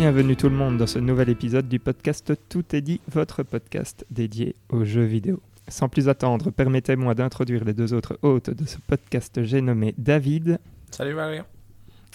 [0.00, 4.06] Bienvenue tout le monde dans ce nouvel épisode du podcast Tout est dit, votre podcast
[4.10, 5.42] dédié aux jeux vidéo.
[5.68, 9.42] Sans plus attendre, permettez-moi d'introduire les deux autres hôtes de ce podcast.
[9.42, 10.58] J'ai nommé David.
[10.90, 11.44] Salut Valérian.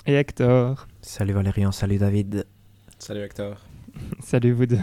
[0.07, 0.87] Et Hector.
[0.99, 2.47] Salut Valérian, salut David.
[2.97, 3.61] Salut Hector.
[4.19, 4.79] Salut vous deux.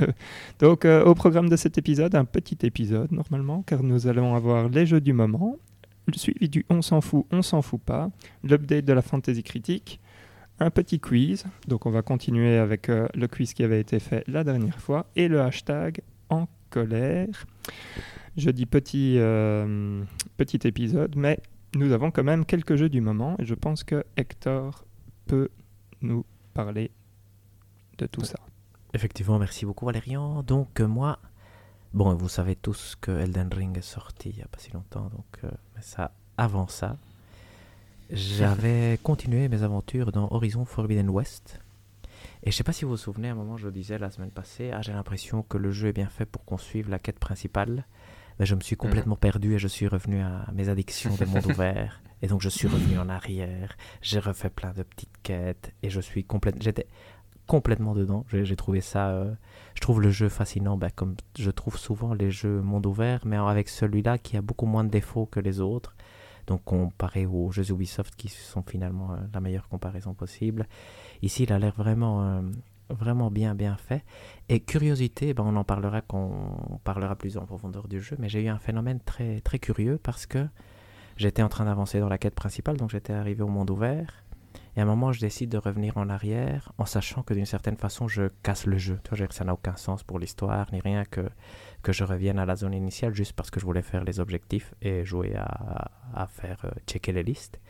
[0.60, 4.68] Donc euh, au programme de cet épisode, un petit épisode normalement, car nous allons avoir
[4.68, 5.56] les jeux du moment,
[6.06, 8.12] le suivi du on s'en fout, on s'en fout pas,
[8.44, 9.98] l'update de la fantasy critique,
[10.58, 14.24] un petit quiz, donc on va continuer avec euh, le quiz qui avait été fait
[14.28, 17.46] la dernière fois, et le hashtag en colère.
[18.36, 20.02] Je dis petit, euh,
[20.36, 21.40] petit épisode, mais
[21.74, 24.84] nous avons quand même quelques jeux du moment, et je pense que Hector
[25.26, 25.48] peut
[26.00, 26.24] nous
[26.54, 26.90] parler
[27.98, 28.38] de tout ça.
[28.94, 30.42] Effectivement, merci beaucoup Valérian.
[30.42, 31.18] Donc euh, moi,
[31.92, 35.10] bon, vous savez tous que Elden Ring est sorti il n'y a pas si longtemps,
[35.10, 35.40] donc
[35.80, 36.98] ça, avant ça,
[38.12, 41.60] j'avais continué mes aventures dans Horizon Forbidden West.
[42.44, 44.30] Et je sais pas si vous vous souvenez, à un moment je disais la semaine
[44.30, 47.18] passée, ah, j'ai l'impression que le jeu est bien fait pour qu'on suive la quête
[47.18, 47.86] principale.
[48.38, 51.46] Mais je me suis complètement perdu et je suis revenu à mes addictions des mondes
[51.50, 52.02] ouverts.
[52.20, 56.00] Et donc je suis revenu en arrière, j'ai refait plein de petites quêtes et je
[56.00, 56.62] suis complètement...
[56.62, 56.86] J'étais
[57.46, 58.24] complètement dedans.
[58.30, 59.10] J'ai j'ai trouvé ça.
[59.10, 59.34] euh,
[59.74, 63.36] je trouve le jeu fascinant, ben, comme je trouve souvent les jeux monde ouvert, mais
[63.36, 65.94] avec celui-là qui a beaucoup moins de défauts que les autres.
[66.46, 70.66] Donc comparé aux jeux Ubisoft qui sont finalement euh, la meilleure comparaison possible.
[71.22, 72.42] Ici, il a l'air vraiment, euh,
[72.90, 74.04] vraiment bien, bien fait.
[74.48, 76.30] Et curiosité, ben, on en parlera quand
[76.70, 79.98] on parlera plus en profondeur du jeu, mais j'ai eu un phénomène très, très curieux
[80.02, 80.46] parce que
[81.16, 84.24] j'étais en train d'avancer dans la quête principale, donc j'étais arrivé au monde ouvert.
[84.76, 87.76] Et à un moment, je décide de revenir en arrière en sachant que d'une certaine
[87.76, 88.98] façon, je casse le jeu.
[89.04, 91.28] Tu vois, ça n'a aucun sens pour l'histoire, ni rien que,
[91.82, 94.74] que je revienne à la zone initiale juste parce que je voulais faire les objectifs
[94.80, 97.60] et jouer à, à faire euh, checker les listes.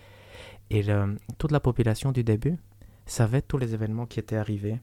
[0.70, 2.56] Et le- toute la population du début
[3.06, 4.80] savait tous les événements qui étaient arrivés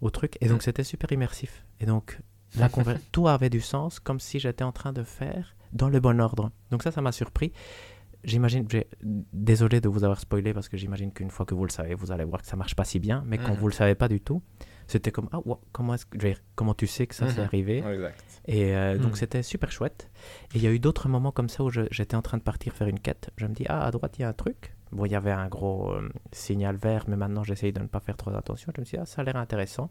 [0.00, 0.36] au truc.
[0.40, 1.64] Et donc, c'était super immersif.
[1.80, 2.20] Et donc,
[2.56, 2.68] la
[3.12, 6.50] tout avait du sens comme si j'étais en train de faire dans le bon ordre.
[6.70, 7.52] Donc, ça, ça m'a surpris.
[8.24, 8.66] J'imagine,
[9.32, 12.10] désolé de vous avoir spoilé parce que j'imagine qu'une fois que vous le savez, vous
[12.10, 13.22] allez voir que ça marche pas si bien.
[13.26, 13.58] Mais quand Mhm.
[13.58, 14.42] vous le savez pas du tout,
[14.88, 16.18] c'était comme ah wow, comment est-ce que
[16.56, 17.44] comment tu sais que ça s'est Mhm.
[17.46, 17.78] arrivé?
[17.78, 18.24] Exact.
[18.46, 19.16] Et euh, donc Mhm.
[19.16, 20.10] c'était super chouette.
[20.54, 22.72] Et il y a eu d'autres moments comme ça où j'étais en train de partir
[22.74, 23.30] faire une quête.
[23.36, 24.74] Je me dis ah à droite il y a un truc.
[24.90, 28.00] Bon il y avait un gros euh, signal vert, mais maintenant j'essaye de ne pas
[28.00, 28.72] faire trop attention.
[28.74, 29.90] Je me suis dit ah ça a l'air intéressant.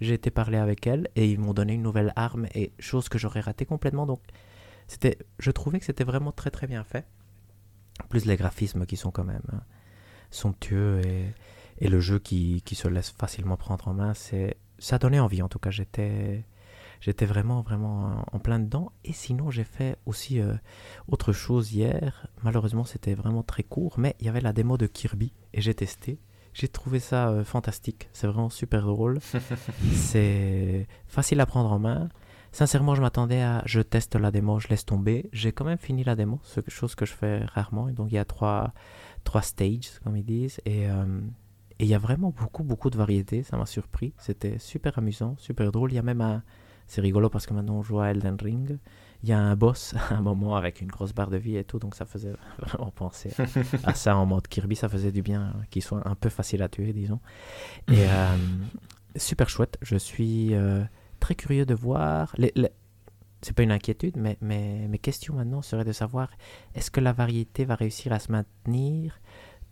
[0.00, 3.16] J'ai été parler avec elle et ils m'ont donné une nouvelle arme et chose que
[3.18, 4.06] j'aurais raté complètement.
[4.06, 4.20] Donc
[4.88, 7.06] c'était, je trouvais que c'était vraiment très très bien fait.
[8.02, 9.62] En plus les graphismes qui sont quand même hein,
[10.30, 11.32] somptueux et,
[11.78, 15.42] et le jeu qui, qui se laisse facilement prendre en main, c'est ça donnait envie.
[15.42, 16.44] En tout cas j'étais
[17.00, 18.92] j'étais vraiment vraiment en- plein dedans.
[19.04, 20.54] Et sinon j'ai fait aussi euh,
[21.08, 22.26] autre chose hier.
[22.42, 25.74] Malheureusement c'était vraiment très court, mais il y avait la démo de Kirby et j'ai
[25.74, 26.18] testé.
[26.52, 28.08] J'ai trouvé ça euh, fantastique.
[28.12, 29.18] C'est vraiment super drôle.
[29.92, 32.08] c'est facile à prendre en main.
[32.52, 35.28] Sincèrement, je m'attendais à je teste la démo, je laisse tomber.
[35.32, 37.88] J'ai quand même fini la démo, chose que je fais rarement.
[37.88, 38.72] Et donc il y a trois,
[39.24, 40.60] trois stages, comme ils disent.
[40.64, 41.20] Et euh,
[41.78, 43.42] et il y a vraiment beaucoup, beaucoup de variétés.
[43.42, 44.12] Ça m'a surpris.
[44.18, 45.92] C'était super amusant, super drôle.
[45.92, 46.42] Il y a même un.
[46.86, 48.78] C'est rigolo parce que maintenant on joue à Elden Ring.
[49.22, 51.64] Il y a un boss à un moment avec une grosse barre de vie et
[51.64, 51.78] tout.
[51.78, 53.30] Donc ça faisait vraiment penser
[53.84, 54.76] à ça en mode Kirby.
[54.76, 57.20] Ça faisait du bien qu'il soit un peu facile à tuer, disons.
[57.88, 58.36] Et euh,
[59.16, 59.78] super chouette.
[59.82, 60.84] Je suis euh,
[61.20, 62.34] très curieux de voir.
[62.36, 62.70] Les, les-
[63.42, 66.28] C'est pas une inquiétude, mais, mais mes questions maintenant seraient de savoir
[66.74, 69.20] est-ce que la variété va réussir à se maintenir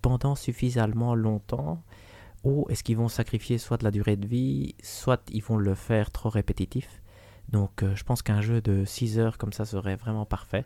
[0.03, 1.83] pendant suffisamment longtemps
[2.45, 5.75] ou est-ce qu'ils vont sacrifier soit de la durée de vie, soit ils vont le
[5.75, 7.01] faire trop répétitif.
[7.49, 10.65] Donc euh, je pense qu'un jeu de 6 heures comme ça serait vraiment parfait.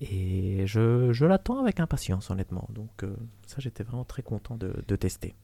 [0.00, 2.68] Et je, je l'attends avec impatience honnêtement.
[2.70, 3.14] Donc euh,
[3.46, 5.34] ça j'étais vraiment très content de, de tester.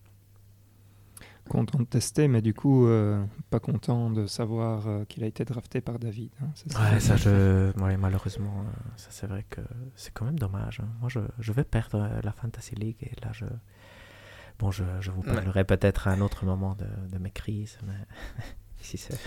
[1.49, 5.44] Content de tester, mais du coup, euh, pas content de savoir euh, qu'il a été
[5.44, 6.31] drafté par David.
[6.43, 7.73] hein, ça Ouais, ça, je...
[7.81, 9.61] ouais, malheureusement, euh, ça c'est vrai que
[9.94, 10.81] c'est quand même dommage.
[10.82, 10.88] hein.
[11.00, 13.44] Moi, je, je vais perdre la Fantasy League et là, je.
[14.59, 15.35] Bon, je, je vous Ouais.
[15.35, 17.94] parlerai peut-être à un autre moment de, de mes crises, mais
[18.82, 19.19] ici c'est.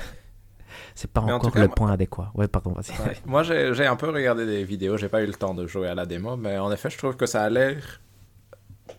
[0.94, 2.32] C'est pas Mais encore cas, le moi- point adéquat.
[2.36, 2.92] Ouais, pardon, vas-y.
[3.08, 3.16] Ouais.
[3.26, 5.88] Moi, j'ai j'ai un peu regardé des vidéos, j'ai pas eu le temps de jouer
[5.88, 8.02] à la démo, mais en effet, je trouve que ça a l'air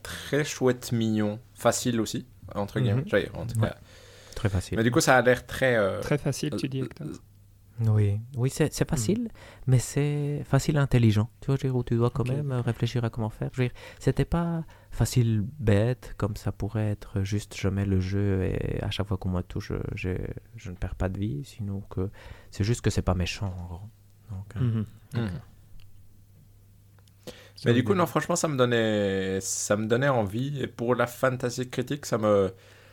[0.03, 3.03] très chouette, mignon, facile aussi, entre guillemets.
[3.03, 3.09] Mhm.
[3.09, 3.69] J'allais dire, en tout Ouais.
[3.69, 3.77] cas.
[4.35, 4.79] Très facile.
[4.79, 5.77] Mais du coup, ça a l'air très.
[5.77, 7.07] euh, Très facile, tu dis, Hector.
[7.87, 9.31] Oui, oui c'est facile,
[9.67, 11.31] mais c'est facile et intelligent.
[11.41, 13.49] Tu vois, je veux dire, où tu dois quand même euh, réfléchir à comment faire.
[13.55, 17.99] Je veux dire, c'était pas facile bête, comme ça pourrait être juste je mets le
[17.99, 20.11] jeu et à chaque fois qu'on me touche, je, je,
[20.57, 21.43] je ne perds pas de vie.
[21.45, 22.11] Sinon, que
[22.51, 23.81] c'est juste que c'est pas méchant en gros.
[24.31, 25.31] Donc, euh, mhm.
[27.65, 30.61] Mais du coup, non, franchement, ça me donnait, ça me donnait envie.
[30.63, 32.53] Et pour la fantasy critique, ça me,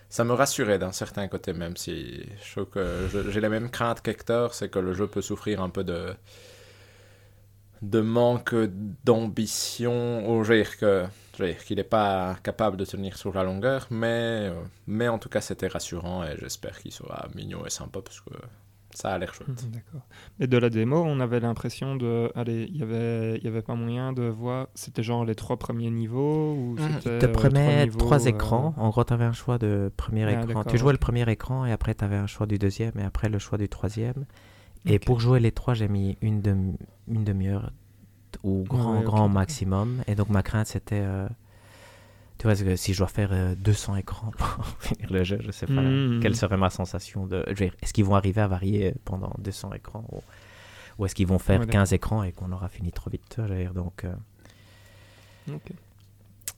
[0.10, 1.78] ça me rassurait d'un certain côté, même.
[1.78, 5.62] Si je trouve que j'ai les mêmes craintes qu'Hector, c'est que le jeu peut souffrir
[5.62, 6.14] un peu de
[7.82, 8.56] de manque
[9.06, 11.06] d'ambition, veux dire que
[11.66, 14.54] qu'il n'est pas capable de tenir sur la longueur, mais, euh,
[14.88, 18.32] mais en tout cas c'était rassurant et j'espère qu'il sera mignon et sympa parce que
[18.94, 19.50] ça a l'air chouette.
[19.72, 20.02] D'accord.
[20.40, 22.32] Et de la démo, on avait l'impression de.
[22.36, 24.68] Allez, il y avait, il y avait pas moyen de voir.
[24.76, 27.20] C'était genre les trois premiers niveaux ou c'était.
[27.20, 28.74] Te euh, prenait trois euh, écrans.
[28.78, 30.64] En gros, tu avais un choix de premier Ah, écran.
[30.64, 33.30] Tu jouais le premier écran et après, tu avais un choix du deuxième et après
[33.30, 34.26] le choix du troisième.
[34.86, 36.78] Et pour jouer les trois, j'ai mis une, demi-
[37.10, 37.72] une demi-heure
[38.44, 40.02] ou grand, ouais, grand maximum.
[40.08, 41.02] Et donc, ma crainte, c'était.
[41.04, 41.28] euh,
[42.38, 45.66] tu vois, si je dois faire euh, 200 écrans pour finir le jeu, je sais
[45.68, 46.20] pas Mhm.
[46.22, 47.44] quelle serait ma sensation de.
[47.82, 50.22] Est-ce qu'ils vont arriver à varier pendant 200 écrans ou,
[51.00, 53.40] ou est-ce qu'ils vont faire Ouais, 15 écrans et qu'on aura fini trop vite
[53.74, 54.14] Donc, euh,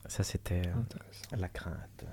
[0.06, 2.04] ça, c'était euh, la crainte.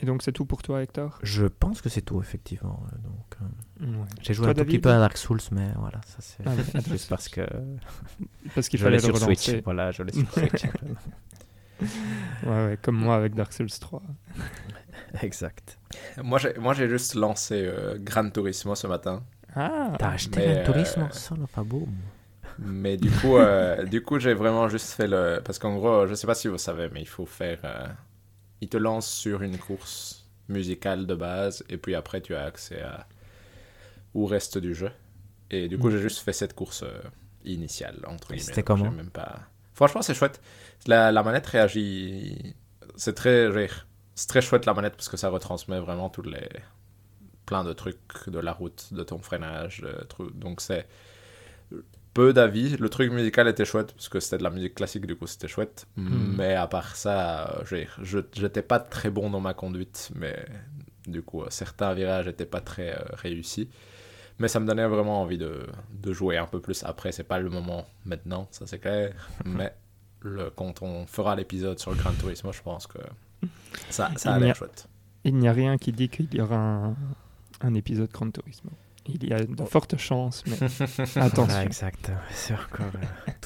[0.00, 1.18] Et donc c'est tout pour toi, Hector?
[1.22, 2.82] Je pense que c'est tout, effectivement.
[2.92, 4.06] euh, Donc, euh, Ouais.
[4.20, 4.98] j'ai joué Toi, un tout petit David peu à?
[4.98, 7.46] Dark Souls, mais voilà, ça c'est Ah, juste parce que
[8.54, 9.46] Parce qu'il fallait le sur Switch.
[9.46, 9.60] relancer.
[9.64, 10.62] Voilà, je l'ai sur Switch.
[12.44, 14.02] Ouais, ouais, comme moi avec Dark Souls 3.
[15.22, 15.78] exact.
[16.22, 19.22] Moi j'ai moi j'ai juste lancé euh, Gran Turismo ce matin.
[19.54, 21.92] Ah T'as acheté mais, un tourisme euh, en solo, pas boum.
[22.58, 25.40] Mais du coup, euh, du coup, j'ai vraiment juste fait le.
[25.44, 27.58] Parce qu'en gros, je sais pas si vous savez, mais il faut faire.
[27.64, 27.86] euh,
[28.62, 32.80] Il te lance sur une course musicale de base, et puis après, tu as accès
[32.82, 33.06] à...
[34.14, 34.90] au reste du jeu.
[35.50, 37.00] Et du coup, j'ai juste fait cette course euh,
[37.44, 38.46] initiale, entre Et guillemets.
[38.48, 39.40] c'était comment même pas...
[39.74, 40.40] Franchement, c'est chouette.
[40.86, 42.54] La, la manette réagit.
[42.96, 43.48] C'est très.
[44.14, 46.48] C'est très chouette la manette parce que ça retransmet vraiment tous les.
[47.46, 50.38] plein de trucs de la route, de ton freinage, de trucs.
[50.38, 50.86] Donc c'est
[52.14, 52.76] peu d'avis.
[52.76, 55.48] Le truc musical était chouette, parce que c'était de la musique classique, du coup c'était
[55.48, 55.86] chouette.
[55.96, 56.34] Hmm.
[56.36, 57.84] Mais à part ça, euh,
[58.32, 60.44] j'étais pas très bon dans ma conduite, mais
[61.06, 63.68] du coup, euh, certains virages étaient pas très euh, réussis.
[64.38, 66.82] Mais ça me donnait vraiment envie de, de jouer un peu plus.
[66.84, 69.14] Après, c'est pas le moment maintenant, ça c'est clair.
[69.44, 69.74] mais
[70.28, 72.98] le, quand on fera l'épisode sur le Gran Turismo, je pense que
[73.90, 74.88] ça, ça a l'air chouette.
[75.24, 76.96] Il n'y a rien qui dit qu'il y aura un,
[77.60, 78.70] un épisode Gran Turismo.
[79.08, 80.54] Il y a de fortes chances, mais
[81.16, 81.44] attention.
[81.46, 82.12] Voilà, exact.
[82.30, 82.86] C'est encore.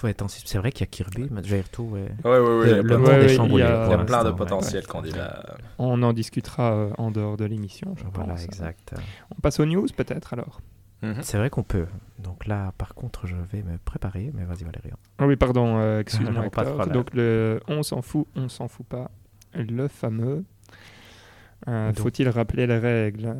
[0.04, 1.84] euh, sus- C'est vrai qu'il y a Kirby, mais dire, tout.
[1.84, 3.64] Ouais, ouais, ouais, il y a Le, plein le de- monde Ouais, est chamboulé.
[3.64, 5.56] il y a- plein de potentiels candidats.
[5.78, 8.44] On en discutera euh, en dehors de l'émission, je Voilà, pense.
[8.44, 8.92] exact.
[9.34, 10.60] On passe aux news peut-être alors?
[11.02, 11.16] Mhm.
[11.22, 11.86] C'est vrai qu'on peut.
[12.18, 14.30] Donc là, par contre, je vais me préparer.
[14.34, 14.96] Mais vas-y, Valérian.
[15.18, 16.48] Ah oui, pardon, euh, excuse-moi.
[16.92, 19.10] Donc le on s'en fout, on s'en fout pas,
[19.54, 20.44] le fameux.
[21.68, 23.36] Euh, Faut-il rappeler les règles?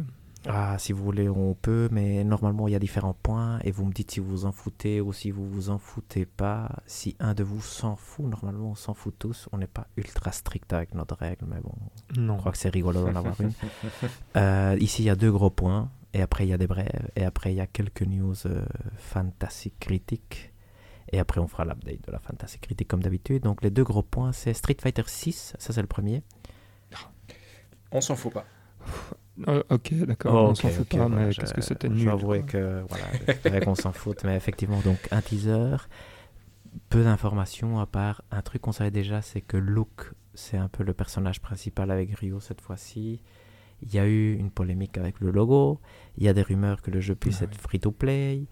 [0.49, 3.85] Ah, si vous voulez, on peut, mais normalement, il y a différents points et vous
[3.85, 6.69] me dites si vous vous en foutez ou si vous vous en foutez pas.
[6.87, 9.49] Si un de vous s'en fout, normalement, on s'en fout tous.
[9.50, 11.73] On n'est pas ultra strict avec notre règle, mais bon,
[12.17, 12.35] Non.
[12.35, 13.50] je crois que c'est rigolo d'en avoir une.
[14.37, 17.10] Euh, ici, il y a deux gros points et après, il y a des brèves
[17.14, 18.64] et après, il y a quelques news euh,
[18.96, 20.52] fantasy critiques.
[21.12, 23.42] Et après, on fera l'update de la fantasy critique comme d'habitude.
[23.42, 26.22] Donc, les deux gros points, c'est Street Fighter 6, ça c'est le premier.
[27.92, 28.44] On s'en fout pas.
[29.48, 31.93] Euh, ok, d'accord, Oh, on s'en fout ok, pas, mais je- qu'est-ce que c'était Je
[31.94, 32.05] nul.
[32.05, 35.76] dois avouer que voilà, qu'on s'en fout, mais effectivement, donc un teaser,
[36.88, 40.82] peu d'informations à part un truc qu'on savait déjà, c'est que Luke, c'est un peu
[40.84, 43.20] le personnage principal avec Ryo cette fois-ci.
[43.82, 45.80] Il y a eu une polémique avec le logo,
[46.16, 48.46] il y a des rumeurs que le jeu puisse Ah être free-to-play,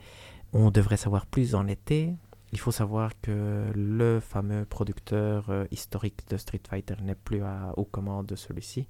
[0.53, 2.15] on devrait savoir plus en été.
[2.53, 7.73] Il faut savoir que le fameux producteur euh, historique de Street Fighter n'est plus à-
[7.77, 8.87] aux commandes de celui-ci,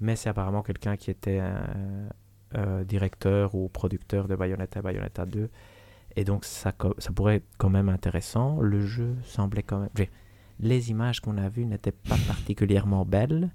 [0.00, 2.08] mais c'est apparemment quelqu'un qui était un,
[2.56, 5.48] euh, directeur ou producteur de Bayonetta et Bayonetta 2.
[6.16, 8.60] Et donc ça, ça pourrait être quand même intéressant.
[8.60, 9.90] Le jeu semblait quand même...
[10.60, 13.50] Les images qu'on a vues n'étaient pas particulièrement belles.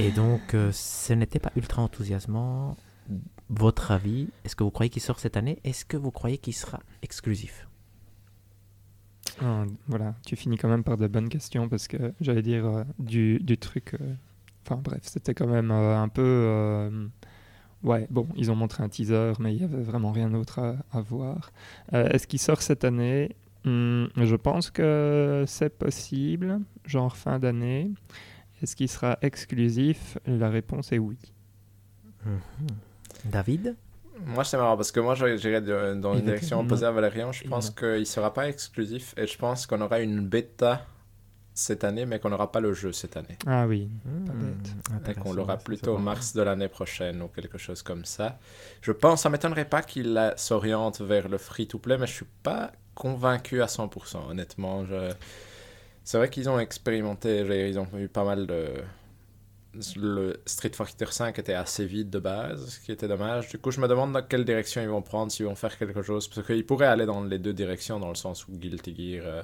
[0.00, 2.76] Et donc euh, ce n'était pas ultra enthousiasmant.
[3.50, 5.58] Votre avis, est-ce que vous croyez qu'il sort cette année?
[5.64, 7.68] Est-ce que vous croyez qu'il sera exclusif?
[9.42, 12.84] Ah, voilà, tu finis quand même par de bonnes questions parce que j'allais dire euh,
[12.98, 13.94] du, du truc.
[13.94, 14.14] euh,
[14.66, 16.22] Enfin bref, c'était quand même euh, un peu.
[16.24, 17.06] euh,
[17.82, 21.00] Ouais, bon, ils ont montré un teaser, mais il n'y avait vraiment rien d'autre à,
[21.02, 21.52] voir.
[21.92, 23.36] Euh, Est-ce qu'il sort cette année?
[23.64, 27.90] Hmm, Je pense que c'est possible, genre fin d'année.
[28.64, 30.16] Est-ce qu'il sera exclusif?
[30.24, 31.18] La réponse est oui.
[32.24, 32.38] Mhm.
[33.26, 33.76] David?
[34.24, 37.30] Moi, c'est marrant parce que moi, j'irais dans une direction opposée à Valérian.
[37.30, 40.86] Je pense qu'il ne sera pas exclusif et je pense qu'on aura une bêta
[41.52, 43.36] cette année, mais qu'on n'aura pas le jeu cette année.
[43.46, 43.90] Ah oui.
[44.06, 48.38] Et intéressant, qu'on l'aura plutôt vraiment- mars de l'année prochaine ou quelque chose comme ça.
[48.80, 53.60] Je pense, ça m'étonnerait pas qu'il s'oriente vers le free-to-play, mais je suis pas convaincu
[53.60, 54.86] à 100%, honnêtement.
[54.86, 55.12] Je...
[56.04, 58.68] C'est vrai qu'ils ont expérimenté, ils ont eu pas mal de
[59.96, 63.48] le Street Fighter 5 était assez vide de base, ce qui était dommage.
[63.48, 66.02] Du coup, je me demande dans quelle direction ils vont prendre, s'ils vont faire quelque
[66.02, 66.28] chose.
[66.28, 69.42] Parce qu'ils pourraient aller dans les deux directions, dans le sens où Guilty Gear euh,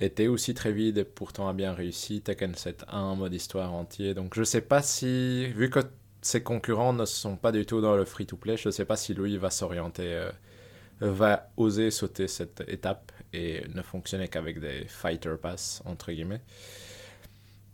[0.00, 2.20] était aussi très vide et pourtant a bien réussi.
[2.20, 4.14] Tekken 7 un mode histoire entier.
[4.14, 5.80] Donc, je sais pas si, vu que
[6.20, 9.36] ses concurrents ne sont pas du tout dans le free-to-play, je sais pas si lui
[9.38, 10.30] va s'orienter, euh,
[11.00, 16.40] va oser sauter cette étape et ne fonctionner qu'avec des Fighter Pass, entre guillemets.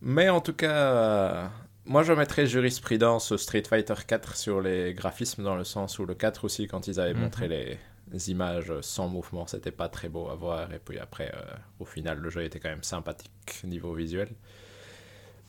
[0.01, 1.47] Mais en tout cas, euh,
[1.87, 6.15] moi je mettrais jurisprudence Street Fighter 4 sur les graphismes dans le sens où le
[6.15, 7.79] 4 aussi, quand ils avaient montré mhm.
[8.13, 10.73] les images sans mouvement, c'était pas très beau à voir.
[10.73, 11.41] Et puis après, euh,
[11.81, 13.31] au final, le jeu était quand même sympathique
[13.65, 14.29] niveau visuel.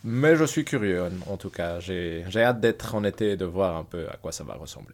[0.03, 1.79] Mais je suis curieux en tout cas.
[1.79, 4.93] J'ai hâte d'être en été et de voir un peu à quoi ça va ressembler.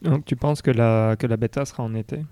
[0.00, 2.24] Donc tu penses que la, que la bêta sera en été?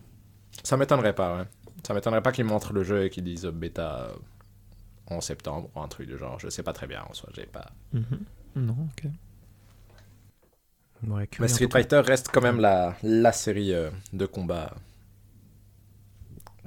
[0.63, 1.45] Ça m'étonnerait pas, ouais.
[1.87, 4.13] Ça m'étonnerait pas qu'ils montrent le jeu et qu'ils disent bêta
[5.07, 6.39] en septembre ou un truc de genre.
[6.39, 7.71] Je sais pas très bien en soi, j'ai pas.
[7.93, 8.25] Mhm.
[8.57, 9.11] Non, ok.
[11.41, 14.75] Mais Street Fighter reste quand même la, la série euh, de combats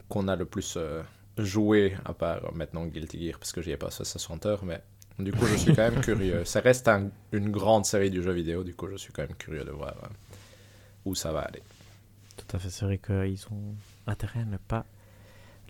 [0.09, 1.03] qu'on a le plus euh,
[1.37, 4.81] joué, à part maintenant Guilty Gear, parce que j'y ai passé 60 heures, mais
[5.19, 6.45] du coup je suis quand même curieux.
[6.45, 6.89] Ça reste
[7.31, 9.95] une grande série du jeu vidéo, du coup je suis quand même curieux de voir
[10.03, 10.07] euh,
[11.05, 11.61] où ça va aller.
[12.37, 13.75] Tout à fait, c'est vrai qu'ils ont
[14.07, 14.85] intérêt à ne pas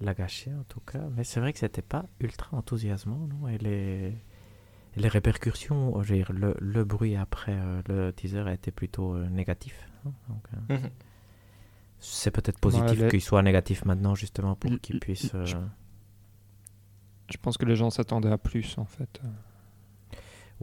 [0.02, 1.04] la gâcher en tout cas.
[1.16, 3.48] Mais c'est vrai que c'était pas ultra enthousiasmant, non?
[3.48, 4.14] Et les,
[4.96, 9.16] les répercussions, je veux dire, le, le, bruit après euh, le teaser a été plutôt
[9.16, 9.90] euh, négatif.
[10.06, 10.90] Hein, donc, euh, mhm.
[12.00, 15.32] C'est peut-être positif qu'il soit négatif maintenant, justement, pour qu'il puisse.
[15.46, 15.56] Je...
[17.32, 19.22] je pense que les gens s'attendaient à plus, en fait.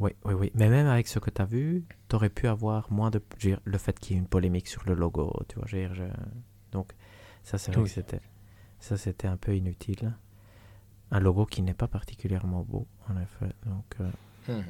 [0.01, 0.51] Oui, oui, oui.
[0.55, 3.23] Mais même avec ce que tu as vu, tu aurais pu avoir moins de.
[3.39, 5.67] Dire, le fait qu'il y ait une polémique sur le logo, tu vois.
[5.67, 6.05] Dire, je...
[6.73, 6.93] Donc,
[7.45, 8.21] ça, c'est vrai que c'était.
[8.79, 10.15] Ça, c'était un peu inutile.
[11.11, 13.55] Un logo qui n'est pas particulièrement beau, en effet.
[13.67, 14.11] Donc, euh,
[14.49, 14.65] hmm.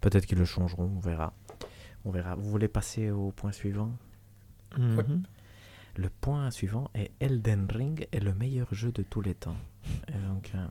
[0.00, 1.32] peut-être qu'ils le changeront, on verra.
[2.04, 2.36] On verra.
[2.36, 3.90] Vous voulez passer au point suivant?
[4.78, 5.24] Mhm.
[5.96, 9.56] Le point suivant est Elden Ring est le meilleur jeu de tous les temps.
[10.08, 10.66] Et donc, euh,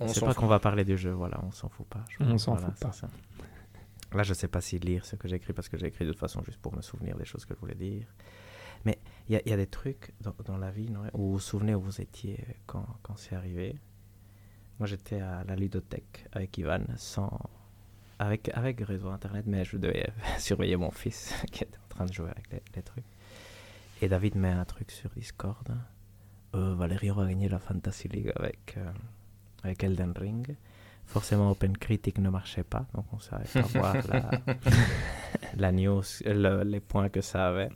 [0.00, 2.04] on sait pas qu'on va parler du jeu, voilà, on s'en fout pas.
[2.20, 2.92] on s'en fout pas.
[4.12, 6.12] Là, je sais pas si lire ce que j'ai écrit parce que j'ai écrit de
[6.12, 8.06] toute façon juste pour me souvenir des choses que je voulais dire.
[8.84, 10.14] Mais il y, a des trucs
[10.46, 13.76] dans, la vie, non, où vous vous souvenez où vous étiez quand, quand c'est arrivé.
[14.78, 17.38] Moi, j'étais à la ludothèque avec Ivan, sans,
[18.18, 22.12] avec, avec réseau internet, mais je devais surveiller mon fils qui était en train de
[22.12, 23.04] jouer avec les, trucs.
[24.00, 25.76] Et David met un truc sur Discord.
[26.54, 28.90] Euh, Valérie va gagner la Fantasy League avec, euh,
[29.62, 30.56] avec Elden Ring.
[31.06, 34.30] Forcément, Open Critic ne marchait pas, donc on savait pas voir la,
[35.56, 37.70] la news, les points que ça avait.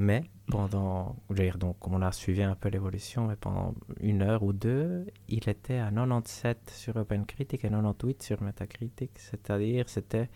[0.00, 4.54] Mais pendant, dire, donc on a suivi un peu l'évolution, mais pendant une heure ou
[4.54, 10.30] deux, il était à 97 sur OpenCritic et 98 sur Metacritic, c'est-à-dire c'était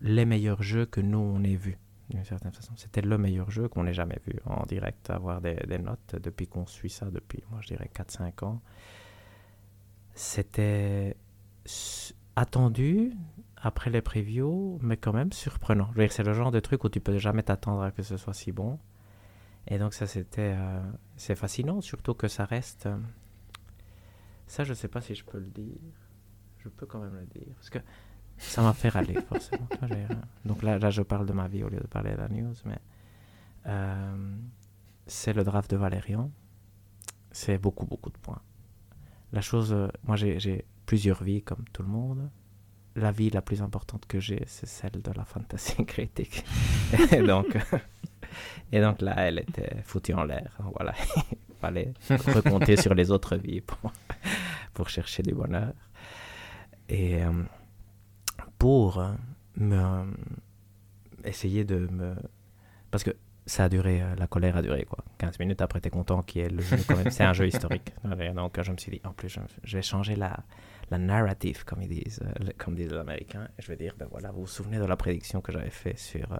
[0.00, 2.72] les meilleurs jeux que nous on ait vus d'une certaine façon.
[2.76, 6.46] C'était le meilleur jeu qu'on ait jamais vu en direct, avoir des, des notes depuis
[6.46, 8.60] qu'on suit ça depuis, moi je dirais 4-5 ans.
[10.14, 11.16] C'était
[12.36, 13.12] attendu
[13.56, 15.90] après les previews, mais quand même surprenant.
[16.10, 18.52] C'est le genre de truc où tu peux jamais t'attendre à que ce soit si
[18.52, 18.78] bon.
[19.68, 20.82] Et donc ça c'était euh,
[21.16, 22.86] c'est fascinant, surtout que ça reste.
[22.86, 22.98] Euh,
[24.48, 25.78] ça je sais pas si je peux le dire.
[26.58, 27.78] Je peux quand même le dire parce que
[28.38, 29.68] ça m'a fait râler forcément.
[30.44, 32.54] donc là, là je parle de ma vie au lieu de parler de la news,
[32.64, 32.78] mais
[33.66, 34.36] euh,
[35.06, 36.30] c'est le draft de Valérian.
[37.30, 38.42] C'est beaucoup beaucoup de points.
[39.32, 39.74] La chose,
[40.04, 42.30] moi j'ai plusieurs vies comme tout le monde
[42.96, 46.44] la vie la plus importante que j'ai, c'est celle de la fantasy critique.
[47.10, 47.56] et, donc,
[48.72, 50.56] et donc là, elle était foutue en l'air.
[50.74, 50.94] Voilà,
[51.50, 53.92] il fallait recompter sur les autres vies pour,
[54.74, 55.72] pour chercher du bonheur.
[56.88, 57.30] Et euh,
[58.58, 59.12] pour euh,
[59.56, 60.04] me,
[61.24, 62.14] essayer de me...
[62.90, 63.12] Parce que
[63.46, 65.04] ça a duré, euh, la colère a duré quoi.
[65.18, 67.10] 15 minutes après, tu es content qu'il y ait le jeu quand même.
[67.10, 67.92] C'est un jeu historique.
[68.34, 70.36] Donc je me suis dit, en plus, je vais changer la,
[70.92, 73.48] la narrative, comme ils disent, euh, comme disent les Américains.
[73.58, 76.30] je vais dire, ben voilà, vous vous souvenez de la prédiction que j'avais fait sur
[76.32, 76.38] euh,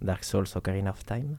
[0.00, 1.36] Dark Souls Ocarina of Time?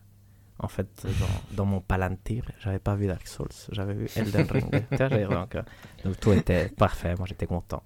[0.59, 4.71] En fait, dans, dans mon palantir, j'avais pas vu Dark Souls, j'avais vu Elden Ring.
[5.29, 5.63] donc, euh,
[6.03, 7.81] donc, tout était parfait, moi j'étais content.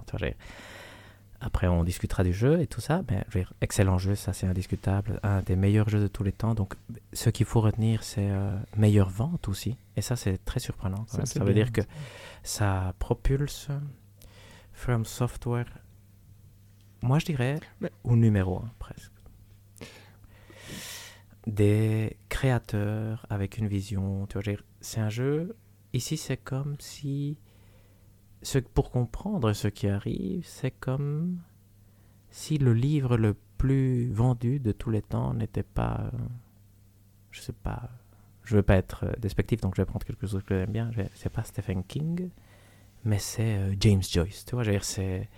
[1.45, 3.23] Après, on discutera du jeu et tout ça, mais
[3.61, 6.55] excellent jeu, ça c'est indiscutable, un des meilleurs jeux de tous les temps.
[6.55, 6.73] Donc,
[7.13, 8.31] ce qu'il faut retenir, c'est
[8.75, 11.05] meilleure vente aussi, et ça c'est très surprenant.
[11.07, 11.81] Ça, ça veut dire que
[12.41, 13.67] ça propulse
[14.73, 15.67] From Software,
[17.03, 17.59] moi je dirais
[18.03, 19.11] au numéro 1 presque.
[21.45, 25.55] Des créateurs avec une vision, tu vois, c'est un jeu,
[25.93, 27.37] ici c'est comme si
[28.73, 31.39] pour comprendre ce qui arrive, c'est comme
[32.29, 36.11] si le livre le plus vendu de tous les temps n'était pas,
[37.31, 37.89] je sais pas,
[38.43, 40.91] je veux pas être euh, despectif, donc je vais prendre quelque chose que j'aime bien.
[41.15, 42.29] C'est pas Stephen King,
[43.03, 44.45] mais c'est euh, James Joyce.
[44.45, 45.29] Tu vois, c'est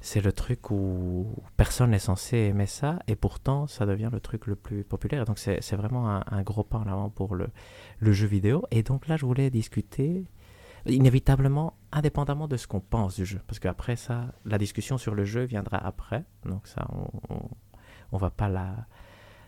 [0.00, 4.46] c'est le truc où personne n'est censé aimer ça, et pourtant ça devient le truc
[4.46, 5.24] le plus populaire.
[5.24, 7.48] Donc c'est vraiment un, gros pas en avant pour le,
[8.00, 8.64] le jeu vidéo.
[8.70, 10.24] Et donc là, je voulais discuter
[10.86, 13.40] inévitablement, indépendamment de ce qu'on pense du jeu.
[13.46, 16.24] Parce qu'après ça, la discussion sur le jeu viendra après.
[16.44, 18.86] Donc ça, on ne va pas la,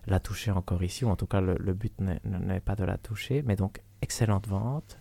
[0.06, 3.42] la toucher encore ici, ou en tout cas le, but n'est pas de la toucher.
[3.42, 4.98] Mais donc, excellente vente,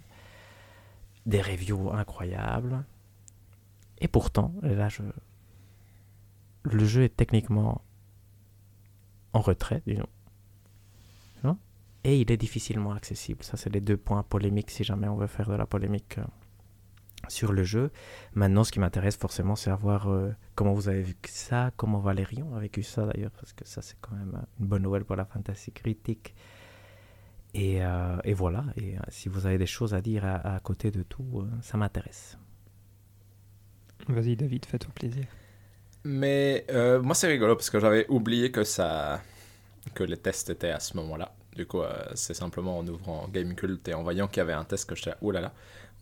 [1.25, 2.83] des reviews incroyables.
[3.99, 5.03] Et pourtant, là, je...
[6.63, 7.81] le jeu est techniquement
[9.33, 10.07] en retrait, disons.
[12.03, 13.43] Et il est difficilement accessible.
[13.43, 16.24] Ça, c'est les deux points polémiques si jamais on veut faire de la polémique euh,
[17.29, 17.91] sur le jeu.
[18.33, 22.55] Maintenant, ce qui m'intéresse forcément, c'est voir euh, comment vous avez vu ça, comment Valérion
[22.55, 25.25] a vécu ça d'ailleurs, parce que ça, c'est quand même une bonne nouvelle pour la
[25.25, 26.36] fantasy critique.
[27.53, 30.89] Et, euh, et voilà, et euh, si vous avez des choses à dire à, côté
[30.89, 32.38] de tout, ça m'intéresse.
[34.07, 35.25] Vas-y, David, fais-toi plaisir.
[36.03, 36.65] Mais
[37.01, 39.22] moi, c'est rigolo parce que j'avais oublié que ça,
[39.93, 41.33] que les tests étaient à ce moment-là.
[41.55, 41.81] Du coup,
[42.15, 45.13] c'est simplement en ouvrant Gamecult et en voyant qu'il y avait un test que j'étais,
[45.22, 45.53] oh là là,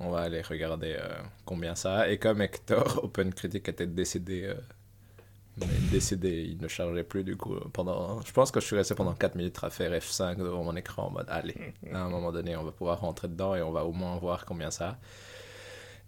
[0.02, 1.10] on va aller regarder euh,
[1.46, 2.10] combien ça a.
[2.10, 7.56] Et comme Hector, OpenCritic était décédé, euh, décédé, il ne chargeait plus du coup.
[7.74, 10.76] pendant Je pense que je suis resté pendant 4 minutes à faire F5 devant mon
[10.76, 13.72] écran en mode allez, à un moment donné, on va pouvoir rentrer dedans et on
[13.72, 14.98] va au moins voir combien ça a.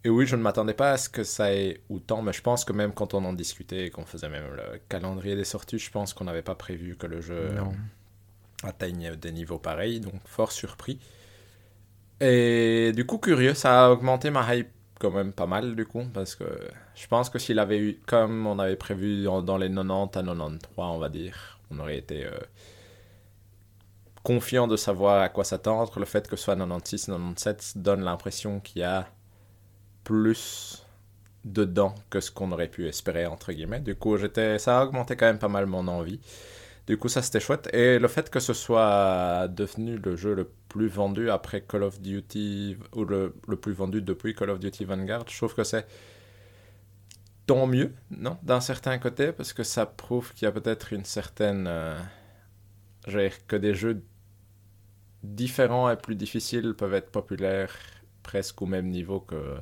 [0.06, 2.66] Et oui, je ne m'attendais pas à ce que ça ait autant, mais je pense
[2.66, 5.90] que même quand on en discutait et qu'on faisait même le calendrier des sorties, je
[5.92, 7.52] pense qu'on n'avait pas prévu que le jeu
[8.64, 11.00] atteigne des niveaux pareils, donc fort surpris.
[12.20, 16.04] Et du coup, curieux, ça a augmenté ma hype quand même pas mal, du coup,
[16.14, 16.46] parce que
[16.96, 20.60] je pense que s'il avait eu, comme on avait prévu dans, les 90 à 93,
[20.78, 22.32] on va dire, on aurait été euh,
[24.24, 26.00] confiant de savoir à quoi s'attendre.
[26.00, 29.08] Le fait que ce soit 96, 97 donne l'impression qu'il y a
[30.04, 30.86] plus
[31.46, 33.82] dedans que ce qu'on aurait pu espérer, entre guillemets.
[33.82, 34.18] Du coup,
[34.58, 36.20] ça a augmenté quand même pas mal mon envie.
[36.88, 37.70] Du coup, ça c'était chouette.
[37.74, 42.02] Et le fait que ce soit devenu le jeu le plus vendu après Call of
[42.02, 45.86] Duty, ou le, le plus vendu depuis Call of Duty Vanguard, je trouve que c'est
[47.46, 51.06] tant mieux, non D'un certain côté, parce que ça prouve qu'il y a peut-être une
[51.06, 51.66] certaine.
[51.68, 52.00] Euh,
[53.48, 54.02] que des jeux
[55.24, 57.76] différents et plus difficiles peuvent être populaires
[58.24, 59.58] presque au même niveau que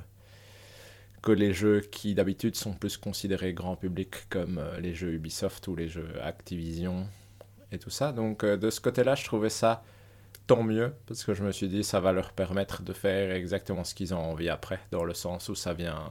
[1.21, 5.67] que les jeux qui d'habitude sont plus considérés grand public comme euh, les jeux Ubisoft
[5.67, 7.07] ou les jeux Activision
[7.71, 8.11] et tout ça.
[8.11, 9.83] Donc euh, de ce côté-là, je trouvais ça
[10.47, 13.83] tant mieux parce que je me suis dit ça va leur permettre de faire exactement
[13.83, 16.03] ce qu'ils ont envie après, dans le sens où ça vient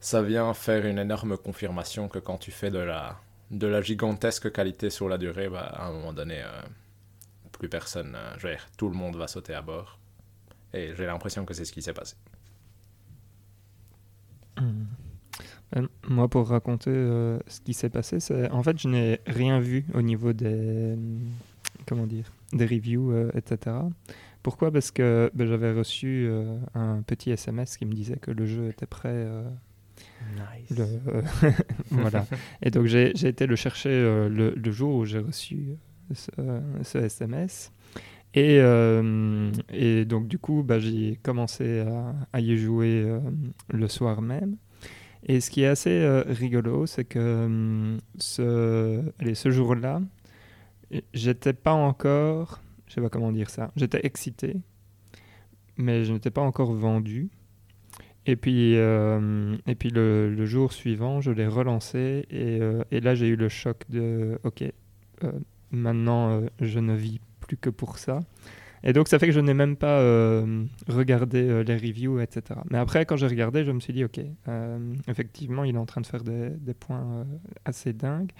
[0.00, 3.18] ça vient faire une énorme confirmation que quand tu fais de la
[3.50, 6.62] de la gigantesque qualité sur la durée, bah, à un moment donné, euh,
[7.52, 9.98] plus personne, je veux dire, tout le monde va sauter à bord.
[10.72, 12.16] Et j'ai l'impression que c'est ce qui s'est passé.
[15.76, 19.60] Euh, moi, pour raconter euh, ce qui s'est passé, c'est en fait, je n'ai rien
[19.60, 20.96] vu au niveau des
[21.86, 23.76] comment dire, des reviews, euh, etc.
[24.42, 24.70] Pourquoi?
[24.70, 26.30] Parce que ben, j'avais reçu
[26.74, 29.26] un petit SMS qui me disait que le jeu était prêt.
[30.36, 30.78] nice.
[31.90, 32.26] voilà.
[32.62, 35.76] Et donc j'ai été le chercher le, le, jour où j'ai reçu
[36.14, 36.30] ce,
[36.82, 37.72] ce, SMS.
[38.36, 38.60] Et,
[39.72, 41.82] et, donc du coup, bah, j'ai commencé
[42.32, 43.06] à, y jouer
[43.70, 44.56] le soir même.
[45.28, 50.00] Et ce qui est assez euh, rigolo, c'est que hum, ce, jour-là,
[51.12, 54.56] j'étais pas encore, je sais pas comment dire ça, j'étais excité,
[55.76, 57.28] mais je n'étais pas encore vendu.
[58.24, 63.14] Et puis, euh, et puis le, jour suivant, je l'ai relancé et, euh, et là
[63.16, 64.64] j'ai eu le choc de OK,
[65.72, 68.20] maintenant je ne vis plus que pour ça.
[68.82, 72.60] Et donc, ça fait que je n'ai même pas euh, regardé euh, les reviews, etc.
[72.70, 75.86] Mais après, quand j'ai regardé, je me suis dit, OK, euh, effectivement, il est en
[75.86, 77.26] train de faire des, points
[77.64, 78.30] assez dingues.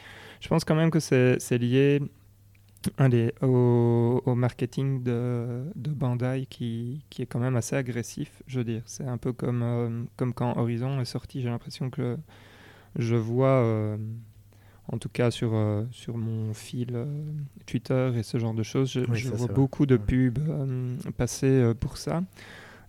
[0.40, 2.00] Je pense quand même que c'est lié
[2.98, 8.64] allez, au, au, marketing de, de Bandai qui, est quand même assez agressif, je veux
[8.64, 8.82] dire.
[8.84, 12.16] C'est un peu comme quand Horizon est sorti, j'ai l'impression que
[12.96, 13.98] je vois
[14.88, 17.06] en tout cas sur, euh, sur mon fil euh,
[17.66, 22.22] Twitter et ce genre de choses, je, vois beaucoup de pubs euh, passer pour ça.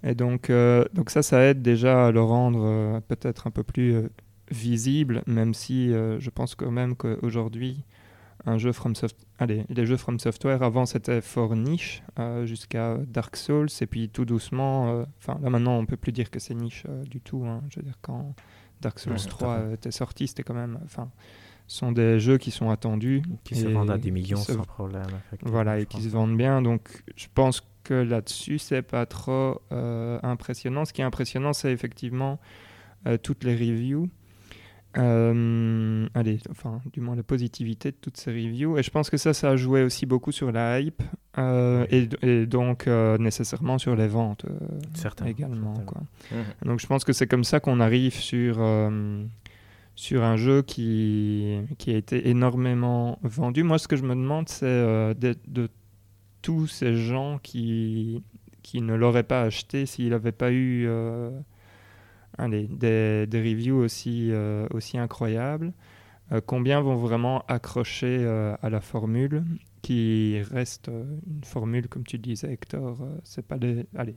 [0.04, 0.52] Et donc,
[0.94, 4.04] donc ça, ça aide déjà à le rendre peut-être un peu plus
[4.52, 7.84] visible, même si je pense quand même qu'aujourd'hui,
[8.48, 9.18] un jeu From Soft...
[9.40, 14.10] Allez, les jeux From Software, avant c'était fort niche, euh, jusqu'à Dark Souls, et puis
[14.10, 17.20] tout doucement, euh, enfin là maintenant on peut plus dire que c'est niche euh, du
[17.20, 17.44] tout.
[17.46, 17.62] hein.
[17.70, 18.34] Je veux dire, quand
[18.82, 19.64] Dark Souls Ouais, tout 3 à fait.
[19.66, 20.80] euh, était sorti, c'était quand même.
[20.88, 20.96] Ce
[21.67, 23.21] sont des jeux qui sont attendus.
[23.43, 25.03] Qui se vendent à des millions se- sans problème.
[25.43, 26.62] Voilà, et qui se vendent bien.
[26.62, 30.86] Donc, je pense que là-dessus, c'est pas trop euh, impressionnant.
[30.86, 32.39] Ce qui est impressionnant, c'est effectivement
[33.06, 34.10] euh, toutes les reviews.
[34.97, 38.77] Euh, allez, enfin, du moins la positivité de toutes ces reviews.
[38.77, 41.03] Et je pense que ça, ça a joué aussi beaucoup sur la hype
[41.38, 44.45] euh, et, et donc euh, nécessairement sur les ventes
[45.27, 45.75] également.
[45.86, 46.01] Quoi.
[46.32, 46.69] Mhm.
[46.69, 48.58] Donc je pense que c'est comme ça qu'on arrive sur,
[49.98, 53.64] sur un jeu qui, qui a été énormément vendu.
[53.64, 55.70] Moi, ce que je me demande, c'est euh, de,
[56.44, 58.24] tous ces gens qui,
[58.62, 61.32] qui ne l'auraient pas acheté s'il n'avait pas eu euh,
[62.48, 65.74] des, des reviews aussi, euh, aussi incroyables.
[66.46, 68.24] combien vont vraiment accrocher
[68.62, 69.44] à la formule
[69.82, 74.16] qui reste une formule, comme tu disais, Hector, c'est pas les, allez,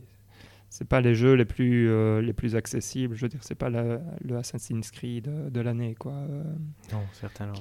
[0.72, 3.16] c'est pas les jeux les plus, euh, les plus accessibles.
[3.16, 6.12] Je veux dire, c'est pas la- le Assassin's Creed euh, de l'année, quoi.
[6.12, 6.44] euh,
[6.92, 7.54] Non, certainement.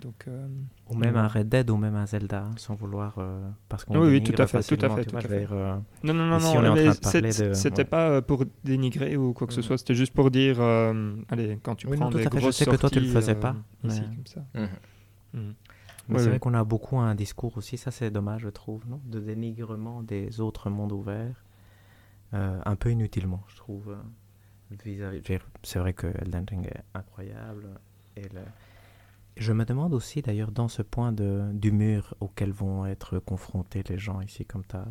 [0.00, 0.48] donc, euh,
[0.88, 3.14] Ou même un Red Dead ou même un Zelda, hein, sans vouloir.
[3.18, 6.12] euh, parce qu'on Oui, oui, tout à fait, tout à fait, tout à euh, Non,
[6.12, 6.74] non, non, non.
[7.54, 7.84] C'était ouais.
[7.84, 9.64] pas pour dénigrer ou quoi que ce Mhm.
[9.64, 9.78] soit.
[9.78, 12.36] C'était juste pour dire, euh, allez, quand tu Oui, prends non, tout des à fait,
[12.36, 14.44] je grosses sais que toi, tu le faisais euh, pas, ici, comme ça.
[16.08, 18.82] Mais Ouais, c'est vrai qu'on a beaucoup un discours aussi, ça c'est dommage, je trouve,
[18.88, 21.44] non de dénigrement des autres mondes ouverts,
[22.34, 23.90] euh, un peu inutilement, je trouve.
[23.90, 23.96] euh,
[25.62, 27.68] C'est vrai que Elden Ring est incroyable.
[28.16, 28.40] Et le-
[29.36, 33.82] Je me demande aussi d'ailleurs dans ce point de, du mur auquel vont être confrontés
[33.88, 34.86] les gens ici, comme tu as,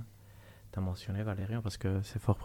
[0.82, 2.38] mentionné Valérian, parce que c'est fort...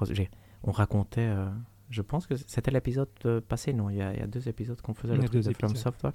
[0.65, 1.49] On racontait, euh,
[1.91, 3.09] je pense que c'était l'épisode
[3.49, 5.53] passé, non il y, a, il y a deux épisodes qu'on faisait le truc de
[5.69, 5.77] From.
[5.77, 6.13] Software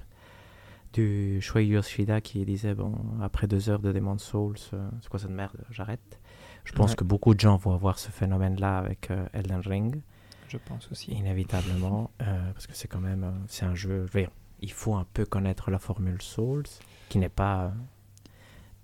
[0.92, 5.20] du Shuei Yoshida qui disait bon après deux heures de Demon's Souls euh, c'est quoi
[5.20, 6.19] cette merde j'arrête
[6.64, 6.96] je pense Ouais.
[6.96, 10.00] que beaucoup de gens vont avoir ce phénomène là avec euh, Elden Ring
[10.48, 11.12] Je pense aussi.
[11.12, 15.06] inévitablement euh, parce que c'est quand même euh, c'est un jeu dire, il faut un
[15.14, 16.64] peu connaître la formule Souls
[17.08, 17.72] qui n'est pas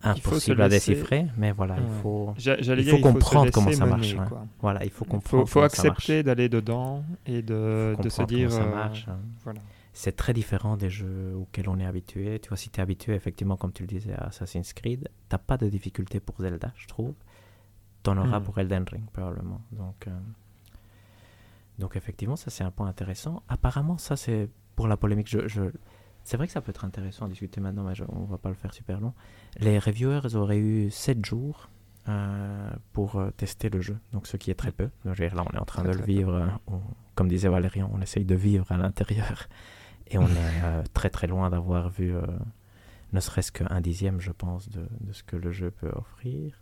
[0.04, 1.80] Il impossible à laisser- déchiffrer mais voilà Ouais.
[1.86, 2.56] il faut il dire,
[2.90, 4.46] faut il comprendre comment ça mener, marche, hein.
[4.60, 8.48] voilà il faut Il comprendre faut, faut accepter d'aller dedans et de, de se dire.
[8.50, 9.18] comment ça marche hein.
[9.44, 9.60] voilà.
[9.92, 12.38] c'est très différent des jeux auxquels on est habitué.
[12.40, 15.38] Tu vois, si tu es habitué, effectivement, comme tu le disais, à Assassin's Creed, t'as
[15.38, 17.14] pas de difficulté pour Zelda, je trouve.
[18.06, 18.44] T'en auras Mhm.
[18.44, 19.60] pour Elden Ring, probablement.
[19.72, 20.10] Donc, euh,
[21.78, 23.42] donc effectivement, ça, c'est un point intéressant.
[23.48, 25.28] Apparemment, ça, c'est pour la polémique.
[25.28, 25.70] Je, je-
[26.28, 28.48] C'est vrai que ça peut être intéressant à discuter maintenant, mais je- on va pas
[28.48, 29.12] le faire super long.
[29.60, 31.68] Les reviewers auraient eu 7 jours
[32.08, 34.90] euh, pour euh, tester le jeu, donc ce qui est très peu.
[35.04, 36.48] Donc, là, on est en train Très, de le vivre.
[36.66, 36.80] on-
[37.14, 39.46] comme disait Valérian, on essaye de vivre à l'intérieur.
[40.08, 42.12] Et on est euh, très très loin d'avoir vu
[43.12, 46.60] ne serait-ce qu'un dixième, je pense, de, de ce que le jeu peut offrir.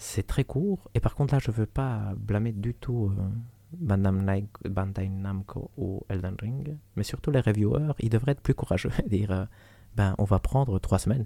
[0.00, 0.88] C'est très court.
[0.94, 3.28] Et par contre, là, je veux pas blâmer du tout euh,
[3.72, 6.76] Bandai, Namco ou Elden Ring.
[6.96, 9.44] Mais surtout les reviewers, ils devraient être plus courageux et dire euh,
[9.96, 11.24] ben, on va prendre trois semaines.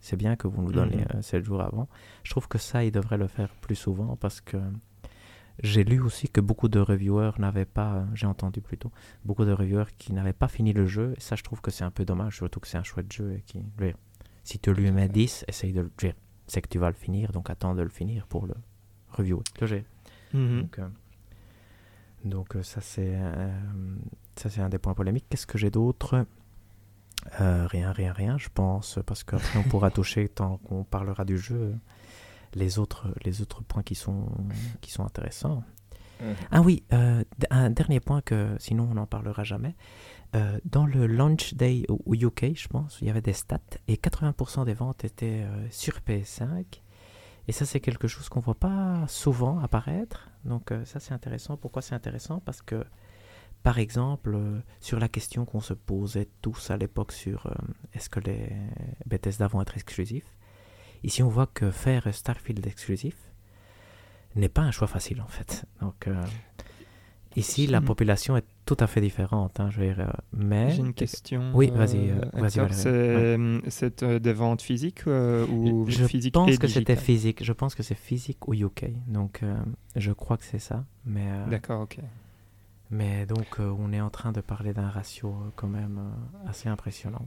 [0.00, 1.06] C'est bien que vous nous donnez Mhm.
[1.16, 1.88] euh, sept jours avant.
[2.22, 4.58] Je trouve que ça, ils devraient le faire plus souvent parce que
[5.62, 8.90] j'ai lu aussi que beaucoup de reviewers n'avaient pas, euh, j'ai entendu plutôt,
[9.24, 11.14] beaucoup de reviewers qui n'avaient pas fini le jeu.
[11.16, 13.32] Et ça, je trouve que c'est un peu dommage, surtout que c'est un chouette jeu.
[13.32, 13.96] Et qui, dire,
[14.44, 15.90] si tu lui mets 10, essaye de le.
[15.98, 16.14] dire,
[16.52, 18.54] C'est que tu vas le finir, donc attends de le finir pour le
[19.08, 19.42] reviewer.
[19.62, 19.86] J'ai-
[20.34, 20.60] Mhm.
[20.60, 20.88] Donc, euh,
[22.24, 23.50] donc, euh, ça, c'est euh,
[24.36, 25.24] ça c'est un des points polémiques.
[25.30, 26.26] Qu'est-ce que j'ai d'autre?
[27.40, 31.38] Euh, Rien, rien, rien, je pense, parce qu'après on pourra toucher, tant qu'on parlera du
[31.38, 31.74] jeu,
[32.54, 34.26] les autres, les autres points qui sont,
[34.82, 35.64] qui sont intéressants.
[36.20, 36.34] Mhm.
[36.50, 39.74] Ah oui, euh, un dernier point que sinon on n'en parlera jamais.
[40.34, 43.96] Euh, dans le launch day au, UK, je pense, il y avait des stats et
[43.96, 46.64] 80% des ventes étaient euh, sur PS5.
[47.48, 50.30] Et ça, c'est quelque chose qu'on voit pas souvent apparaître.
[50.44, 51.58] Donc euh, ça, c'est intéressant.
[51.58, 52.40] Pourquoi c'est intéressant?
[52.40, 52.82] Parce que,
[53.62, 54.38] par exemple,
[54.80, 57.52] sur la question qu'on se posait tous à l'époque sur
[57.92, 58.50] est-ce que les
[59.06, 60.36] Bethesda vont être exclusifs,
[61.04, 63.16] ici on voit que faire Starfield exclusif
[64.34, 65.64] n'est pas un choix facile en fait.
[65.80, 66.08] Donc
[67.36, 69.58] ici, la population est tout à fait différente.
[69.60, 71.50] hein, je veux dire, euh, mais J'ai une question.
[71.54, 72.74] Oui, vas-y, euh, vas-y, Valérie.
[72.74, 73.60] C'est euh,
[74.02, 77.42] euh, des ventes physiques euh, ou je physiques pense et que c'était physique.
[77.44, 78.90] Je pense que c'est physique au UK.
[79.08, 79.56] Donc, euh,
[79.96, 80.84] je crois que c'est ça.
[81.06, 81.98] Mais, euh, D'accord, ok.
[82.90, 86.48] mais donc, euh, on est en train de parler d'un ratio euh, quand même euh,
[86.50, 87.26] assez impressionnant.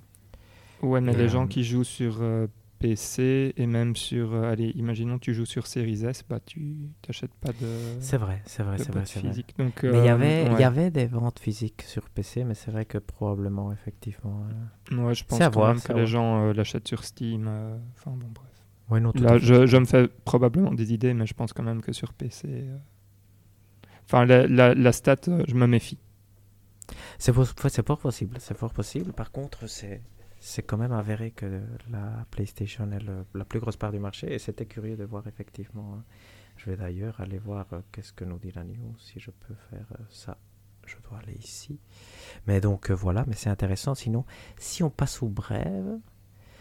[0.82, 2.48] Ouais, mais Et, les euh, gens qui jouent sur euh,
[2.80, 4.34] PC et même sur.
[4.34, 7.68] euh, allez, imaginons tu joues sur Series S, bah tu t'achètes pas de.
[8.00, 9.56] C'est vrai, c'est vrai, c'est vrai, physique.
[9.58, 12.54] Donc, Mais il y euh, avait, il y avait des ventes physiques sur PC, mais
[12.54, 14.46] c'est vrai que probablement, effectivement.
[14.92, 16.06] euh, Ouais, je pense quand voir, même que les voir.
[16.06, 17.48] gens euh, l'achètent sur Steam.
[17.96, 18.48] Enfin bon, bref.
[18.90, 21.64] Ouais, non, tout Là, je, je me fais probablement des idées, mais je pense quand
[21.64, 22.66] même que sur PC.
[24.06, 25.16] Enfin, la, la, la stat,
[25.48, 25.98] je me méfie.
[27.18, 29.12] C'est fort, c'est fort possible, c'est fort possible.
[29.14, 30.02] Par contre, c'est
[30.48, 34.34] c'est quand même avéré que la PlayStation est le- la plus grosse part du marché
[34.34, 35.96] et c'était curieux de voir effectivement.
[35.96, 36.04] hein.
[36.58, 39.56] Je vais d'ailleurs aller voir euh, qu'est-ce que nous dit la news, si je peux
[39.70, 40.38] faire euh, ça.
[40.86, 41.80] Je dois aller ici.
[42.48, 43.96] Mais donc euh, voilà, mais c'est intéressant.
[43.96, 44.24] Sinon,
[44.58, 45.98] si on passe au brève,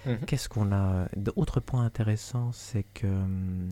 [0.06, 0.18] Mhm.
[0.26, 3.68] qu'est-ce qu'on a D'autres points intéressants, c'est que hum,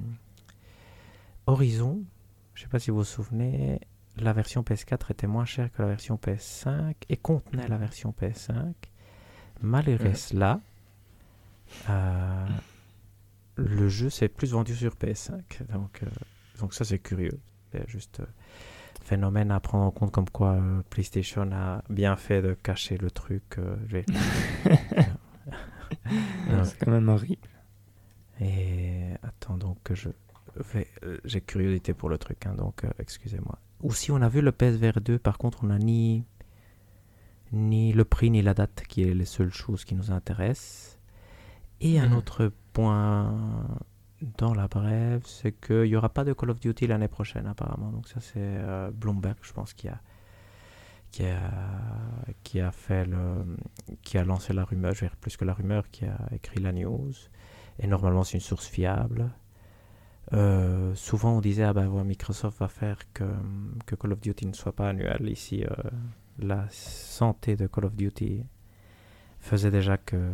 [1.46, 2.02] Horizon,
[2.54, 3.80] je ne sais pas si vous vous souvenez,
[4.16, 8.72] la version PS4 était moins chère que la version PS5 et contenait la version PS5.
[9.62, 10.60] Malgré cela,
[11.88, 12.46] euh,
[13.56, 15.40] le jeu s'est plus vendu sur PS5.
[15.72, 16.06] Donc, euh,
[16.58, 17.38] donc ça, c'est curieux.
[17.70, 18.26] C'est juste euh,
[19.02, 20.58] phénomène à prendre en compte comme quoi
[20.90, 23.42] PlayStation a bien fait de cacher le truc.
[26.64, 27.48] C'est quand même horrible.
[28.40, 30.08] Et attends donc je
[30.56, 30.88] vais,
[31.24, 33.58] j'ai curiosité pour le truc, hein, donc excusez-moi.
[33.82, 36.24] Ou si on a vu le PSVR 2, par contre on n'a ni
[37.52, 40.98] ni le prix ni la date qui est les seules choses qui nous intéressent.
[41.80, 42.16] Et un Mhm.
[42.16, 43.34] autre point
[44.38, 47.90] dans la brève, c'est qu'il n'y aura pas de Call of Duty l'année prochaine apparemment.
[47.90, 50.00] Donc ça c'est euh, Bloomberg, je pense, qui a
[51.10, 51.40] qui a
[52.42, 53.44] qui a fait le
[54.02, 56.60] qui a lancé la rumeur, je vais dire plus que la rumeur, qui a écrit
[56.60, 57.12] la news.
[57.78, 59.30] Et normalement, c'est une source fiable.
[60.32, 63.24] Euh, souvent, on disait ah ben ouais, Microsoft va faire que,
[63.86, 65.28] que Call of Duty ne soit pas annuel.
[65.28, 65.90] Ici, euh,
[66.42, 68.44] la santé de Call of Duty
[69.40, 70.32] faisait déjà que,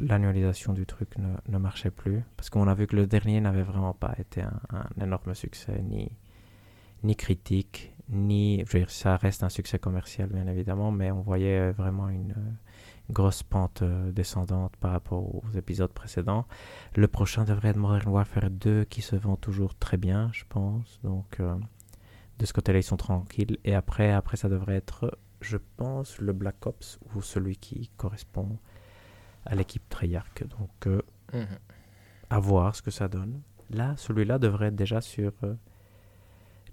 [0.00, 2.22] l'annualisation du truc ne, marchait plus.
[2.36, 5.82] Parce qu'on a vu que le dernier n'avait vraiment pas été un, énorme succès,
[7.02, 8.64] ni, critique, ni.
[8.86, 12.34] Ça reste un succès commercial, bien évidemment, mais on voyait vraiment une,
[13.08, 16.46] une grosse pente euh, descendante par rapport aux épisodes précédents.
[16.94, 21.00] Le prochain devrait être Modern Warfare 2 qui se vend toujours très bien, je pense.
[21.02, 21.56] Donc euh,
[22.38, 23.58] de ce côté-là, ils sont tranquilles.
[23.64, 28.58] Et après, après, ça devrait être, je pense, le Black Ops ou celui qui correspond
[29.44, 30.44] à l'équipe Treyarch.
[30.58, 31.02] Donc euh,
[31.34, 31.46] Mhm.
[32.30, 33.40] à voir ce que ça donne.
[33.70, 35.54] Là, celui-là devrait être déjà sur euh,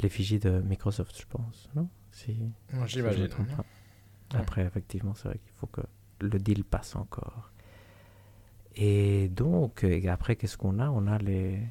[0.01, 1.69] l'effigie de Microsoft, je pense.
[1.75, 1.89] Non?
[2.11, 2.37] Si,
[2.85, 3.23] J'imagine.
[3.25, 4.39] Ouais.
[4.39, 5.81] Après, effectivement, c'est vrai qu'il faut que
[6.21, 7.51] le deal passe encore.
[8.75, 10.89] Et donc, et après, qu'est-ce qu'on a?
[10.89, 11.61] On a les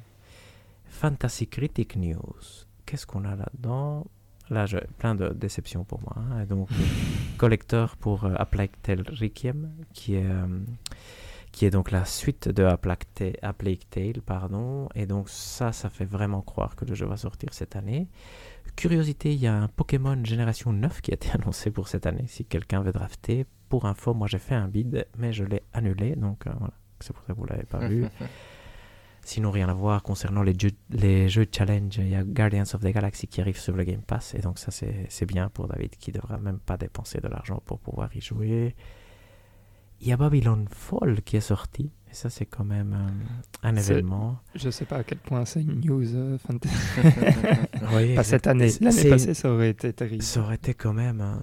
[0.85, 2.64] Fantasy Critic News.
[2.85, 4.05] Qu'est-ce qu'on a là-dedans?
[4.49, 6.13] Là, j'ai plein de déceptions pour moi.
[6.17, 6.41] hein.
[6.41, 6.69] Et donc,
[7.37, 10.45] collector pour euh, A Plague Tale Requiem, qui est, euh,
[11.51, 13.03] qui est donc la suite de Plague,
[13.89, 14.21] Tale.
[14.23, 14.87] Pardon.
[14.93, 18.07] Et donc, ça, ça fait vraiment croire que le jeu va sortir cette année.
[18.75, 22.25] Curiosité, il y a un Pokémon Génération 9 qui a été annoncé pour cette année,
[22.27, 23.45] si quelqu'un veut drafter.
[23.69, 27.13] Pour info, moi j'ai fait un bid, mais je l'ai annulé, donc euh, voilà, c'est
[27.13, 28.05] pour ça que vous l'avez pas vu.
[29.25, 31.97] Sinon, rien à voir concernant les jeux, les jeux challenge.
[31.97, 34.59] Il y a Guardians of the Galaxy qui arrive sur le Game Pass, et donc
[34.59, 38.21] ça c'est bien pour David qui devra même pas dépenser de l'argent pour pouvoir y
[38.21, 38.75] jouer.
[39.99, 43.75] Il y a Babylon Fall qui est sorti, et ça c'est quand même euh, un
[43.75, 44.37] événement.
[44.53, 46.37] Je sais pas à quel point c'est une news euh.
[47.95, 48.69] Oui, Pas cette année.
[48.79, 50.21] L'année passée, ça aurait été terrible.
[50.21, 51.35] Ça aurait été quand même euh,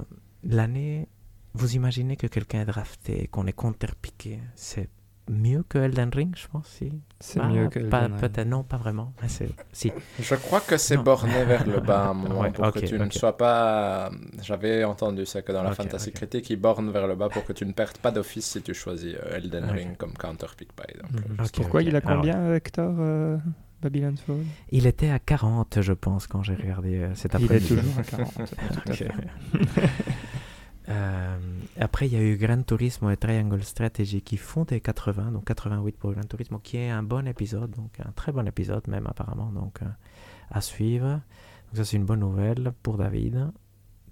[0.45, 1.09] l'année.
[1.55, 4.89] Vous imaginez que quelqu'un est drafté, qu'on est counterpiqué, c'est
[5.31, 6.67] mieux que Elden Ring, je pense.
[6.67, 6.93] Si.
[7.21, 8.21] C'est Ah, mieux que pas- Elden Ring.
[8.21, 9.13] Peut-être non, pas vraiment.
[9.23, 9.29] Mais
[9.73, 9.93] si.
[10.21, 12.99] Je crois que c'est borné vers le bas à un moment Ouais, pour que tu
[12.99, 14.11] ne sois pas.
[14.43, 16.13] J'avais entendu ça que dans la Fantasy.
[16.13, 18.75] Critique, ils bornent vers le bas pour que tu ne perdes pas d'office si tu
[18.75, 19.65] choisis euh, Elden.
[19.71, 21.23] Ring comme counterpick par exemple.
[21.55, 23.37] Pourquoi il a Alors, combien, Hector, euh,
[23.81, 24.37] Babylon Fall?
[24.71, 27.69] Il était à 40, je pense, quand j'ai regardé euh, cet Il est après-midi.
[27.69, 28.35] toujours à 40.
[28.35, 28.97] tout à Ok.
[28.97, 29.89] fait.
[30.93, 31.39] Euh,
[31.81, 35.45] après, il y a eu Gran Turismo et Triangle Strategy qui font des 80, donc
[35.45, 39.07] 88 pour Gran Turismo, qui est un bon épisode, donc un très bon épisode même
[39.07, 39.87] apparemment, donc euh,
[40.51, 41.09] à suivre.
[41.09, 43.51] Donc ça c'est une bonne nouvelle pour David.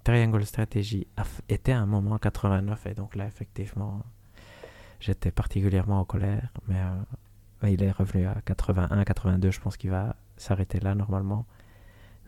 [0.05, 1.07] Triangle Strategy
[1.49, 4.03] était à un moment à 89 et donc là effectivement
[4.99, 6.81] j'étais particulièrement en colère, mais
[7.62, 11.45] euh, il est revenu à 81, 82, je pense qu'il va s'arrêter là normalement.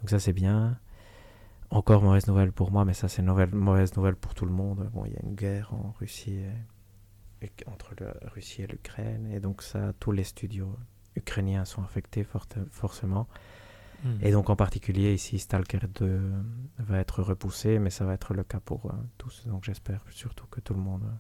[0.01, 0.79] Donc ça c'est bien.
[1.73, 4.91] Encore mauvaise nouvelle pour moi, mais ça c'est mauvaise nouvelle pour tout le monde.
[4.93, 6.35] Bon, il y a une guerre en Russie
[7.41, 10.77] et- et- entre la Russie et l'Ukraine, et donc ça, tous les studios
[11.17, 12.25] ukrainiens sont affectés
[12.71, 13.27] forcément.
[14.05, 14.19] Mhm.
[14.23, 16.21] Et donc en particulier ici, Stalker 2
[16.79, 19.47] va être repoussé, mais ça va être le cas pour euh, tous.
[19.47, 21.17] Donc j'espère surtout que tout le monde euh,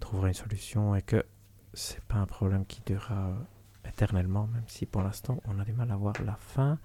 [0.00, 1.24] trouvera une solution et que
[1.72, 3.34] c'est pas un problème qui durera euh,
[3.92, 6.78] éternellement, même si pour l'instant on a du mal à voir la fin.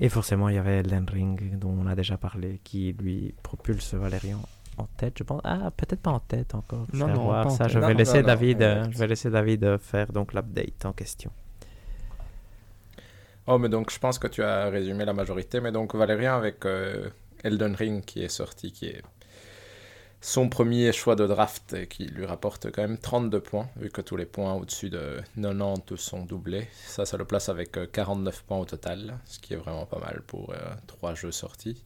[0.00, 3.94] Et forcément, il y avait Elden Ring, dont on a déjà parlé, qui lui propulse
[3.94, 4.40] Valérian
[4.78, 5.40] en tête, je pense.
[5.44, 6.86] Ah, peut-être pas en tête encore.
[6.92, 7.44] Non, non, voir.
[7.44, 7.74] pas en ça, tête.
[7.74, 10.32] je Non, vais non, laisser non, David, euh, je vais laisser David euh, faire donc
[10.32, 11.30] l'update en question.
[13.46, 15.60] Oh, mais donc je pense que tu as résumé la majorité.
[15.60, 17.10] Mais donc Valérien avec euh,
[17.42, 19.02] Elden Ring qui est sorti, qui est
[20.24, 24.16] son premier choix de draft qui lui rapporte quand même 32 points, vu que tous
[24.16, 26.68] les points au-dessus de 90 sont doublés.
[26.86, 29.98] Ça, ça le place avec euh, 49 points au total, ce qui est vraiment pas
[29.98, 30.56] mal pour euh,
[30.86, 31.82] trois jeux sortis.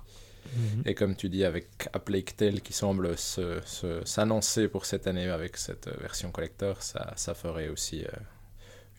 [0.55, 0.83] Mhm.
[0.85, 5.07] Et comme tu dis, avec A Plague Tale qui semble se- se- s'annoncer pour cette
[5.07, 8.09] année avec cette euh, version collector, ça, ça ferait aussi euh,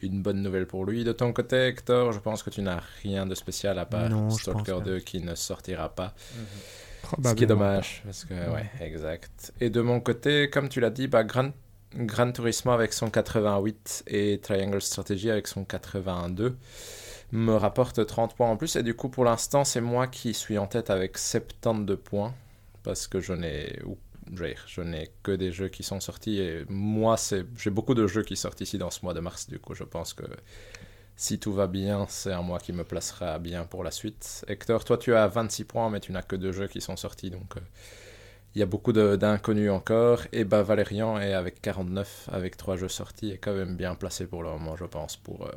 [0.01, 1.03] une bonne nouvelle pour lui.
[1.03, 4.29] De ton côté, Hector, je pense que tu n'as rien de spécial à part Non,
[4.31, 4.85] Stalker pense pas.
[4.89, 6.13] 2 qui ne sortira pas.
[7.23, 9.53] Ce qui est dommage, parce que, ouais, exact.
[9.61, 11.51] Et de mon côté, comme tu l'as dit, bah, Gran,
[11.95, 16.57] Gran Turismo avec son 88 et Triangle Strategy avec son 82
[17.31, 18.75] me rapporte 30 points en plus.
[18.75, 22.33] Et du coup, pour l'instant, c'est moi qui suis en tête avec 72 points,
[22.83, 23.79] parce que je n'ai...
[24.67, 28.23] je n'ai que des jeux qui sont sortis et moi, c'est j'ai beaucoup de jeux
[28.23, 29.47] qui sortent ici dans ce mois de mars.
[29.47, 30.25] Du coup, je pense que
[31.17, 34.45] si tout va bien, c'est un mois qui me placera bien pour la suite.
[34.47, 37.31] Hector, toi, tu as 26 points, mais tu n'as que deux jeux qui sont sortis,
[37.31, 37.61] donc euh,
[38.55, 40.21] il y a beaucoup de- d'inconnus encore.
[40.33, 44.27] Et bah, Valérian est avec 49, avec trois jeux sortis, est quand même bien placé
[44.27, 45.51] pour le moment, je pense, pour, euh,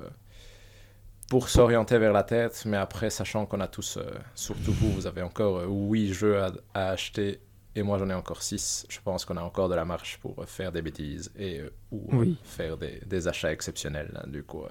[1.28, 2.62] pour s'orienter vers la tête.
[2.66, 6.40] Mais après, sachant qu'on a tous, euh, surtout vous, vous avez encore euh, 8 jeux
[6.42, 7.40] à, à acheter.
[7.76, 8.84] Et moi, j'en ai encore 6.
[8.88, 11.60] Je pense qu'on a encore de la marche pour faire des bêtises et
[11.92, 12.36] ou Oui.
[12.42, 14.10] faire des, des achats exceptionnels.
[14.20, 14.28] hein.
[14.28, 14.64] Du coup,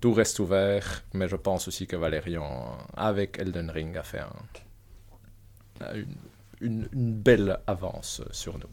[0.00, 5.84] tout reste ouvert, mais je pense aussi que Valérian, avec Elden Ring, a fait un-
[5.94, 6.16] une,
[6.60, 8.68] une- une belle avance sur nous.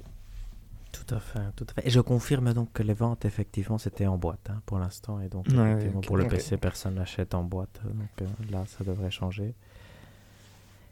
[0.91, 1.87] Tout à fait, tout à fait.
[1.87, 5.19] Et je confirme donc que les ventes, effectivement, c'était en boîte hein, pour l'instant.
[5.19, 6.27] Et donc, Ouais, effectivement, ok, pour le.
[6.27, 7.81] PC, personne n'achète en boîte.
[7.83, 9.53] Donc euh, là, ça devrait changer.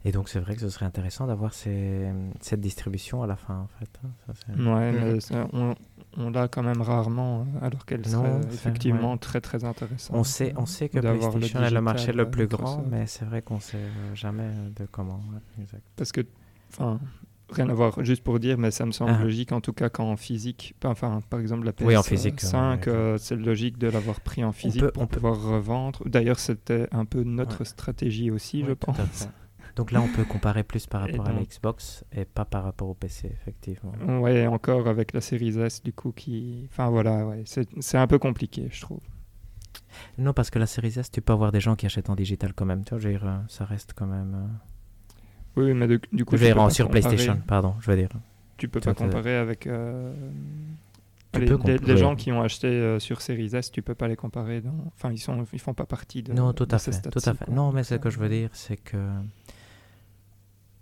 [0.06, 3.60] Et donc, c'est vrai que ce serait intéressant d'avoir ces- cette distribution à la fin,
[3.60, 3.90] en fait.
[4.04, 4.10] hein.
[4.28, 5.74] Ça, c'est- Ouais, mais ça, on,
[6.18, 9.18] on l'a quand même rarement, euh, alors qu'elle serait effectivement ouais.
[9.18, 10.16] très très intéressante.
[10.16, 13.08] On sait, on sait que le PlayStation est le marché le plus euh, grand, mais
[13.08, 15.22] c'est vrai qu'on sait euh, jamais de comment.
[15.34, 15.84] ouais, exact.
[15.96, 16.22] Parce que,
[16.72, 17.00] enfin,
[17.52, 19.24] rien à voir, juste pour dire, mais ça me semble Ah.
[19.24, 22.76] logique en tout cas qu'en physique, enfin, par exemple la PS5, Oui, en physique, euh,
[22.76, 26.02] ouais, euh, c'est logique de l'avoir pris en physique peut- pour on peut- pouvoir revendre.
[26.08, 29.28] D'ailleurs, c'était un peu notre stratégie aussi, je pense.
[29.76, 32.64] Donc là, on peut comparer plus par rapport à la donc- Xbox et pas par
[32.64, 33.92] rapport au PC, effectivement.
[34.22, 36.68] Ouais, encore avec la série S, du coup, qui.
[36.72, 39.00] Enfin voilà, ouais, c'est un peu compliqué, je trouve.
[40.20, 42.54] Non, parce que la Series S, tu peux avoir des gens qui achètent en digital
[42.54, 42.84] quand même.
[42.84, 44.34] Tu vois, je veux dire, euh, ça reste quand même.
[44.36, 44.48] euh,
[45.56, 47.90] Oui, oui, mais de- du coup, Je peux dire, en- sur comparer- PlayStation, pardon, je
[47.90, 48.10] veux dire.
[48.58, 49.66] Tu peux Tu pas comparer avec.
[49.68, 50.14] euh,
[51.36, 54.16] les, les- les gens qui ont acheté euh, sur Series S, tu peux pas les
[54.16, 54.62] comparer.
[54.62, 54.74] Dans...
[54.96, 56.34] Enfin, ils sont, ils font pas partie de.
[56.34, 57.46] non, tout à fait, tout à fait.
[57.46, 57.54] quoi.
[57.54, 58.98] Non, mais ce que je veux dire, c'est que,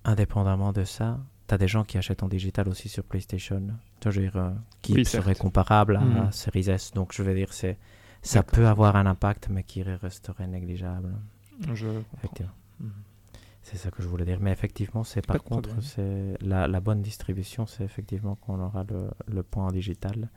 [0.04, 3.62] indépendamment de ça, tu as des gens qui achètent en digital aussi sur PlayStation.
[4.04, 5.38] Je veux dire, euh, qui Oui, seraient certes.
[5.40, 6.32] comparables à Mhm.
[6.32, 6.92] Series S.
[6.94, 7.78] Donc, je veux dire, c'est.
[8.24, 11.12] Ça peut avoir un impact, mais qui resterait négligeable.
[11.74, 11.88] Je.
[11.88, 12.92] Mhm.
[13.64, 14.40] C'est ça que je voulais dire.
[14.40, 19.10] Mais effectivement, c'est par contre, c'est la, la bonne distribution, c'est effectivement qu'on aura le,
[19.28, 20.30] le point en digital.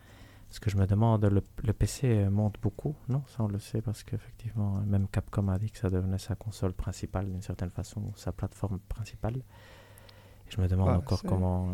[0.55, 3.83] Ce que je me demande, le, le PC monte beaucoup, non Ça, on le sait
[3.83, 8.12] parce qu'effectivement, même Capcom a dit que ça devenait sa console principale d'une certaine façon,
[8.14, 9.38] sa plateforme principale.
[9.38, 11.73] Et je me demande Ouais, encore comment.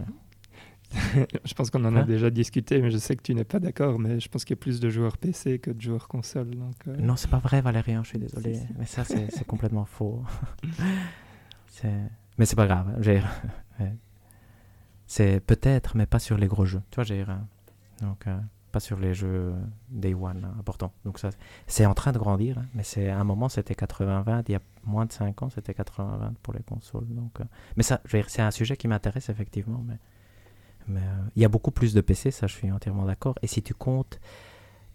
[1.45, 3.61] je pense qu'on en a Hein déjà discuté, mais je sais que tu n'es pas
[3.61, 3.99] d'accord.
[3.99, 6.49] Mais je pense qu'il y a plus de joueurs PC que de joueurs console.
[6.49, 8.55] Donc, euh, Non, c'est pas vrai, Valérien, je suis désolé.
[8.55, 8.75] Si, si.
[8.79, 10.25] Mais ça, c'est complètement faux.
[12.39, 12.99] Mais c'est pas grave.
[15.07, 16.81] C'est peut-être, mais pas sur les gros jeux.
[16.91, 17.21] Tu vois, j'ai.
[17.21, 17.27] euh,
[18.01, 18.39] Donc, euh,
[18.71, 19.55] pas sur les jeux
[19.91, 20.93] Day One hein, importants.
[21.05, 21.31] Donc, ça,
[21.67, 22.59] c'est en train de grandir.
[22.59, 24.45] hein, mais c'est à un moment, c'était 80-20.
[24.49, 27.07] Il y a moins de 5 ans, c'était 80-20 pour les consoles.
[27.09, 27.45] Donc, euh,
[27.77, 29.83] mais ça, c'est un sujet qui m'intéresse, effectivement.
[29.87, 29.99] Mais
[30.91, 33.37] mais euh, il y a beaucoup plus de PC, ça, je suis entièrement d'accord.
[33.43, 34.21] Et si tu comptes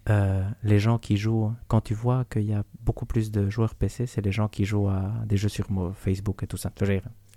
[0.09, 3.75] euh, les gens qui jouent, quand tu vois qu'il y a beaucoup plus de joueurs
[3.75, 6.71] PC, c'est les gens qui jouent à des jeux sur Facebook et tout ça.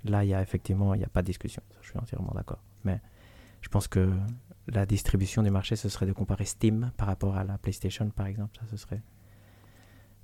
[0.05, 1.63] Là, il y a effectivement, il n'y a pas de discussion.
[1.83, 2.63] Je suis entièrement d'accord.
[2.85, 3.01] Mais
[3.63, 4.11] je pense que
[4.69, 8.27] la distribution du marché, ce serait de comparer Steam par rapport à la PlayStation, par
[8.27, 8.57] exemple.
[8.61, 9.03] Ça, ce serait.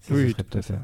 [0.01, 0.79] ça, ce oui, serait tout à fait.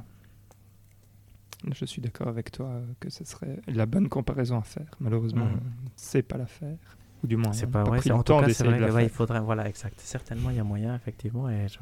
[1.73, 4.91] Je suis d'accord avec toi que ce serait la bonne comparaison à faire.
[4.99, 5.61] Malheureusement, Mhm.
[5.95, 6.79] c'est pas la faire.
[7.23, 8.91] Ou du moins, C'est pas, pris c'est- le en tout temps cas, c'est vrai que,
[8.93, 10.01] ouais, il faudrait, voilà, exact.
[10.01, 11.79] Certainement, il y a moyen, effectivement, et je,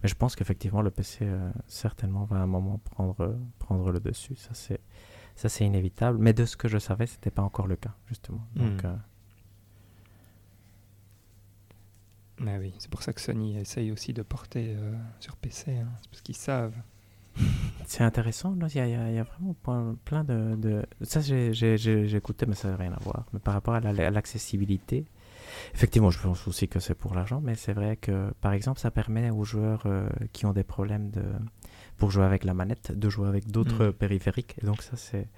[0.00, 3.90] mais je pense qu'effectivement, le PC, euh, certainement, va à un moment prendre, euh, prendre
[3.90, 4.36] le dessus.
[4.36, 4.78] Ça, c'est,
[5.34, 6.18] ça, c'est inévitable.
[6.20, 8.46] Mais de ce que je savais, c'était pas encore le cas, justement.
[8.54, 8.86] Donc, Hmm.
[8.86, 8.94] euh,
[12.38, 15.88] Mais oui, c'est pour ça que Sony essaye aussi de porter euh, sur PC, hein.
[16.02, 16.76] c'est parce qu'ils savent.
[17.86, 18.56] C'est intéressant.
[18.58, 19.54] Il y, a- y y vraiment
[20.04, 20.56] plein- de.
[20.56, 23.26] de- Ça, j'ai- écouté, mais ça n'a rien à voir.
[23.32, 25.04] Mais par rapport à la- à l'accessibilité,
[25.74, 28.90] effectivement, je pense aussi que c'est pour l'argent, mais c'est vrai que, par exemple, ça
[28.90, 31.22] permet aux joueurs euh, qui ont des problèmes de,
[31.98, 33.92] pour jouer avec la manette de jouer avec d'autres Mm.
[33.92, 34.56] périphériques.
[34.62, 35.28] Et donc, ça, c'est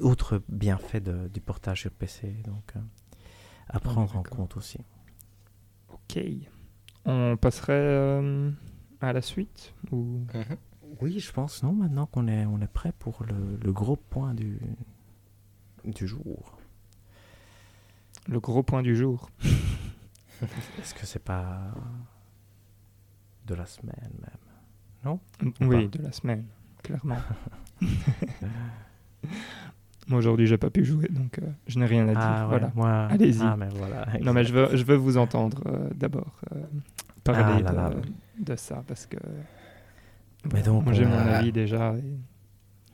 [0.00, 2.34] autre bienfait de- du portage sur PC.
[2.44, 2.80] Donc, euh,
[3.68, 4.78] à prendre en compte aussi.
[5.92, 6.18] Ok.
[7.04, 8.50] On passerait euh,
[9.00, 10.24] à la suite ou...
[10.34, 10.56] Mhm.
[11.00, 14.34] Oui, je pense, non, maintenant qu'on est, on est prêt pour le, le gros point
[14.34, 14.60] du,
[15.84, 16.58] du jour.
[18.28, 19.30] le gros point du jour
[20.78, 21.72] Est-ce que c'est pas
[23.46, 25.18] de la semaine même?
[25.60, 26.46] Oui, de la semaine,
[26.82, 27.18] clairement.
[30.08, 32.18] Moi aujourd'hui, j'ai pas pu jouer, donc euh, je n'ai rien à dire.
[32.20, 32.72] Ah ouais, voilà.
[32.74, 33.06] moi.
[33.10, 33.40] Allez-y.
[33.42, 34.06] Ah, mais voilà.
[34.20, 36.60] Non, mais je veux, je veux vous entendre euh, d'abord euh,
[37.22, 38.00] parler Ah là de, là.
[38.40, 39.16] de ça parce que.
[40.52, 41.94] Mais donc, moi j'ai on mon a- avis déjà.
[41.94, 42.02] et-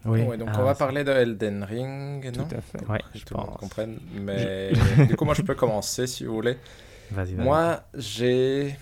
[0.05, 2.45] Oui, Ouais, donc ah, on va parler de Elden Ring, non?
[2.45, 2.87] Tout à fait.
[2.87, 3.57] Ouais, Que je tout pense.
[3.57, 3.99] comprenne.
[4.21, 4.73] Mais
[5.09, 6.59] du coup, moi, je peux commencer si vous voulez.
[7.11, 7.35] Vas-y.
[7.37, 8.77] Moi, j'ai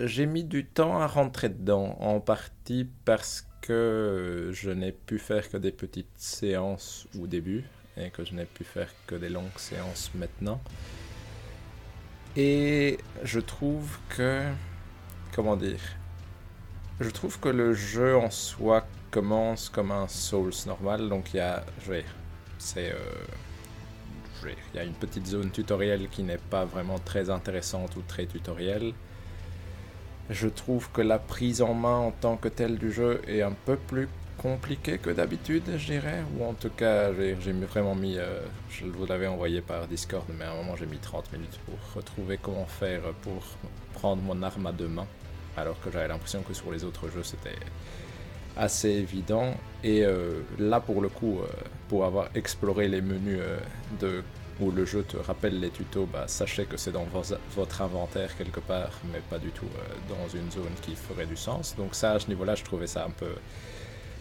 [0.00, 5.48] j'ai mis du temps à rentrer dedans, en partie parce que je n'ai pu faire
[5.48, 7.64] que des petites séances au début
[7.96, 10.60] et que je n'ai pu faire que des longues séances maintenant.
[12.36, 14.44] Et je trouve que
[15.34, 15.80] comment dire
[17.00, 21.40] Je trouve que le jeu en soi commence comme un Souls normal, donc il y
[21.40, 22.04] a je vais
[22.76, 22.92] euh,
[24.44, 28.26] il y a une petite zone tutoriel qui n'est pas vraiment très intéressante ou très
[28.26, 28.92] tutoriel.
[30.30, 33.52] Je trouve que la prise en main en tant que telle du jeu est un
[33.52, 36.22] peu plus compliquée que d'habitude, je dirais.
[36.36, 38.18] Ou en tout cas, j'ai vraiment mis.
[38.18, 41.58] euh, je vous l'avais envoyé par Discord, mais à un moment j'ai mis 30 minutes
[41.66, 43.42] pour retrouver comment faire pour
[43.94, 45.06] prendre mon arme à deux mains.
[45.56, 47.56] Alors que j'avais l'impression que sur les autres jeux c'était
[48.56, 49.54] assez évident.
[49.82, 51.46] Et euh, là, pour le coup, euh,
[51.88, 53.40] pour avoir exploré les menus
[53.98, 54.22] de
[54.60, 57.06] où le jeu te rappelle les tutos, bah, sachez que c'est dans
[57.54, 61.36] votre inventaire quelque part, mais pas du tout euh, dans une zone qui ferait du
[61.36, 61.76] sens.
[61.76, 63.30] Donc ça, à ce niveau-là, je trouvais ça un peu...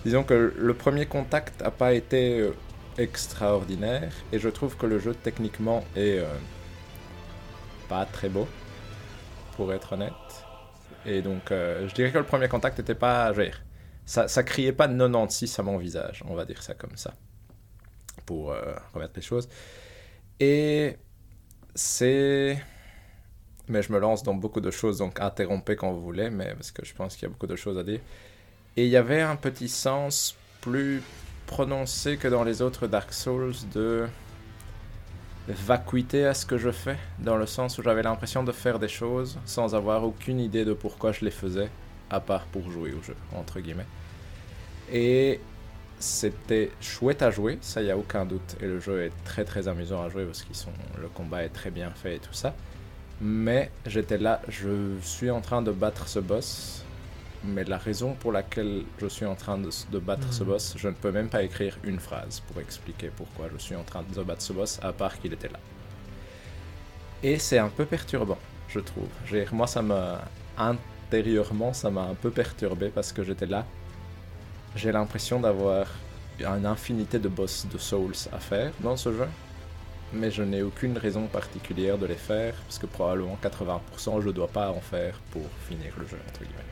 [0.05, 2.53] Disons que le premier contact n'a pas été euh,
[2.97, 6.25] extraordinaire, et je trouve que le jeu techniquement est euh,
[7.89, 8.47] pas très beau,
[9.55, 10.13] pour être honnête.
[11.05, 13.33] Et donc, je dirais que le premier contact n'était pas...
[14.05, 17.13] ça, criait pas 96 à mon visage, on va dire ça comme ça,
[18.25, 18.53] pour
[18.93, 19.47] remettre les choses.
[20.39, 20.95] Et
[21.75, 22.57] c'est...
[23.67, 26.71] Mais je me lance dans beaucoup de choses, donc interrompez quand vous voulez, mais parce
[26.71, 27.99] que je pense qu'il y a beaucoup de choses à dire.
[28.77, 31.01] Et il y avait un petit sens plus
[31.47, 34.07] prononcé que dans les autres Dark Souls de
[35.47, 38.87] vacuité à ce que je fais, dans le sens où j'avais l'impression de faire des
[38.87, 41.69] choses sans avoir aucune idée de pourquoi je les faisais,
[42.09, 43.87] à part pour jouer au jeu, entre guillemets.
[44.91, 45.39] Et
[45.99, 49.67] c'était chouette à jouer, ça y a aucun doute, et le jeu est très très
[49.67, 52.55] amusant à jouer parce qu'ils sont, le combat est très bien fait et tout ça.
[53.21, 56.87] Mais j'étais là, je suis en train de battre ce boss,
[57.43, 60.45] mais la raison pour laquelle je suis en train de, de battre ce Mhm.
[60.45, 63.83] boss, je ne peux même pas écrire une phrase pour expliquer pourquoi je suis en
[63.85, 65.59] train de battre ce boss, à part qu'il était là.
[67.23, 69.09] Et c'est un peu perturbant, je trouve.
[69.51, 73.71] Moi, ça m'a intérieurement, ça m'a un peu perturbé parce que j'étais là.
[74.77, 75.87] J'ai l'impression d'avoir
[76.39, 79.27] une infinité de boss de Souls à faire dans ce jeu,
[80.13, 84.47] mais je n'ai aucune raison particulière de les faire parce que probablement 80% je dois
[84.47, 86.69] pas en faire pour finir le jeu entre guillemets.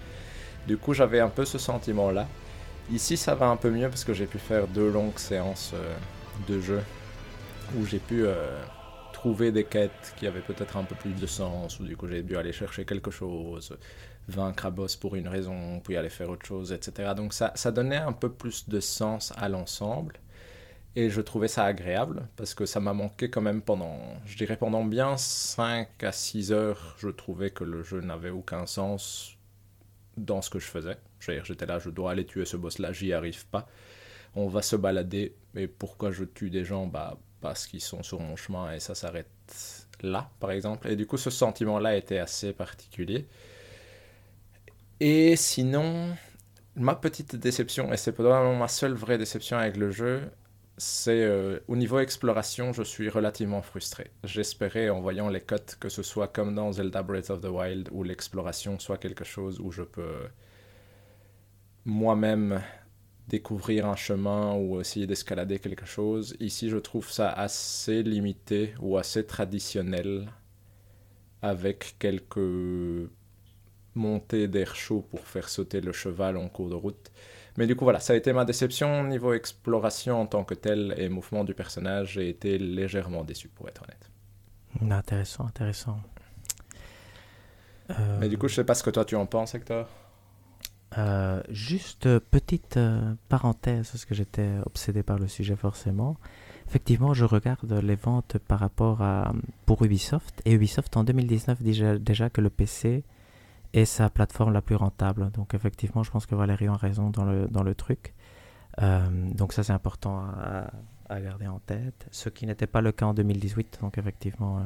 [0.68, 2.28] Du coup, j'avais un peu ce sentiment-là.
[2.92, 5.96] Ici, ça va un peu mieux parce que j'ai pu faire deux longues séances euh,
[6.48, 6.82] de jeu
[7.76, 8.36] où j'ai pu euh,
[9.14, 12.22] trouver des quêtes qui avaient peut-être un peu plus de sens, ou du coup j'ai
[12.22, 13.76] dû aller chercher quelque chose,
[14.28, 17.14] vaincre un boss pour une raison, puis aller faire autre chose, etc.
[17.16, 20.20] Donc ça, ça donnait un peu plus de sens à l'ensemble.
[20.98, 24.56] Et je trouvais ça agréable parce que ça m'a manqué quand même pendant, je dirais
[24.56, 29.38] pendant bien 5 à 6 heures, je trouvais que le jeu n'avait aucun sens
[30.16, 30.98] dans ce que je faisais.
[31.20, 33.68] J'étais là, je dois aller tuer ce boss-là, j'y arrive pas.
[34.36, 36.88] On va se balader, mais pourquoi je tue des gens?
[36.88, 39.28] Bah parce qu'ils sont sur mon chemin et ça s'arrête
[40.02, 40.88] là, par exemple.
[40.90, 43.28] Et du coup, ce sentiment-là était assez particulier.
[45.00, 46.16] Et sinon,
[46.76, 50.32] ma petite déception, et c'est probablement ma seule vraie déception avec le jeu,
[50.78, 54.12] c'est euh, au niveau exploration, je suis relativement frustré.
[54.24, 57.90] J'espérais en voyant les cotes que ce soit comme dans Zelda Breath of the Wild
[57.92, 60.28] où l'exploration soit quelque chose où je peux
[61.86, 62.62] moi-même
[63.28, 66.36] découvrir un chemin ou essayer d'escalader quelque chose.
[66.40, 70.32] Ici, je trouve ça assez limité ou assez traditionnel
[71.42, 73.10] avec quelques
[73.96, 77.12] montées d'air chaud pour faire sauter le cheval en cours de route.
[77.58, 80.94] Mais du coup, voilà, ça a été ma déception niveau exploration en tant que telle
[80.98, 82.14] et mouvement du personnage.
[82.14, 84.12] J'ai été légèrement déçu, pour être honnête.
[84.92, 85.98] Intéressant, intéressant.
[87.92, 89.88] Euh, Mais du coup, je sais pas ce que toi tu en penses, Hector.
[90.98, 92.80] Euh, juste euh, petite
[93.30, 96.18] parenthèse, parce que j'étais obsédé par le sujet forcément.
[96.68, 99.34] Effectivement, je regarde les ventes par rapport à
[99.66, 103.04] pour Ubisoft et Ubisoft en 2019 dit déjà que le PC
[103.78, 105.32] est sa plateforme la plus rentable.
[105.32, 108.14] Donc effectivement, je pense que Valérie a raison dans le, dans le truc.
[108.82, 110.72] donc ça c'est important à,
[111.10, 112.08] à, garder en tête.
[112.12, 113.80] Ce qui n'était pas le cas en 2018.
[113.82, 114.62] Donc effectivement,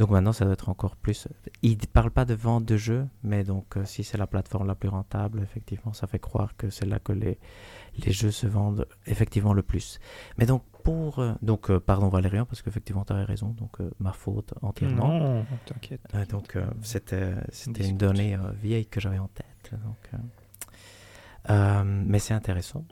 [0.00, 1.28] donc maintenant, ça doit être encore plus.
[1.60, 4.66] Il ne parle pas de vente de jeux, mais donc euh, si c'est la plateforme
[4.66, 7.38] la plus rentable, effectivement, ça fait croire que c'est là que les,
[7.98, 10.00] les jeux se vendent effectivement le plus.
[10.38, 11.18] Mais donc, pour.
[11.18, 15.18] Euh, donc, euh, pardon Valérian, parce qu'effectivement, tu avais raison, donc ma faute entièrement.
[15.18, 16.02] Non, t'inquiète.
[16.28, 19.72] donc, c'était c'était une donnée vieille que j'avais en tête.
[19.72, 20.20] Donc,
[21.84, 22.84] mais c'est intéressant.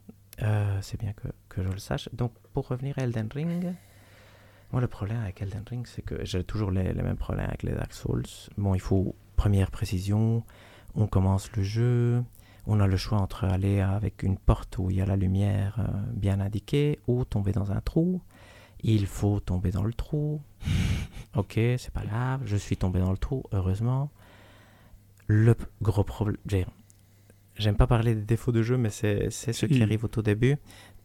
[0.80, 2.08] c'est bien que, que, je le sache.
[2.12, 3.74] Donc, pour revenir à Elden Ring.
[4.70, 7.72] Moi, le problème avec Elden Ring, c'est que j'ai toujours les, mêmes problèmes avec les
[7.72, 8.24] Dark Souls.
[8.58, 10.44] Bon, il faut première précision,
[10.94, 12.22] on commence le jeu,
[12.68, 15.76] on a le choix entre aller avec une porte où il y a la lumière
[15.80, 18.22] euh, bien indiquée ou tomber dans un trou.
[18.80, 20.40] Il faut tomber dans le trou.
[21.36, 24.10] ok, c'est pas grave, je suis tombé dans le trou, heureusement.
[25.26, 26.38] Le gros problème,
[27.56, 30.56] j'aime pas parler des défauts de jeu, mais c'est ce qui arrive au tout début.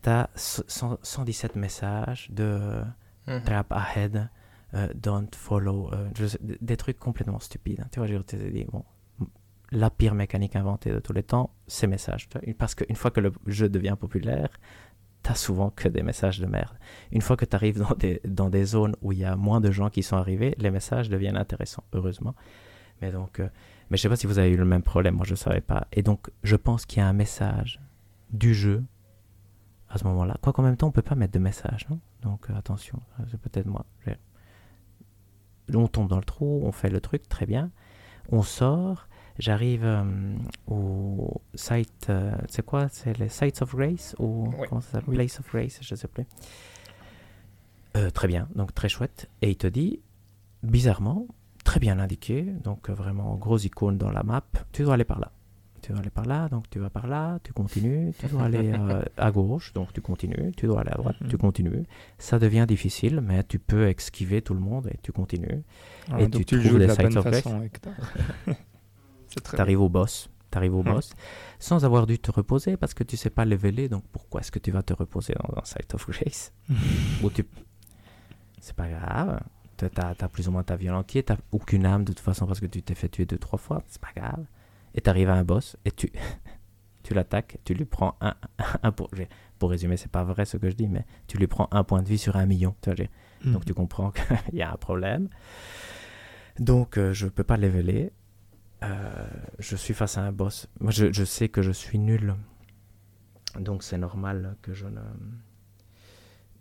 [0.04, 2.84] Tu as 117 messages de
[3.28, 3.44] Mhm.
[3.44, 4.30] Trap ahead,
[4.74, 6.10] euh, don't follow, euh,
[6.62, 7.82] des trucs complètement stupides.
[7.82, 7.88] Hein.
[7.92, 8.84] Tu vois, je te dis, bon,
[9.74, 12.30] la pire mécanique inventée de tous les temps, c'est messages.
[12.58, 14.50] Parce qu'une fois que le jeu devient populaire,
[15.24, 16.78] t'as souvent que des messages de merde.
[17.12, 19.62] Une fois que tu arrives dans des, dans des zones où il y a moins
[19.62, 22.36] de gens qui sont arrivés, les messages deviennent intéressants, heureusement.
[23.02, 23.48] Mais donc, euh,
[23.90, 25.62] mais je sais pas si vous avez eu le même problème, moi je ne savais
[25.62, 25.88] pas.
[25.92, 27.82] Et donc, je pense qu'il y a un message
[28.32, 28.84] du jeu
[29.90, 30.38] à ce moment-là.
[30.42, 32.00] Quoi qu'en même temps, on peut pas mettre de message, non?
[32.22, 33.00] Donc euh, attention,
[33.30, 33.86] c'est peut-être moi.
[35.74, 37.72] On tombe dans le trou, on fait le truc, très bien.
[38.30, 39.08] On sort,
[39.40, 40.04] j'arrive euh,
[40.68, 42.12] au site,
[42.48, 42.88] c'est quoi?
[42.90, 45.16] C'est les Sites of Grace ou comment ça s'appelle?
[45.16, 46.26] Place of Grace, je sais plus.
[48.14, 49.30] très bien, donc très chouette.
[49.42, 50.00] Et il te dit,
[50.62, 51.28] bizarrement,
[51.64, 55.32] très bien indiqué, donc vraiment grosse icône dans la map, tu dois aller par là
[55.84, 58.72] tu dois aller par là, donc tu vas par là, tu continues, tu dois aller
[58.80, 61.42] euh, à gauche, donc tu continues, tu dois aller à droite, tu mhm.
[61.42, 61.84] continues.
[62.18, 65.62] Ça devient difficile, mais tu peux esquiver tout le monde et tu continues.
[66.10, 67.28] Ah, et tu, trouves des sites of
[69.42, 70.94] Tu arrives au boss, tu arrives au mhm.
[70.94, 71.12] boss,
[71.60, 74.60] sans avoir dû te reposer parce que tu sais pas leveler, donc pourquoi est-ce que
[74.60, 76.54] tu vas te reposer dans un site of grace
[77.34, 77.46] tu...
[78.62, 79.42] C'est pas grave,
[79.78, 82.46] tu as, plus ou moins ta vie en entier, tu aucune âme de toute façon
[82.46, 84.46] parce que tu t'es fait tuer deux, trois fois, c'est pas grave
[84.96, 86.12] et tu arrives à un boss et tu,
[87.04, 88.36] tu l'attaques, tu lui prends un,
[88.84, 89.10] un pour,
[89.60, 92.02] pour résumer, c'est pas vrai ce que je dis, mais tu lui prends un point
[92.02, 92.76] de vie sur un million.
[92.82, 93.06] Tu vois,
[93.46, 93.66] Donc mhm.
[93.66, 94.12] tu comprends
[94.50, 95.30] qu'il y a un problème.
[96.60, 98.12] Donc euh, je peux pas leveler.
[98.84, 99.28] Euh,
[99.60, 100.68] je suis face à un boss.
[100.80, 102.36] Moi je, sais que je suis nul.
[103.60, 105.02] Donc c'est normal que je ne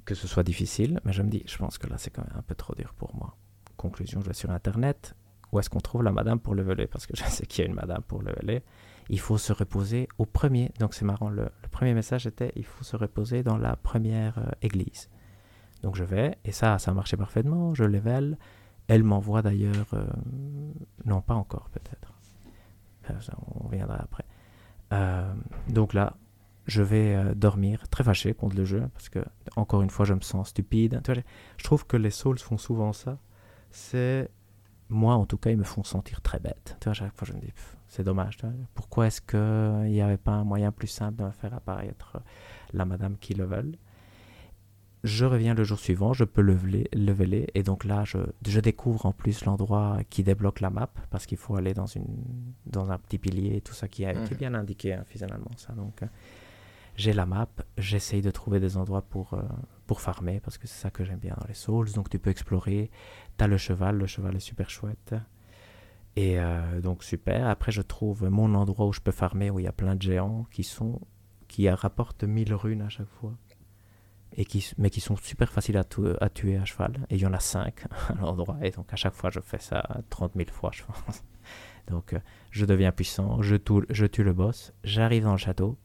[0.05, 2.37] que ce soit difficile, mais je me dis, je pense que là c'est quand même
[2.37, 3.37] un peu trop dur pour moi.
[3.77, 5.15] Conclusion, je vais sur internet,
[5.53, 7.71] où est-ce qu'on trouve la madame pour leveler Parce que je sais qu'il y a
[7.71, 8.63] une madame pour leveler.
[9.09, 10.73] Il faut se reposer au premier.
[10.81, 14.51] Donc c'est marrant, le, premier message était il faut se reposer dans la première euh,
[14.61, 15.09] église.
[15.83, 17.75] Donc je vais, et ça, ça a marché parfaitement.
[17.75, 18.39] Je level.
[18.89, 19.87] Elle m'envoie d'ailleurs.
[19.95, 20.07] Euh,
[21.05, 22.13] non, pas encore peut-être.
[23.57, 24.25] on reviendra après.
[24.93, 25.33] Euh,
[25.69, 26.17] donc là,
[26.67, 29.21] je vais dormir très fâché contre le jeu parce que,
[29.57, 31.01] encore une fois, je me sens stupide.
[31.57, 33.19] Je trouve que les Souls font souvent ça.
[33.71, 34.31] C'est
[34.93, 36.77] moi, en tout cas, ils me font sentir très bête.
[36.81, 37.53] Tu vois, chaque fois, je me dis,
[37.89, 38.39] c'est dommage.
[38.75, 42.19] pourquoi est-ce qu'il n'y avait pas un moyen plus simple de faire apparaître
[42.73, 43.73] la madame qui le veut
[45.05, 49.07] Je reviens le jour suivant, je peux leveler, leveler et donc là, je, je découvre
[49.07, 52.07] en plus l'endroit qui débloque la map, parce qu'il faut aller dans, une,
[52.67, 54.37] dans un petit pilier, tout ça qui, est mhm.
[54.39, 55.51] bien indiqué, hein, finalement.
[55.57, 55.73] Ça.
[55.73, 56.07] Donc, euh,
[56.95, 57.49] j'ai la map,
[57.79, 59.43] j'essaye de trouver des endroits pour, euh,
[59.87, 61.91] pour farmer, parce que c'est ça que j'aime bien dans les Souls.
[61.93, 62.91] Donc tu peux explorer,
[63.39, 65.15] tu as le cheval, le cheval est super chouette.
[66.15, 67.49] Et euh, donc super.
[67.49, 70.03] Après, je trouve mon endroit où je peux farmer, où il y a plein de
[70.03, 71.01] géants qui sont
[71.49, 73.35] qui rapportent 1000 runes à chaque fois.
[74.37, 77.07] Et qui, mais qui sont super faciles à, tuer à cheval.
[77.11, 78.57] Et il y en a 5 à l'endroit.
[78.63, 81.23] Et donc à chaque fois, je fais ça 30 000 fois, je pense.
[81.89, 82.21] Donc euh,
[82.51, 85.77] je deviens puissant, je, tue le boss, j'arrive dans le château,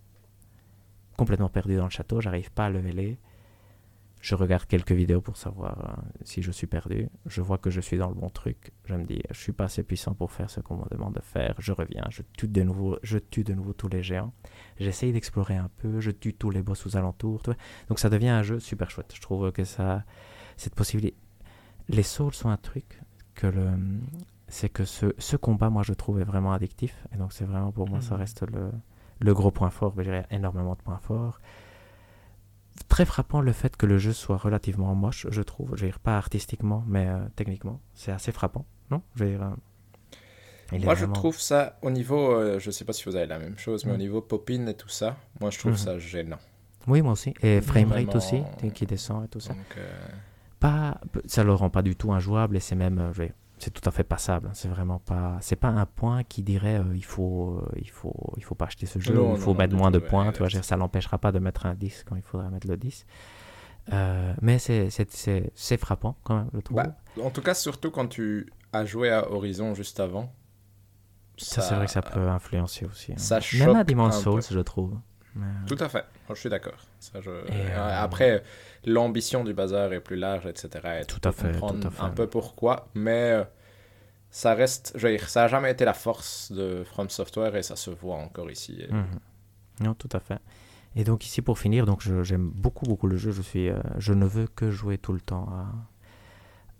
[1.18, 3.18] complètement perdu dans le château, j'arrive pas à leveler.
[4.20, 7.08] Je regarde quelques vidéos pour savoir euh, si je suis perdu.
[7.28, 8.72] Je vois que je suis dans le bon truc.
[8.86, 11.22] Je me dis, je suis pas assez puissant pour faire ce qu'on me demande de
[11.22, 11.54] faire.
[11.60, 14.34] Je reviens, je tue de nouveau, je tue de nouveau tous les géants.
[14.80, 17.44] J'essaye d'explorer un peu, je tue tous les boss aux alentours.
[17.44, 17.58] tu vois.
[17.90, 19.12] Donc ça devient un jeu super chouette.
[19.16, 20.04] Je trouve que ça,
[20.58, 21.16] cette possibilité.
[21.88, 23.00] Les souls sont un truc
[23.36, 23.70] que le,
[24.48, 27.06] c'est que ce, ce combat, moi, je trouve est vraiment addictif.
[27.14, 28.20] Et donc c'est vraiment pour moi, ça Mhm.
[28.22, 28.72] reste le,
[29.20, 29.94] le gros point fort.
[29.96, 31.40] Mais je dirais énormément de points forts
[32.90, 35.76] très frappant le fait que le jeu soit relativement moche, je trouve.
[35.76, 37.80] Je veux dire, pas artistiquement, mais euh, techniquement.
[37.94, 39.02] C'est assez frappant, non?
[39.16, 39.50] Je veux dire, euh,
[40.72, 43.40] Moi, vraiment- je trouve ça, au niveau, euh, je sais pas si vous avez la
[43.40, 44.00] même chose, mais au Mm.
[44.00, 45.78] niveau popine et tout ça, moi, je trouve Mhm.
[45.78, 46.40] ça gênant.
[46.88, 47.34] Oui, moi aussi.
[47.42, 48.42] Et framerate aussi,
[48.74, 49.54] qui- descend et tout ça.
[49.54, 49.90] Donc, euh,
[50.60, 53.72] Pas, ça le rend pas du tout injouable et c'est même, je veux dire, c'est
[53.72, 54.50] tout à fait passable.
[54.54, 58.34] C'est vraiment pas, c'est pas un point qui dirait euh, il faut, euh, il faut,
[58.38, 60.32] il faut pas acheter ce jeu, Non, il faut non, mettre non, moins de points.
[60.32, 62.78] tu vois, dire, ça l'empêchera pas de mettre un 10 quand il faudrait mettre le
[62.78, 63.06] 10.
[63.94, 66.78] Euh, mais c'est, frappant quand même, je trouve.
[66.78, 70.34] Bah, en tout cas, surtout quand tu as joué à Horizon juste avant.
[71.38, 73.14] ça, c'est vrai que ça peut influencer aussi.
[73.14, 73.18] hein.
[73.18, 74.94] ça Même à Demon's un Souls, je trouve.
[75.36, 76.74] Mais- Tout à fait, je suis d'accord.
[77.00, 78.44] Ça, je- euh, Après,
[78.86, 81.00] l'ambition du bazar est plus large, etc.
[81.02, 82.02] Et Tout à fait, tout à fait.
[82.02, 83.44] Un peu pourquoi, mais euh,
[84.30, 87.64] ça reste, je veux dire, ça n'a jamais été la force de From Software et
[87.64, 88.78] ça se voit encore ici.
[88.82, 89.20] Et- Mhm.
[89.82, 90.40] Non, tout à fait.
[90.96, 93.32] Et donc ici pour finir, donc j'aime beaucoup beaucoup le jeu.
[93.32, 95.48] Je suis, euh, je ne veux que jouer tout le temps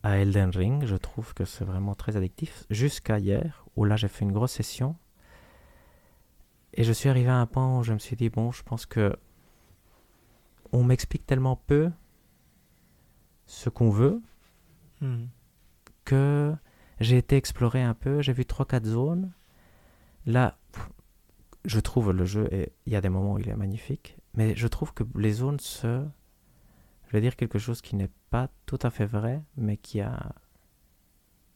[0.02, 0.86] à, à Elden Ring.
[0.86, 2.66] Je trouve que c'est vraiment très addictif.
[2.72, 4.96] Jusqu'à hier, où là j'ai fait une grosse session.
[6.74, 8.86] Et je suis arrivé à un point où je me suis dit bon, je pense
[8.88, 9.16] que
[10.72, 11.92] on m'explique tellement peu
[13.46, 14.22] ce qu'on veut
[15.02, 15.30] Mhm.
[16.06, 16.56] que
[17.00, 19.32] j'ai été explorer un peu, j'ai vu 3-4 zones.
[20.26, 20.58] Là,
[21.66, 24.56] je trouve le jeu, et il y a des moments où il est magnifique, mais
[24.56, 26.04] je trouve que les zones se...
[27.06, 30.34] Je vais dire quelque chose qui n'est pas tout à fait vrai, mais qui a...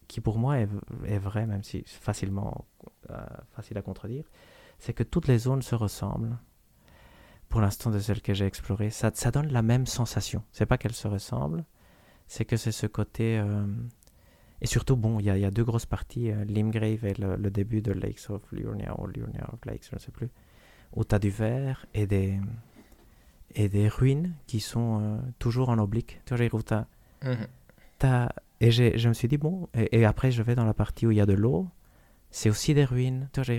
[0.07, 0.70] qui pour moi est,
[1.05, 2.66] est vrai, même si c'est facilement
[3.09, 4.26] euh, facile à contredire,
[4.80, 6.38] c'est que toutes les zones se ressemblent.
[7.52, 10.41] Pour l'instant, de celles que j'ai explorées, ça, ça donne la même sensation.
[10.52, 11.64] C'est pas qu'elles se ressemblent,
[12.28, 13.38] c'est que c'est ce côté...
[13.38, 13.66] euh,
[14.62, 17.52] et surtout, bon, il y, y a deux grosses parties, euh, Limgrave et le, le
[17.52, 20.30] début de Lakes of Liurnia, ou Liurnia of Lakes, je ne sais plus,
[20.95, 22.39] où tu as du verre et des,
[23.56, 26.22] et des ruines qui sont euh, toujours en oblique.
[26.26, 26.38] Tu vois,
[27.24, 27.47] Mhm.
[27.99, 28.30] t'as-
[28.62, 31.12] Et je me suis dit, bon, et, et après je vais dans la partie où
[31.12, 31.68] il y a de l'eau,
[32.30, 33.28] c'est aussi des ruines.
[33.34, 33.56] Tu vois,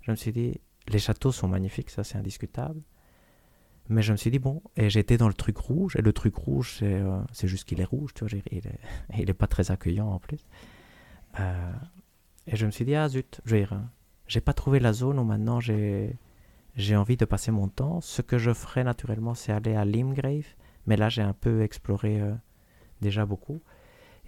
[0.00, 2.80] je me suis dit, les châteaux sont magnifiques, ça c'est indiscutable.
[3.88, 6.34] Mais je me suis dit, bon, et j'étais dans le truc rouge, et le truc
[6.34, 8.78] rouge, c'est euh, juste qu'il est rouge, tu vois, il est,
[9.18, 10.44] il est pas très accueillant en plus.
[11.40, 11.72] Euh,
[12.46, 13.66] et je me suis dit, ah zut, je euh,
[14.26, 16.16] j'ai pas trouvé la zone où maintenant j'ai
[16.96, 18.00] envie de passer mon temps.
[18.00, 20.46] Ce que je ferais naturellement, c'est aller à Limgrave,
[20.86, 22.34] mais là j'ai un peu exploré euh,
[23.00, 23.62] déjà beaucoup.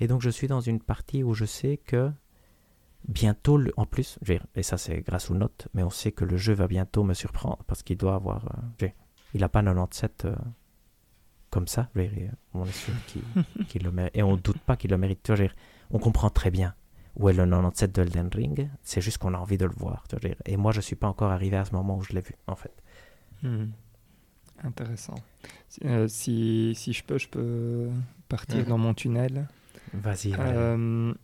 [0.00, 2.10] Et donc je suis dans une partie où je sais que
[3.08, 4.18] bientôt, en plus,
[4.54, 7.14] et ça c'est grâce aux notes, mais on sait que le jeu va bientôt me
[7.14, 8.44] surprendre parce qu'il doit avoir.
[9.34, 10.34] Il n'a pas 97 euh,
[11.50, 12.10] comme ça, dire,
[12.54, 12.94] on est sûr
[13.68, 14.16] qu'il le mérite.
[14.16, 15.22] Et on ne doute pas qu'il le mérite.
[15.22, 15.54] Tu vois, dire,
[15.90, 16.74] on comprend très bien
[17.18, 20.04] où est le 97 de Elden Ring, c'est juste qu'on a envie de le voir.
[20.08, 20.36] tu vois, dire.
[20.46, 22.54] Et moi je suis pas encore arrivé à ce moment où je l'ai vu, en
[22.54, 22.72] fait.
[23.42, 23.72] Mhm.
[24.62, 25.14] Intéressant.
[25.68, 27.88] Si, euh, si, si je peux, je peux
[28.28, 29.46] partir dans mon tunnel.
[29.94, 30.34] Vas-y.
[30.36, 31.14] Euh,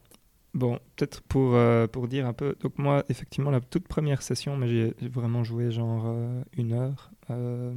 [0.55, 2.57] bon, peut-être pour, euh, pour dire un peu.
[2.61, 7.11] Donc, moi, effectivement, la toute première session, mais j'ai vraiment joué genre euh, une heure
[7.31, 7.73] euh,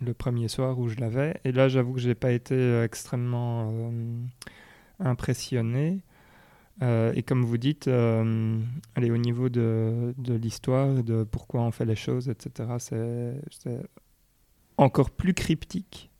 [0.00, 1.38] le premier soir où je l'avais.
[1.44, 3.72] Et là, j'avoue que j'ai pas été extrêmement
[4.98, 6.00] impressionné.
[6.82, 11.96] Et comme vous dites, allez, au niveau de, de l'histoire, de pourquoi on fait les
[11.96, 13.78] choses, etc., c'est
[14.76, 16.10] encore plus cryptique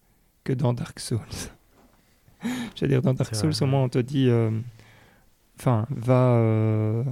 [0.44, 1.18] que dans Dark Souls.
[2.44, 4.30] Je veux dire, dans Dark Souls, au moins, on te dit,
[5.58, 6.34] enfin, va...
[6.36, 7.04] euh,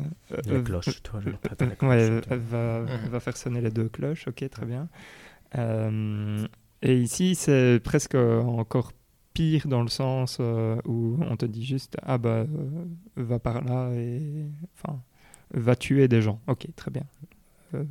[0.46, 3.08] les euh, cloches, toi, je euh, les euh, ouais, va, Mhm.
[3.10, 4.88] va faire sonner les deux cloches, ok, très bien.
[5.56, 6.46] Euh,
[6.82, 8.92] et ici, c'est presque encore
[9.34, 12.44] pire dans le sens où on te dit juste, ah bah,
[13.16, 15.00] va par là et, enfin,
[15.54, 16.40] va tuer des gens.
[16.46, 17.04] Ok, très bien.
[17.74, 17.84] Euh,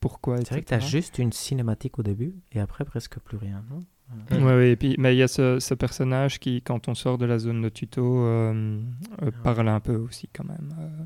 [0.00, 3.36] pourquoi C'est vrai que tu as juste une cinématique au début et après presque plus
[3.36, 3.64] rien.
[3.70, 3.82] Non?
[4.30, 7.18] Ouais, ouais, et puis, mais il y a ce, ce personnage qui, quand on sort
[7.18, 8.80] de la zone de tuto, euh,
[9.22, 9.42] euh, Ah.
[9.42, 10.74] parle un peu aussi quand même.
[10.78, 11.04] euh,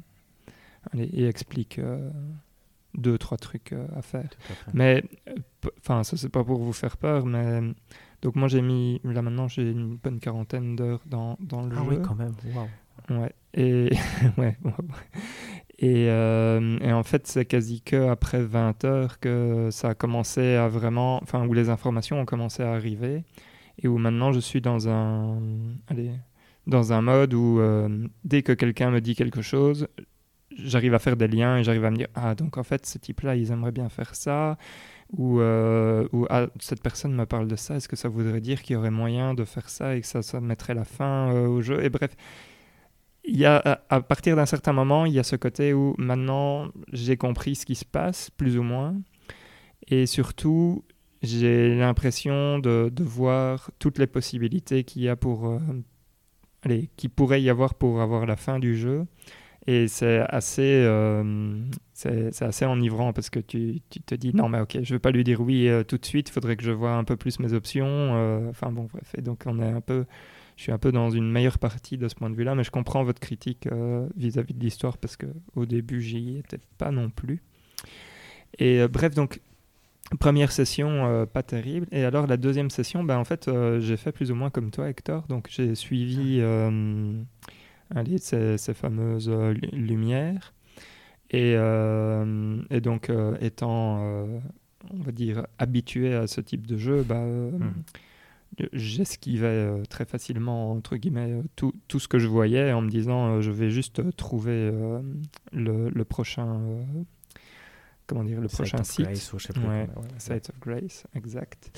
[0.98, 2.10] et explique euh,
[2.94, 4.28] deux, trois trucs euh, à faire.
[4.50, 4.70] À.
[4.74, 5.04] Mais,
[5.78, 7.60] enfin, ça c'est pas pour vous faire peur, mais
[8.22, 11.84] donc moi j'ai mis, là maintenant j'ai une bonne quarantaine d'heures dans, dans le Ah
[11.84, 11.90] jeu.
[11.90, 12.34] oui, quand même.
[12.54, 13.20] Waouh.
[13.20, 13.32] Ouais.
[13.54, 13.90] Et,
[14.38, 14.56] ouais.
[15.80, 20.54] Et, euh, et en fait, c'est quasi que après 20 heures que ça a commencé
[20.56, 21.20] à vraiment.
[21.22, 23.24] Enfin, où les informations ont commencé à arriver.
[23.82, 25.40] et où maintenant je suis dans un,
[25.88, 26.12] allez,
[26.66, 29.88] dans un mode où euh, dès que quelqu'un me dit quelque chose,
[30.56, 32.98] j'arrive à faire des liens et j'arrive à me dire ah donc en fait ce
[32.98, 34.58] type-là ils aimeraient bien faire ça
[35.12, 38.62] ou, euh, ou ah, cette personne me parle de ça est-ce que ça voudrait dire
[38.62, 41.62] qu'il y aurait moyen de faire ça et que ça, ça mettrait la fin au
[41.62, 41.82] jeu?
[41.84, 42.16] Et bref
[43.30, 46.68] il y a à partir d'un certain moment il y a ce côté où maintenant
[46.92, 48.96] j'ai compris ce qui se passe plus ou moins
[49.88, 50.84] et surtout
[51.22, 57.50] j'ai l'impression de, voir toutes les possibilités qu'il y a pour euh, qui pourrait y
[57.50, 59.06] avoir pour avoir la fin du jeu
[59.66, 61.64] et c'est assez, euh,
[62.04, 65.10] assez enivrant parce que tu, tu, te dis non, mais ok, je ne vais pas
[65.10, 67.38] lui dire oui euh, tout de suite, il faudrait que je vois un peu plus
[67.40, 67.86] mes options.
[67.86, 69.12] Euh, enfin bon, bref.
[69.18, 70.06] Et donc, on est un peu,
[70.60, 72.70] je suis un peu dans une meilleure partie de ce point de vue-là, mais je
[72.70, 73.66] comprends votre critique
[74.14, 77.42] vis-à-vis de l'histoire parce qu'au début, j'y étais pas non plus.
[78.58, 79.40] Et bref, donc,
[80.18, 81.86] première session, pas terrible.
[81.92, 84.90] Et alors, la deuxième session, ben, en fait, j'ai fait plus ou moins comme toi,
[84.90, 85.24] Hector.
[85.28, 86.42] Donc, j'ai suivi
[87.94, 90.54] allez, ces, ces fameuses euh, lumières.
[91.30, 94.00] Et, euh, et donc, euh, étant,
[94.90, 97.72] on va dire, habitué à ce type de jeu, bah, hmm.
[98.72, 103.50] J'esquivais très facilement, entre guillemets, tout, tout, ce que je voyais en me disant, je
[103.50, 104.72] vais juste trouver
[105.52, 106.60] le, le, prochain
[108.10, 109.06] comment dire, le prochain site.
[109.06, 109.86] Grace, je sais ouais,
[110.18, 111.70] Site of Grace, exact.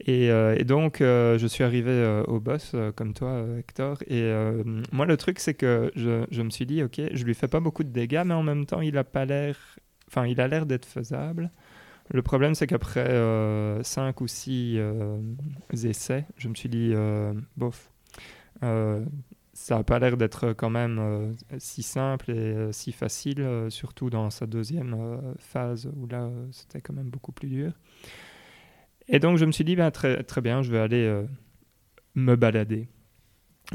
[0.00, 3.98] Et, euh, et donc, euh, je suis arrivé euh, au boss, comme toi, Hector.
[4.06, 4.32] Et
[4.90, 7.60] moi, le truc, c'est que je, je, me suis dit, OK, je lui fais pas
[7.60, 9.56] beaucoup de dégâts, mais en même temps, il a pas l'air.
[10.08, 11.50] Enfin, il a l'air d'être faisable.
[12.12, 13.08] Le problème, c'est qu'après
[13.82, 14.78] 5 ou 6
[15.84, 16.92] essais, je me suis dit,
[17.56, 17.90] bof
[19.60, 23.68] ça n'a pas l'air d'être quand même euh, si simple et euh, si facile, euh,
[23.68, 24.96] surtout dans sa deuxième
[25.38, 27.72] phase où là c'était quand même beaucoup plus dur.
[29.06, 31.24] Et donc je me suis dit, ben, très, très bien, je vais aller
[32.14, 32.88] me balader.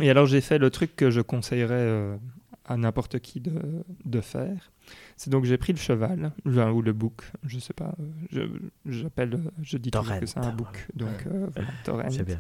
[0.02, 2.18] Et alors j'ai fait le truc que je conseillerais
[2.66, 3.62] à n'importe qui de,
[4.06, 4.72] de faire.
[5.18, 7.96] C'est donc j'ai pris le cheval, ou le bouc, je sais pas,
[8.32, 8.42] je,
[8.86, 12.10] j'appelle, je dis toujours que c'est un bouc, donc euh, voilà, torrent.
[12.10, 12.40] C'est bien.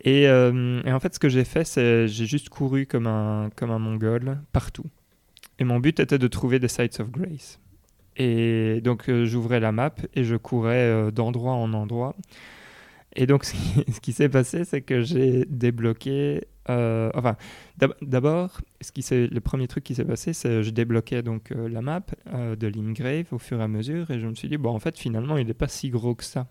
[0.00, 3.50] Et, euh, et, en fait, ce que j'ai fait, c'est j'ai juste couru comme un,
[3.54, 4.86] comme un mongol partout.
[5.60, 7.60] Et mon but était de trouver des sites of grace.
[8.16, 12.16] Et donc euh, j'ouvrais la map et je courais d'endroit en endroit.
[13.16, 17.36] Et donc ce qui s'est passé, c'est que j'ai débloqué euh, enfin,
[18.02, 22.02] d'abord, le premier truc qui s'est passé, c'est que je débloquais donc euh, la map
[22.32, 24.78] euh, de Lingrave au fur et à mesure, et je me suis dit bon, en
[24.78, 26.48] fait, finalement, il n'est pas si gros que ça.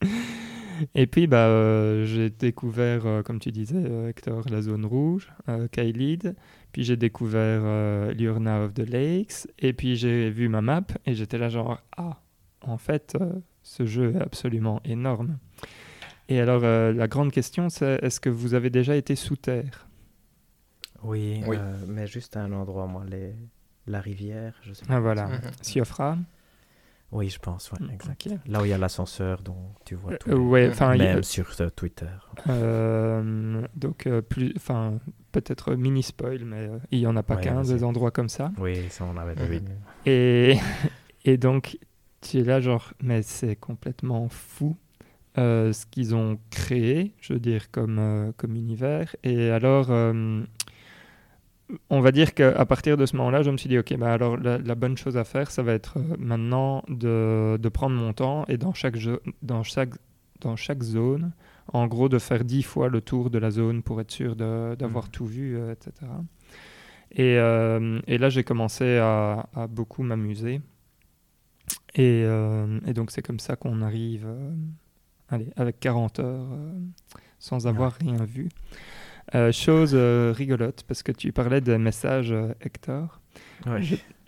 [0.94, 5.32] et puis, bah, j'ai découvert, comme tu disais, Hector, la zone rouge,
[5.72, 6.34] Kailid.
[6.72, 11.38] Puis j'ai découvert Liurna of the Lakes, et puis j'ai vu ma map, et j'étais
[11.38, 12.20] là genre ah,
[12.62, 13.16] en fait,
[13.74, 15.38] ce jeu est absolument énorme.
[16.28, 19.88] Et alors, euh, la grande question, c'est est-ce que vous avez déjà été sous terre?
[21.02, 23.34] Oui, euh, mais juste à un endroit, moi, les...
[23.86, 24.94] la rivière, je sais pas.
[24.94, 25.40] Ah voilà, mhm.
[25.60, 26.16] Siofra?
[27.10, 28.28] Oui, je pense, ouais, mm, exact.
[28.46, 30.30] Là où il y a l'ascenseur, dont tu vois tout.
[30.30, 32.06] Euh, ouais, enfin, Même sur Twitter.
[32.46, 34.98] donc, plus, enfin,
[35.32, 38.52] peut-être mini spoil, mais il y en a pas qu'un des endroits comme ça.
[38.58, 39.70] Oui, ça on avait deviné.
[40.06, 40.58] Et,
[41.24, 41.76] et donc,
[42.24, 44.76] tu es là, genre, mais c'est complètement fou
[45.36, 49.14] euh, ce qu'ils ont créé, je veux dire, comme, euh, comme univers.
[49.22, 50.42] Et alors, euh,
[51.90, 54.36] on va dire qu'à partir de ce moment-là, je me suis dit, OK, bah alors
[54.36, 58.56] la, bonne chose à faire, ça va être maintenant de, de, prendre mon temps et
[58.56, 59.94] dans chaque, jeu, dans, chaque,
[60.40, 61.32] dans chaque zone,
[61.72, 65.06] en gros, de faire dix fois le tour de la zone pour être sûr d'avoir
[65.06, 65.10] mmh.
[65.10, 65.92] tout vu, etc.
[67.16, 70.60] Et, et, là, j'ai commencé à, à beaucoup m'amuser.
[71.94, 72.22] Et,
[72.86, 74.26] et, donc, c'est comme ça qu'on arrive
[75.28, 76.72] allez, avec 40 heures euh,
[77.38, 78.48] sans avoir rien vu.
[79.34, 83.20] Euh, chose euh, rigolote, parce que tu parlais des messages, Hector.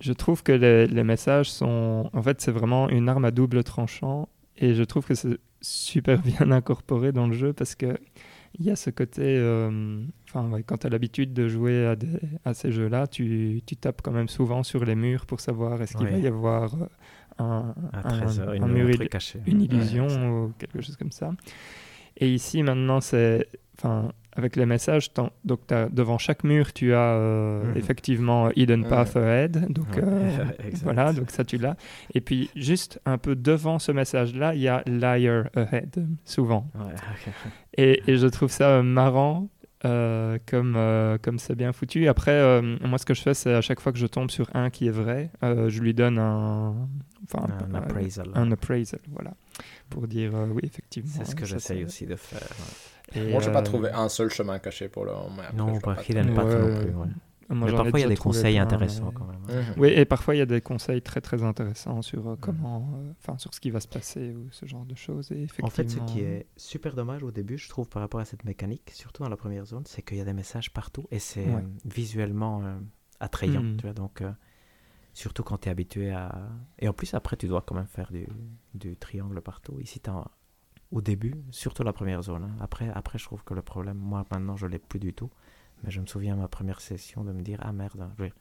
[0.01, 2.11] Je, trouve que les, les, messages sont.
[2.13, 4.29] En fait, c'est vraiment une arme à double tranchant.
[4.57, 7.99] Et je trouve que c'est super bien incorporé dans le jeu parce que
[8.59, 9.39] il y a ce côté.
[10.29, 14.01] Enfin, quand tu as l'habitude de jouer à, des, à ces jeux-là, tu, tu, tapes
[14.03, 16.75] quand même souvent sur les murs pour savoir est-ce qu'il va y avoir
[17.39, 17.75] un,
[18.55, 18.89] une, mur
[19.47, 21.33] une illusion ou quelque chose comme ça.
[22.17, 23.47] Et ici, maintenant, c'est.
[23.79, 25.11] Enfin, avec les messages,
[25.45, 27.77] donc devant chaque mur, tu as euh, mhm.
[27.77, 29.73] effectivement Hidden Path Ahead.
[29.73, 30.45] Donc euh,
[30.83, 31.77] voilà, donc ça tu l'as.
[32.15, 36.71] Et puis juste un peu devant ce message-là, il y a Liar Ahead, souvent.
[37.77, 39.49] et, et, je trouve ça marrant
[39.85, 42.09] euh, comme euh, comme c'est bien foutu.
[42.09, 44.49] Après, euh, moi, ce que je fais, c'est à chaque fois que je tombe sur
[44.55, 46.89] un qui est vrai, je lui donne un
[47.33, 48.31] enfin, Un euh, appraisal.
[48.35, 49.35] un appraisal, voilà,
[49.91, 51.11] pour dire euh, oui, effectivement.
[51.17, 52.41] C'est ce que j'essaye aussi de faire.
[53.15, 55.43] Et, Moi, j'ai euh, pas trouvé un seul chemin caché pour le moment.
[55.55, 56.87] Non, je pas pas non plus.
[56.89, 57.07] ouais.
[57.51, 59.43] moi, Mais parfois, il y a des conseils plein, intéressants mais- quand même.
[59.47, 59.55] trop.
[59.57, 59.75] Mhm.
[59.81, 63.13] Oui, et parfois il y a des conseils très très intéressants sur euh, comment, euh,
[63.21, 65.31] enfin sur ce qui va se passer ou ce genre de choses.
[65.31, 68.19] Et En fait, ce effectivement- qui est super dommage au début, je trouve, par rapport
[68.19, 71.07] à cette mécanique, surtout dans la première zone, c'est qu'il y a des messages partout
[71.13, 71.55] et c'est Ouais.
[71.55, 72.75] euh, visuellement euh,
[73.21, 73.63] attrayant.
[73.63, 73.77] Mhm.
[73.77, 74.33] Tu vois, donc, euh,
[75.17, 76.49] surtout quand tu es habitué à.
[76.79, 78.27] Et en plus, après, tu dois quand même faire du,
[78.75, 79.81] du triangle partout.
[79.81, 80.31] Ici, t'as-
[80.93, 82.45] au début, surtout la première zone.
[82.45, 82.57] hein.
[82.61, 85.31] Après, après, je trouve que le problème, moi maintenant, je l'ai plus du tout.
[85.83, 88.33] Mais je me souviens à ma première session de me dire Ah merde, je dire,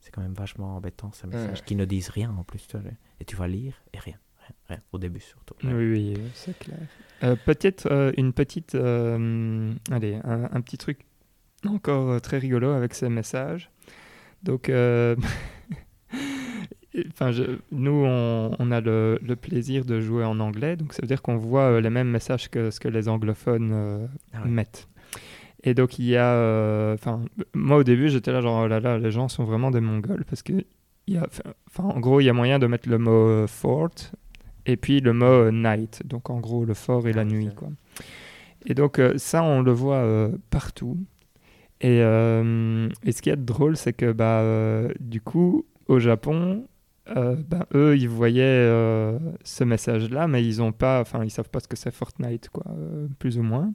[0.00, 2.66] c'est quand même vachement embêtant ces messages qui ne disent rien en plus.
[2.66, 2.90] tu vois.
[3.20, 4.78] Et tu vas lire et rien, rien, rien.
[4.92, 5.54] Au début surtout.
[5.62, 6.78] Oui, oui, c'est clair.
[7.22, 11.06] Euh, Peut-être euh, une petite, euh, allez, un, un petit truc
[11.64, 13.70] encore très rigolo avec ces messages.
[14.42, 14.68] Donc,
[17.08, 21.02] enfin, je- nous, on, on a le, le plaisir de jouer en anglais, donc ça
[21.02, 24.42] veut dire qu'on voit euh, les mêmes messages que ce que les anglophones euh, Ah
[24.44, 24.48] ouais.
[24.50, 24.88] mettent.
[25.64, 26.96] Et donc, il y a, euh,
[27.54, 30.24] moi au début, j'étais là genre, oh là là, les gens sont vraiment des mongols
[30.28, 30.52] parce que
[31.06, 31.26] il y a,
[31.68, 33.90] enfin, en gros, il y a moyen de mettre le mot euh, fort
[34.66, 37.48] et puis le mot euh, night, donc en gros le fort et la Ah, nuit,
[37.48, 37.54] ok.
[37.54, 37.68] quoi.
[38.66, 40.96] Et donc ça, on le voit partout.
[41.82, 46.66] Et, et ce qui est drôle, c'est que bah, du coup, au Japon,
[47.10, 51.50] euh, bah, eux, ils voyaient euh, ce message-là, mais ils ont pas, enfin, ils savent
[51.50, 53.72] pas ce que c'est Fortnite, quoi, euh, plus ou moins.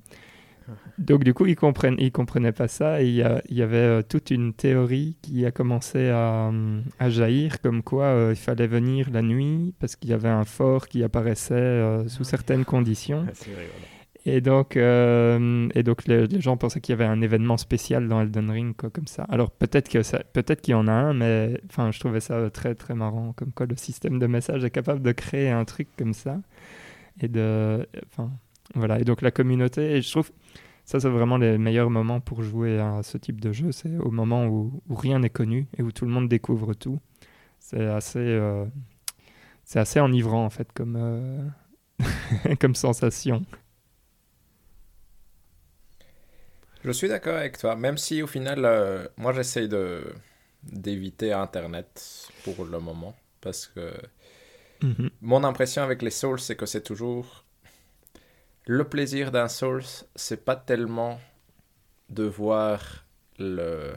[0.98, 3.02] Donc du coup, ils comprennent, ils comprenaient pas ça.
[3.02, 6.52] Il y, avait toute une théorie qui a commencé à,
[7.00, 10.88] à jaillir, comme quoi il fallait venir la nuit parce qu'il y avait un fort
[10.88, 13.26] qui apparaissait sous certaines conditions.
[13.34, 13.99] C'est rigolo.
[14.36, 18.22] Et donc, euh, et donc les, gens pensaient qu'il y avait un événement spécial dans
[18.22, 19.24] Elden Ring, quoi, comme ça.
[19.30, 20.00] Alors peut-être que
[20.34, 23.52] peut-être qu'il y en a un, mais enfin, je trouvais ça très très marrant, comme
[23.52, 26.38] quoi le système de message est capable de créer un truc comme ça.
[27.22, 28.32] Et de, enfin,
[28.76, 29.00] voilà.
[29.00, 30.32] Et donc la communauté, et je trouve
[30.86, 34.12] ça c'est vraiment les meilleurs moments pour jouer à ce type de jeu, c'est au
[34.12, 37.00] moment où, où rien n'est connu et où tout le monde découvre tout.
[37.60, 38.66] C'est assez, euh,
[39.66, 41.48] c'est assez enivrant en fait comme euh,
[42.60, 43.46] comme sensation.
[46.84, 50.14] Je suis d'accord avec toi, même si au final, euh, moi j'essaye de
[50.64, 53.94] d'éviter Internet pour le moment, parce que
[54.82, 55.10] Mhm.
[55.22, 57.46] mon impression avec les Souls, c'est que c'est toujours
[58.66, 59.84] le plaisir d'un Souls,
[60.16, 61.20] c'est pas tellement
[62.10, 63.06] de voir
[63.40, 63.94] le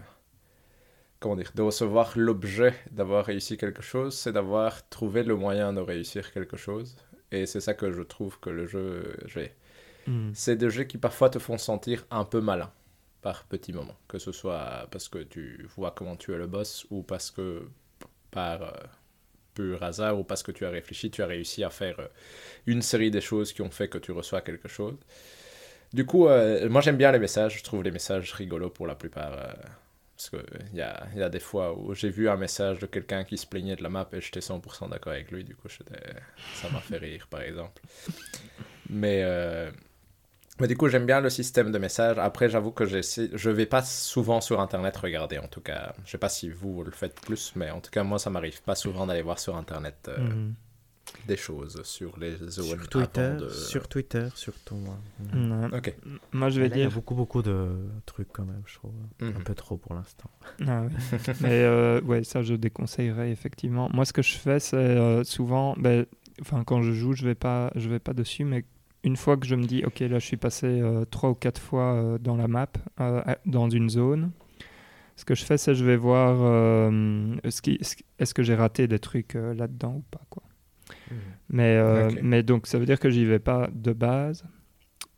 [1.20, 5.80] comment dire, de recevoir l'objet d'avoir réussi quelque chose, c'est d'avoir trouvé le moyen de
[5.80, 6.96] réussir quelque chose.
[7.30, 9.40] Et c'est ça que je trouve que le jeu, je
[10.06, 10.32] Mhm.
[10.34, 12.70] c'est des jeux qui parfois te font sentir un peu malin
[13.22, 13.96] par petits moments.
[14.08, 17.68] Que ce soit parce que tu vois comment tu es le boss ou parce que
[18.30, 18.70] par euh,
[19.54, 22.08] pur hasard ou parce que tu as réfléchi, tu as réussi à faire euh,
[22.66, 24.96] une série des choses qui ont fait que tu reçois quelque chose.
[25.92, 28.94] Du coup, euh, moi j'aime bien les messages, je trouve les messages rigolos pour la
[28.94, 29.32] plupart.
[29.34, 29.52] euh,
[30.16, 33.24] parce qu'il y a, y a des fois où j'ai vu un message de quelqu'un
[33.24, 36.70] qui se plaignait de la map et j'étais 100% d'accord avec lui, du coup ça
[36.70, 37.82] m'a fait rire par exemple.
[38.88, 39.24] Mais,
[40.62, 42.18] mais du coup j'aime bien le système de messages.
[42.18, 45.92] Après j'avoue que j'essaie- je vais pas souvent sur internet regarder en tout cas.
[46.06, 48.30] Je sais pas si vous, vous le faites plus, mais en tout cas moi ça
[48.30, 50.54] m'arrive pas souvent d'aller voir sur internet euh, Mhm.
[51.26, 52.50] des choses sur les zones.
[52.76, 54.76] Sur Twitter, de- sur Twitter surtout.
[54.76, 54.96] moi.
[55.72, 55.94] Ok.
[56.32, 56.94] Moi, je vais Là, Il y a dire.
[56.94, 57.68] beaucoup, beaucoup de
[58.06, 58.92] trucs quand même, je trouve.
[59.20, 59.44] Un Mhm.
[59.44, 60.30] peu trop pour l'instant.
[60.66, 60.92] Ah oui.
[61.42, 63.90] Mais euh, ouais, ça, je déconseillerais effectivement.
[63.92, 66.06] Moi, ce que je fais, c'est euh, souvent, ben,
[66.40, 68.64] enfin, quand je joue, je vais pas, je vais pas dessus, mais
[69.04, 71.60] une fois que je me dis, ok, là, je suis passé euh, trois ou quatre
[71.60, 72.68] fois euh, dans la map,
[73.00, 74.30] euh, dans une zone.
[75.16, 79.36] Ce que je fais, c'est je vais voir euh, est-ce que j'ai raté des trucs
[79.36, 80.42] euh, là-dedans ou pas, quoi.
[81.48, 82.18] Mais, euh, Ok.
[82.22, 84.44] mais donc, ça veut dire que j'y vais pas de base.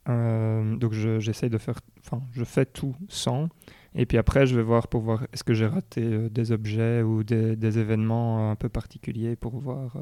[0.06, 1.80] Donc, je- j'essaye de faire.
[2.00, 3.48] Enfin, je fais tout sans.
[3.94, 7.22] Et puis après, je vais voir pour voir est-ce que j'ai raté des objets ou
[7.24, 9.96] des, des événements un peu particuliers pour voir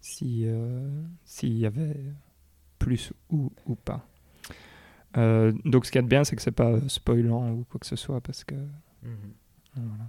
[0.00, 0.46] si,
[1.24, 1.96] s'il y avait
[2.84, 4.00] plus ou, ou pas.
[5.16, 7.86] Euh, donc, ce qui est bien, c'est que c'est pas euh, spoilant ou quoi que
[7.86, 8.54] ce soit parce que.
[9.76, 10.04] Voilà.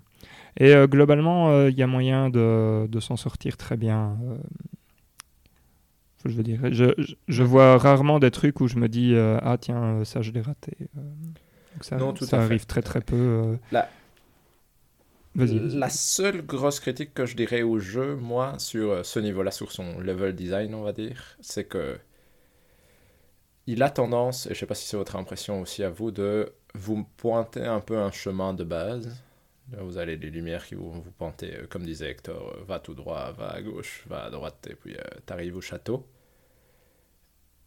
[0.57, 4.17] Et euh, globalement, il y a moyen de, de s'en sortir très bien.
[6.25, 9.57] je veux dire, je, je- je vois rarement des trucs où je me dis ah
[9.59, 10.75] tiens ça je l'ai raté.
[10.95, 13.57] donc ça, Non, tout ça à fait, arrive très très peu.
[15.35, 19.99] La- seule grosse critique que je dirais au jeu, moi, sur ce niveau-là, sur son
[19.99, 21.97] level design, on va dire, c'est que
[23.67, 26.53] il a tendance, et je sais pas si c'est votre impression aussi à vous, de
[26.75, 29.23] vous pointer un peu un chemin de base.
[29.71, 32.79] Là, Vous avez les lumières qui vont vous panter, euh, comme disait Hector, euh, va
[32.79, 34.95] tout droit, va à gauche, va à droite, et puis
[35.25, 36.05] tu arrives au château.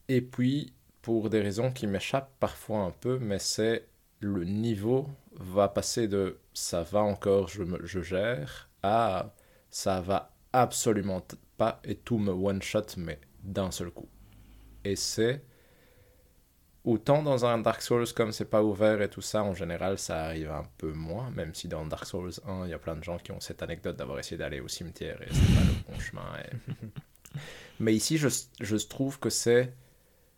[0.08, 0.72] Et puis,
[1.02, 3.86] pour des raisons qui m'échappent parfois un peu, mais c'est
[4.20, 9.32] le niveau va passer de ça va encore, je, me- je gère, à
[9.70, 11.22] ça va absolument
[11.56, 14.08] pas et tout me one-shot, mais d'un seul coup.
[14.84, 15.44] Et c'est
[16.84, 20.24] autant dans un Dark Souls comme c'est pas ouvert et tout ça, en général ça
[20.24, 23.04] arrive un peu moins, même si dans Dark Souls 1, il y a plein de
[23.04, 25.98] gens qui ont cette anecdote d'avoir essayé d'aller au cimetière et c'est pas le bon
[26.00, 26.22] chemin.
[26.44, 26.86] et-
[27.80, 28.28] Mais ici, je,
[28.60, 29.72] je trouve que c'est.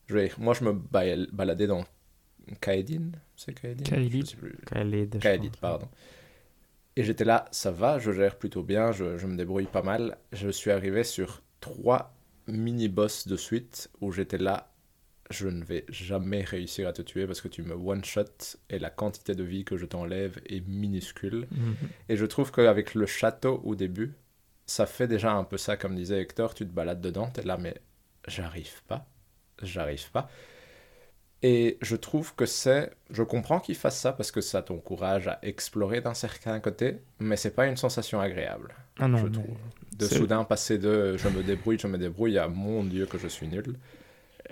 [0.09, 1.84] je vais- Moi, je me ba- baladais dans
[2.61, 3.84] Kaedin, c'est Kaedin?
[3.84, 4.26] Kaelid.
[5.20, 5.88] Kaelid, pardon.
[6.97, 10.18] Et j'étais là, ça va, je gère plutôt bien, je, je me débrouille pas mal.
[10.32, 12.12] Je suis arrivé sur trois
[12.49, 14.69] mini-boss de suite où j'étais là,
[15.30, 18.90] je ne vais jamais réussir à te tuer parce que tu me one-shot et la
[18.90, 21.46] quantité de vie que je t'enlève est minuscule.
[21.50, 21.76] Mhm.
[22.08, 24.12] Et je trouve qu'avec le château au début,
[24.66, 27.56] ça fait déjà un peu ça, comme disait Hector, tu te balades dedans, t'es là,
[27.56, 27.74] mais
[28.26, 29.06] j'arrive pas,
[29.62, 30.28] j'arrive pas.
[31.42, 35.38] Et je trouve que c'est, je comprends qu'il fasse ça parce que ça t'encourage à
[35.42, 39.56] explorer d'un certain côté, mais c'est pas une sensation agréable, Ah non, je trouve.
[39.96, 43.28] De soudain passer de je me débrouille, je me débrouille à mon Dieu que je
[43.28, 43.76] suis nul.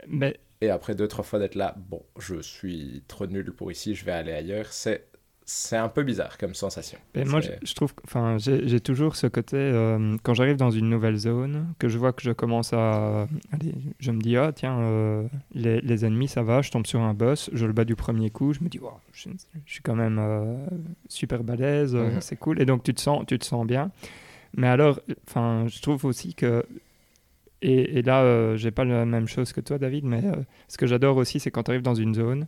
[0.07, 3.95] mais Et après deux, trois fois d'être là, bon, je suis trop nul pour ici,
[3.95, 5.07] je vais aller ailleurs, c'est,
[5.45, 6.99] c'est un peu bizarre comme sensation.
[7.15, 11.73] Moi, je, trouve, enfin, j'ai toujours ce côté euh, quand j'arrive dans une nouvelle zone,
[11.79, 15.81] que je vois que je commence à, allez, je me dis ah tiens, euh, les,
[15.81, 18.53] les ennemis ça va, je tombe sur un boss, je le bats du premier coup,
[18.53, 19.29] je me dis wow, je,
[19.65, 20.67] je suis quand même euh,
[21.09, 22.21] super balèze, Mhm.
[22.21, 23.91] c'est cool, et donc tu te sens, tu te sens bien.
[24.57, 26.65] Mais alors, enfin, je trouve aussi que
[27.61, 30.37] et, là, euh, j'ai pas la même chose que toi, David, mais euh,
[30.69, 32.47] ce que j'adore aussi, c'est quand tu arrives dans une zone,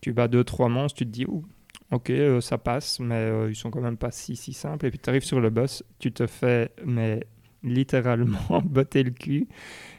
[0.00, 1.44] tu bats deux, trois monstres, tu te dis, ouh,
[1.90, 4.86] ok, euh, ça passe, mais euh, ils sont quand même pas si, si simples.
[4.86, 7.24] Et puis tu arrives sur le boss, tu te fais, mais
[7.62, 9.48] littéralement, botter le cul.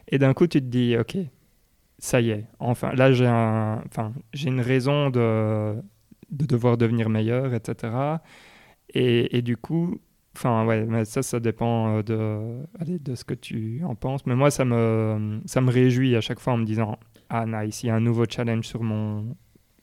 [0.09, 1.17] Et d'un coup, tu te dis, ok,
[1.99, 3.83] ça y est, enfin, là, j'ai un,
[4.45, 5.75] une raison de,
[6.31, 7.93] de devoir devenir meilleur, etc.
[8.93, 9.99] Et, et du coup,
[10.35, 14.25] Enfin, ouais, mais ça, ça dépend euh, de, allez, de ce que tu en penses.
[14.25, 16.97] Mais moi, ça me, ça me réjouit à chaque fois en me disant
[17.29, 19.35] Ah, nice, il y a un nouveau challenge sur mon.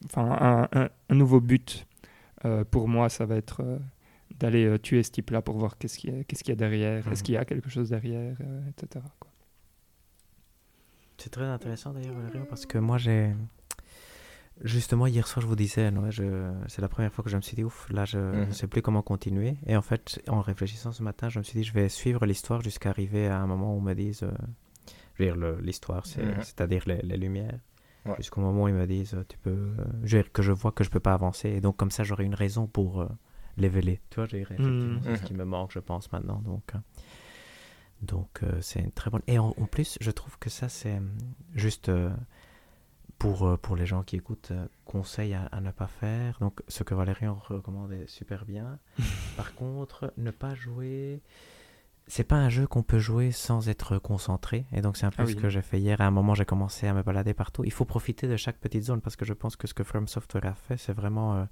[0.07, 0.24] Enfin,
[0.72, 1.86] un, un- un nouveau but.
[2.44, 3.78] Euh, pour moi, ça va être euh,
[4.38, 6.57] d'aller euh, tuer ce type-là pour voir qu'est-ce qu'il y, a- qu'est-ce qu'il y a
[6.57, 7.24] derrière, est-ce Mhm.
[7.26, 9.05] qu'il y a quelque chose derrière, euh, etc.
[11.18, 12.14] C'est très intéressant d'ailleurs,
[12.48, 13.30] parce que moi j'ai.
[14.63, 16.53] Justement, hier soir, je vous disais, ouais, je...
[16.69, 18.53] c'est la première fois que je me suis dit, ouf, là, je ne Mhm.
[18.53, 19.57] sais plus comment continuer.
[19.67, 22.61] Et en fait, en réfléchissant ce matin, je me suis dit, je vais suivre l'histoire
[22.61, 24.23] jusqu'à arriver à un moment où on me dise.
[24.23, 24.31] euh,
[25.19, 26.43] Je veux dire, l'histoire, c'est- Mhm.
[26.43, 27.59] c'est-à-dire les, les lumières.
[28.07, 28.15] Ouais.
[28.17, 29.51] Jusqu'au moment où ils me disent, euh, tu peux.
[29.51, 31.49] euh, je veux dire, que je vois que je peux pas avancer.
[31.51, 33.09] Et donc, comme ça, j'aurai une raison pour euh,
[33.59, 34.01] leveler.
[34.11, 35.27] Tu vois, j'ai effectivement, c'est ce Mhm.
[35.29, 36.41] qui me manque, je pense, maintenant.
[36.45, 36.73] Donc.
[36.75, 36.79] euh,
[38.03, 39.21] donc euh, c'est une très bonne.
[39.27, 41.01] Et en, en plus, je trouve que ça, c'est
[41.55, 42.11] juste euh,
[43.21, 46.39] pour, euh, pour les gens qui écoutent, euh, conseil à, à ne pas faire.
[46.41, 48.79] Donc ce que Valérian recommande est super bien.
[49.37, 51.23] Par contre, ne pas jouer.
[52.09, 54.66] C'est pas un jeu qu'on peut jouer sans être concentré.
[54.73, 56.01] Et donc c'est un peu Ah ce que j'ai fait hier.
[56.01, 57.62] À un moment, j'ai commencé à me balader partout.
[57.64, 60.09] Il faut profiter de chaque petite zone parce que je pense que ce que From
[60.09, 61.37] Software a fait, c'est vraiment.
[61.37, 61.45] euh,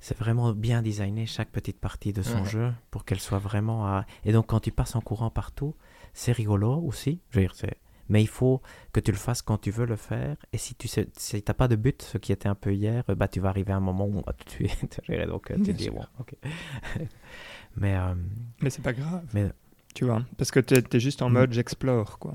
[0.00, 4.06] c'est vraiment bien designé chaque petite partie de son jeu pour qu'elle soit vraiment à...
[4.24, 5.74] Et donc quand tu passes en courant partout,
[6.14, 7.20] c'est rigolo aussi.
[7.30, 7.76] Je veux dire, c'est...
[8.08, 10.36] Mais il faut que tu le fasses quand tu veux le faire.
[10.52, 13.28] Et si tu sais, si pas de but, ce qui était un peu hier, bah
[13.28, 14.70] tu vas arriver à un moment où on va te tuer.
[15.26, 16.34] Donc euh, tu dis, bon, ok.
[17.76, 18.14] mais euh,
[18.62, 19.24] Mais c'est pas grave.
[19.34, 19.50] Mais-
[19.94, 21.32] Tu vois, parce que tu es, juste en Mm.
[21.32, 22.34] mode j'explore, quoi.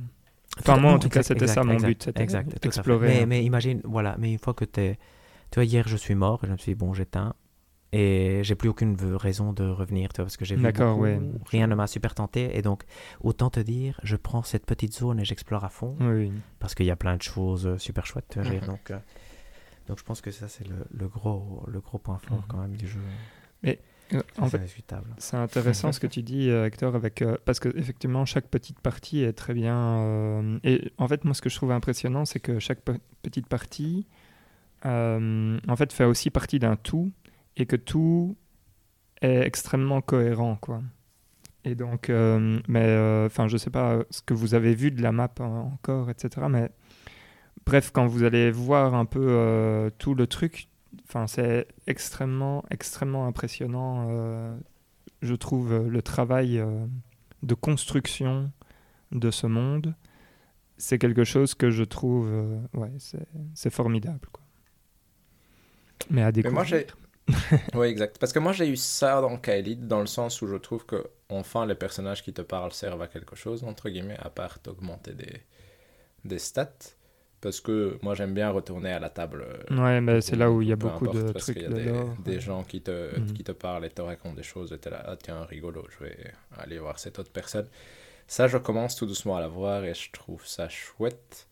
[0.59, 2.59] Enfin, moi, en tout cas, c'était ça, mon but, c'était exact, tout à fait.
[2.61, 4.99] d'explorer Mais, un mais imagine, voilà, mais une fois que tu es...
[5.49, 7.34] Tu vois, hier, je suis mort, et je me suis dit, bon, j'éteins,
[7.96, 11.20] et j'ai plus aucune raison de revenir, tu vois, parce que j'ai vu beaucoup, ouais.
[11.46, 12.84] rien ne m'a super tenté, et donc,
[13.22, 16.88] autant te dire, je prends cette petite zone et j'explore à fond, Oui, parce qu'il
[16.88, 18.68] y a plein de choses euh, super chouettes, dire, Mhm.
[18.68, 18.91] donc...
[18.91, 18.98] euh,
[19.88, 22.44] donc je pense que ça, c'est le, le gros, le gros point fort Mhm.
[22.48, 23.00] quand même du jeu.
[23.66, 25.10] Euh, en C'est fait, indiscutable.
[25.18, 29.22] C'est intéressant ce que tu dis, Hector, avec, euh, parce que effectivement chaque petite partie
[29.24, 29.76] est très bien.
[29.78, 33.48] euh, et en fait, moi, ce que je trouve impressionnant, c'est que chaque pe- petite
[33.48, 34.06] partie,
[34.86, 37.12] en fait, fait aussi partie d'un tout,
[37.58, 38.36] et que tout
[39.22, 40.82] est extrêmement cohérent, quoi.
[41.66, 45.01] Et donc, euh, mais, euh, enfin, je sais pas ce que vous avez vu de
[45.01, 46.47] la map encore, etc.
[46.49, 46.70] Mais
[47.66, 50.68] bref, quand vous allez voir un peu euh, tout le truc,
[51.08, 54.08] Enfin, c'est extrêmement, extrêmement impressionnant,
[55.24, 56.64] je trouve, le travail
[57.41, 58.51] de construction
[59.12, 59.95] de ce monde.
[60.78, 62.30] C'est quelque chose que je trouve,
[62.76, 62.91] ouais,
[63.56, 64.28] c'est formidable.
[64.32, 64.43] Quoi.
[66.12, 66.54] Mais à Mais découvrir.
[66.54, 66.64] moi,
[67.76, 68.17] oui, exact.
[68.19, 71.07] Parce que moi, j'ai eu ça dans Kaelid, dans le sens où je trouve que,
[71.30, 75.13] enfin, les personnages qui te parlent servent à quelque chose, entre guillemets, à part d'augmenter
[75.13, 75.41] des,
[76.26, 76.69] des stats.
[77.41, 79.45] Parce que moi, j'aime bien retourner à la table.
[79.47, 81.65] euh, Ouais, mais c'est là où il y a beaucoup de parce trucs qu'il y
[81.67, 81.69] a
[82.19, 83.34] des gens qui te, Mhm.
[83.34, 86.05] qui te parlent et te racontent des choses et t'es là, ah tiens, rigolo, je
[86.05, 86.17] vais
[86.57, 87.67] aller voir cette autre personne.
[88.28, 91.47] Ça, je commence tout doucement à la voir et je trouve ça chouette.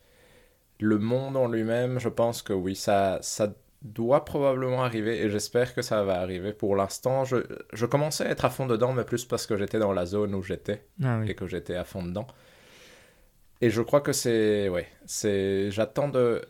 [0.80, 5.74] Le monde en lui-même, je pense que oui, ça, ça doit probablement arriver et j'espère
[5.74, 6.54] que ça va arriver.
[6.54, 7.38] Pour l'instant, je,
[7.74, 10.36] je commençais à être à fond dedans, mais plus parce que j'étais dans la zone
[10.36, 11.32] où j'étais Ah oui.
[11.32, 12.28] et que j'étais à fond dedans.
[13.62, 14.70] Et je crois que c'est.
[14.70, 15.70] Ouais, c'est.
[15.72, 16.42] J'attends de.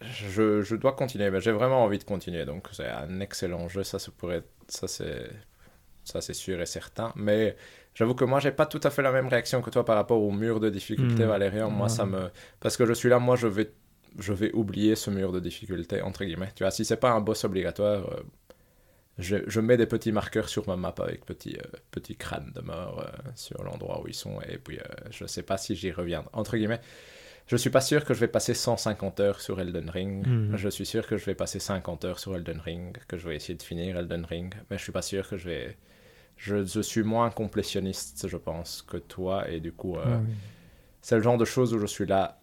[0.00, 2.44] Je, je dois continuer, mais j'ai vraiment envie de continuer.
[2.44, 4.42] Donc c'est un excellent jeu, ça, ça pourrait.
[4.68, 5.30] Ça, c'est.
[6.04, 7.12] Ça, c'est sûr et certain.
[7.16, 7.54] Mais
[7.94, 10.20] j'avoue que moi, j'ai pas tout à fait la même réaction que toi par rapport
[10.20, 11.28] au mur de difficulté, Mm.
[11.28, 11.70] Valérian.
[11.70, 12.30] Moi, ça me.
[12.60, 13.70] Parce que je suis là, moi, je vais.
[14.18, 16.52] Je vais oublier ce mur de difficulté, entre guillemets.
[16.54, 18.22] Tu vois, si c'est pas un boss obligatoire, euh,
[19.18, 22.60] je, je mets des petits marqueurs sur ma map avec petits, euh, petits crânes de
[22.60, 24.40] mort euh, sur l'endroit où ils sont.
[24.48, 24.78] Et puis,
[25.10, 26.24] je sais pas si j'y reviens.
[26.32, 26.80] Entre guillemets,
[27.46, 30.26] je suis pas sûr que je vais passer 150 heures sur Elden Ring.
[30.26, 30.56] Mhm.
[30.56, 33.36] Je suis sûr que je vais passer 50 heures sur Elden Ring, que je vais
[33.36, 34.54] essayer de finir Elden Ring.
[34.70, 35.76] Mais je suis pas sûr que je vais.
[36.36, 39.48] Je, je suis moins complétionniste, je pense, que toi.
[39.48, 40.32] Et du coup, euh, Ah oui.
[41.02, 42.38] c'est le genre de choses où je suis là.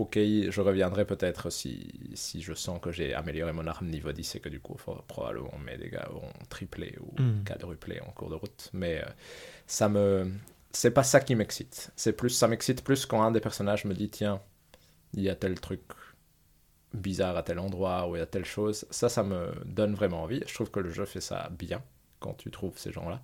[0.00, 4.34] Ok, je reviendrai peut-être si, si je sens que j'ai amélioré mon arme niveau 10
[4.36, 7.44] et que du coup, faut- probablement mes dégâts vont tripler ou Mm.
[7.44, 8.70] quadrupler en cours de route.
[8.72, 9.08] Mais euh,
[9.66, 10.30] ça me.
[10.72, 11.90] C'est pas ça qui m'excite.
[11.96, 14.40] C'est plus, ça m'excite plus quand un des personnages me dit tiens,
[15.14, 15.82] il y a tel truc
[16.94, 18.86] bizarre à tel endroit ou il y a telle chose.
[18.90, 20.42] Ça, ça me donne vraiment envie.
[20.46, 21.82] Je trouve que le jeu fait ça bien
[22.20, 23.20] quand tu trouves ces gens-là.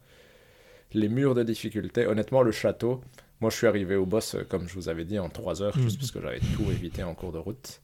[0.93, 3.03] Les murs de difficulté, honnêtement, le château,
[3.41, 5.75] moi je suis arrivé au boss, euh, comme je vous avais dit, en 3 heures,
[5.79, 6.01] juste Mhm.
[6.01, 7.81] parce que j'avais tout évité en cours de route.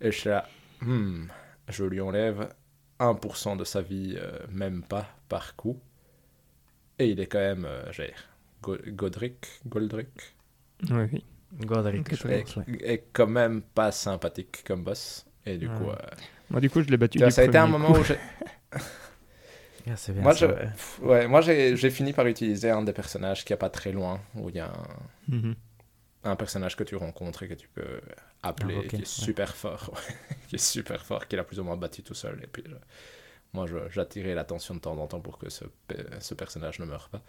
[0.00, 0.48] Et je suis là,
[0.80, 1.26] Hmm,
[1.68, 2.48] je lui enlève
[2.98, 5.78] 1% de sa vie, euh, même pas par coup.
[6.98, 8.12] Et il est quand même, euh, j'ai
[8.62, 10.08] Go- Godric, Goldric,
[10.90, 11.24] Oui, oui.
[11.60, 12.44] Godric, je ouais.
[12.80, 15.24] est quand même pas sympathique comme boss.
[15.46, 15.74] Et du Ouais.
[15.76, 15.96] coup, euh,
[16.50, 17.18] Moi, du coup, je l'ai battu.
[17.18, 18.18] du ça a été un moment où j'ai.
[19.88, 20.66] Ah, c'est bien Moi, ça, je- ouais.
[20.66, 23.92] Pff, Ouais, moi j'ai j'ai fini par utiliser un des personnages qui a pas très
[23.92, 24.86] loin, où il y a un,
[25.28, 25.54] Mhm.
[26.24, 28.00] un personnage que tu rencontres et que tu peux
[28.42, 29.04] appeler, Invoquer, qui est ouais.
[29.04, 29.92] super fort,
[30.30, 32.40] ouais, qui est super fort, qu'il a plus ou moins battu tout seul.
[32.42, 32.74] Et puis je-
[33.52, 36.84] moi je- j'attirais l'attention de temps en temps pour que ce, pe- ce personnage ne
[36.86, 37.22] meure pas.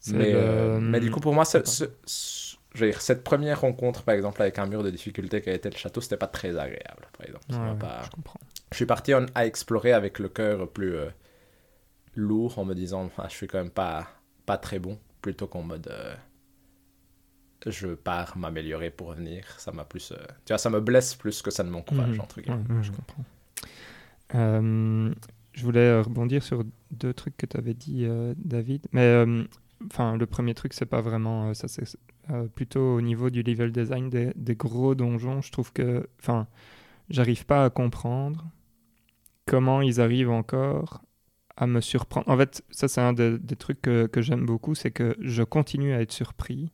[0.00, 2.90] C'est Mais, le- euh, mais du coup, pour moi, ce- je ce- ce- je veux
[2.90, 5.76] dire, cette première rencontre, par exemple, avec un mur de difficulté qui a été le
[5.76, 7.44] château, c'était pas très agréable, par exemple.
[7.48, 8.38] Ça Ouais, m'a ouais, pas- Je comprends.
[8.70, 11.08] je suis parti en- à explorer avec le cœur plus euh,
[12.16, 14.08] lourd en me disant ah, je suis quand même pas,
[14.46, 16.14] pas très bon plutôt qu'en mode euh,
[17.66, 21.42] je pars m'améliorer pour venir ça m'a plus euh, tu vois ça me blesse plus
[21.42, 22.20] que ça ne m'encourage Mhm.
[22.20, 23.24] entre guillemets je comprends.
[24.34, 25.14] Euh,
[25.52, 28.86] je voulais rebondir sur deux trucs que tu avais dit, euh, David.
[28.92, 29.24] Mais
[29.86, 31.68] enfin, le premier truc, c'est pas vraiment ça.
[31.68, 31.96] C'est
[32.54, 35.40] plutôt au niveau du level design des, des gros donjons.
[35.42, 36.46] Je trouve que, enfin,
[37.08, 38.44] j'arrive pas à comprendre
[39.46, 41.02] comment ils arrivent encore
[41.56, 42.28] à me surprendre.
[42.28, 46.00] En fait, ça, c'est un des, trucs que, j'aime beaucoup, c'est que je continue à
[46.00, 46.70] être surpris.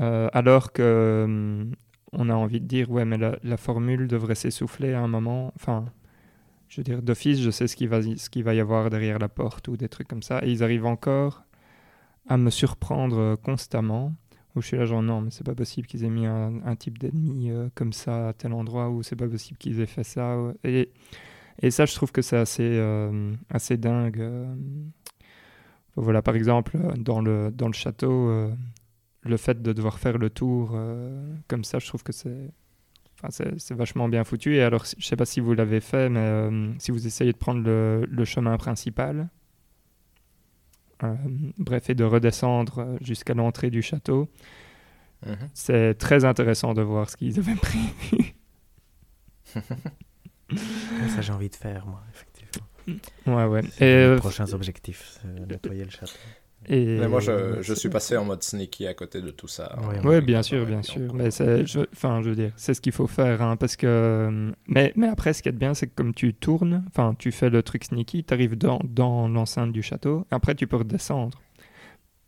[0.00, 1.74] euh, alors que hum,
[2.12, 5.52] on a envie de dire, ouais, mais la, formule devrait s'essouffler à un moment.
[5.56, 5.86] Enfin,
[6.68, 9.28] je veux dire, d'office, je sais ce qu'il va, qu'il va y avoir derrière la
[9.28, 10.44] porte ou des trucs comme ça.
[10.44, 11.44] Et ils arrivent encore
[12.28, 14.14] à me surprendre euh, constamment.
[14.56, 16.98] Où je suis là, genre, non, mais c'est pas possible qu'ils aient mis un, type
[16.98, 20.36] d'ennemi euh, comme ça à tel endroit, ou c'est pas possible qu'ils aient fait ça.
[20.64, 20.90] Et,
[21.60, 24.20] et ça, je trouve que c'est assez, euh, assez dingue.
[24.20, 24.54] euh.
[25.96, 28.50] Voilà, par exemple, dans le, dans le château, euh,
[29.22, 32.50] le fait de devoir faire le tour euh, comme ça, je trouve que c'est
[33.22, 33.44] enfin,
[33.74, 34.56] vachement bien foutu.
[34.56, 37.36] Et alors, je sais pas si vous l'avez fait, mais euh, si vous essayez de
[37.38, 39.28] prendre le, le chemin principal,
[41.58, 44.28] bref, et de redescendre jusqu'à l'entrée du château,
[45.26, 45.36] Mhm.
[45.52, 48.34] c'est très intéressant de voir ce qu'ils avaient pris.
[51.08, 52.66] Ça, j'ai envie de faire, moi, effectivement.
[53.26, 53.60] ouais, ouais.
[53.78, 55.18] Et, mes euh, prochains objectifs,
[55.48, 56.12] nettoyer le château.
[56.66, 59.76] et- mais moi je, je suis passé en mode sneaky à côté de tout ça
[60.04, 61.14] Oui, en- bien en- sûr, en- bien en- sûr.
[61.14, 63.86] Mais c'est, je, enfin, je veux dire, c'est ce qu'il faut faire, hein, parce que.
[63.86, 67.32] euh, Mais, mais après, ce qui est bien, c'est que comme tu tournes, enfin, tu
[67.32, 71.40] fais le truc sneaky, tu arrives dans, dans l'enceinte du château, après tu peux redescendre.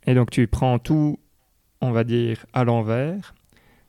[0.07, 1.19] Et donc tu prends tout,
[1.81, 3.33] on va dire, à l'envers,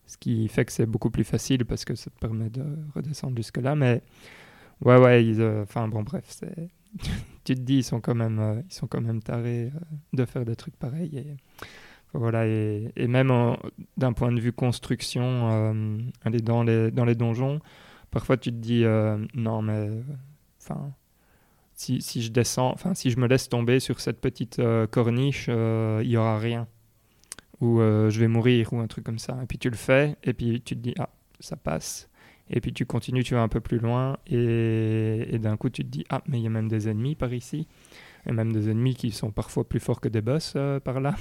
[0.06, 2.64] ce qui fait que c'est beaucoup plus facile parce que ça te permet de
[2.94, 3.74] redescendre jusque là.
[3.74, 4.02] Mais
[4.82, 6.40] ouais, ouais, euh, enfin bon, bref,
[7.44, 9.80] tu te dis, ils sont quand même, euh, ils sont quand même tarés euh,
[10.12, 11.16] de faire des trucs pareils.
[11.16, 11.36] Et,
[12.12, 13.56] voilà, et, même
[13.96, 15.48] d'un point de vue construction,
[16.24, 17.58] aller dans les, dans les donjons,
[18.12, 18.84] parfois tu te dis,
[19.34, 19.90] non, mais
[20.62, 20.92] enfin,
[21.74, 24.62] si, si, je descends, enfin si je me laisse tomber sur cette petite
[24.92, 26.68] corniche, il y aura rien.
[27.60, 29.38] Ou euh, je vais mourir ou un truc comme ça.
[29.42, 31.10] Et puis tu le fais et puis tu te dis ah
[31.40, 32.08] ça passe.
[32.50, 35.88] Et puis tu continues, tu vas un peu plus loin et, d'un coup tu te
[35.88, 37.66] dis ah mais il y a même des ennemis par ici.
[38.26, 41.14] Et même des ennemis qui sont parfois plus forts que des boss par là.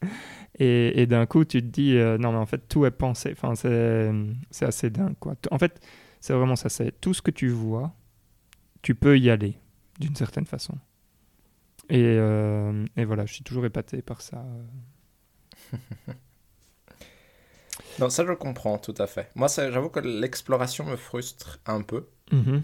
[0.58, 3.32] et, d'un coup tu te dis non mais en fait tout est pensé.
[3.32, 5.34] Enfin c'est assez dingue quoi.
[5.50, 5.80] En fait
[6.20, 6.68] c'est vraiment ça.
[6.68, 7.94] C'est tout ce que tu vois,
[8.82, 9.58] tu peux y aller
[10.00, 10.76] d'une certaine façon.
[11.88, 14.44] Et, euh, et, voilà, je suis toujours épaté par ça.
[17.98, 19.30] non, ça je comprends tout à fait.
[19.34, 22.06] Moi, j'avoue que l'exploration me frustre un peu.
[22.32, 22.62] Mm-hmm.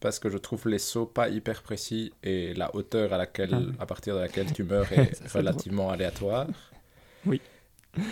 [0.00, 3.82] Parce que je trouve les sauts pas hyper précis et la hauteur à, laquelle, ah
[3.82, 6.46] à partir de laquelle tu meurs est relativement aléatoire.
[7.24, 7.40] Oui.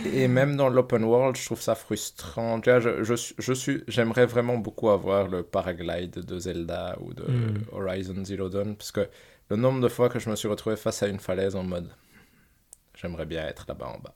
[0.06, 2.60] Et même dans l'open world, je trouve ça frustrant.
[2.64, 7.64] Je, je, je suis, j'aimerais vraiment beaucoup avoir le paraglide de Zelda ou de hmm.
[7.72, 9.08] Horizon Zero Dawn, parce que
[9.50, 11.90] le nombre de fois que je me suis retrouvé face à une falaise en mode,
[12.94, 14.14] j'aimerais bien être là-bas en bas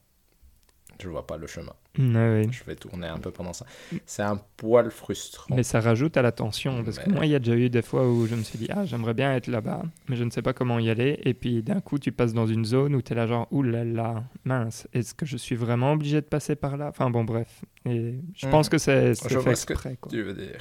[1.00, 1.72] je vois pas le chemin.
[1.98, 3.66] Je vais tourner un peu pendant ça.
[4.04, 5.54] C'est un poil frustrant.
[5.54, 6.84] Mais ça rajoute à la tension.
[6.84, 8.68] Parce que moi, il y a déjà eu des fois où je me suis dit,
[8.70, 11.18] ah, j'aimerais bien être là-bas, mais je ne sais pas comment y aller.
[11.24, 14.24] Et puis d'un coup, tu passes dans une zone où tu es là, genre, oulala,
[14.44, 16.88] mince, est-ce que je suis vraiment obligé de passer par là?
[16.88, 17.62] Enfin bon, bref.
[17.84, 18.70] Et je pense mmh.
[18.70, 19.96] que c'est fait exprès.
[20.10, 20.58] tu veux dire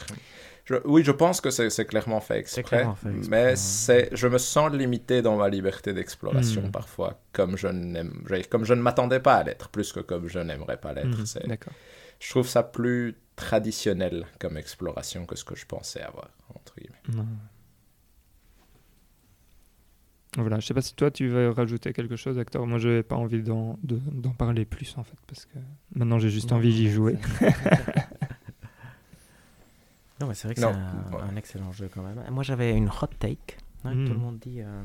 [0.86, 2.88] oui, je pense que c'est clairement fait exprès,
[3.30, 6.72] mais c'est, je me sens limité dans ma liberté d'exploration hmm.
[6.72, 10.40] parfois, comme je n'aime, comme je ne m'attendais pas à l'être, plus que comme je
[10.40, 11.18] n'aimerais pas l'être.
[11.18, 11.56] Hmm,
[12.20, 17.26] je trouve ça plus traditionnel comme exploration que ce que je pensais avoir entre guillemets.
[20.38, 22.68] Voilà, je sais pas si toi tu veux rajouter quelque chose, Hector.
[22.68, 23.78] Moi, je n'avais pas envie d'en
[24.38, 25.58] parler plus en fait, parce que
[25.94, 27.18] maintenant j'ai juste envie d'y jouer.
[30.20, 32.24] Non, mais c'est vrai que c'est un, excellent jeu quand même.
[32.32, 33.58] Moi, j'avais une hot take.
[33.84, 34.18] Tout le hmm.
[34.18, 34.84] monde dit euh,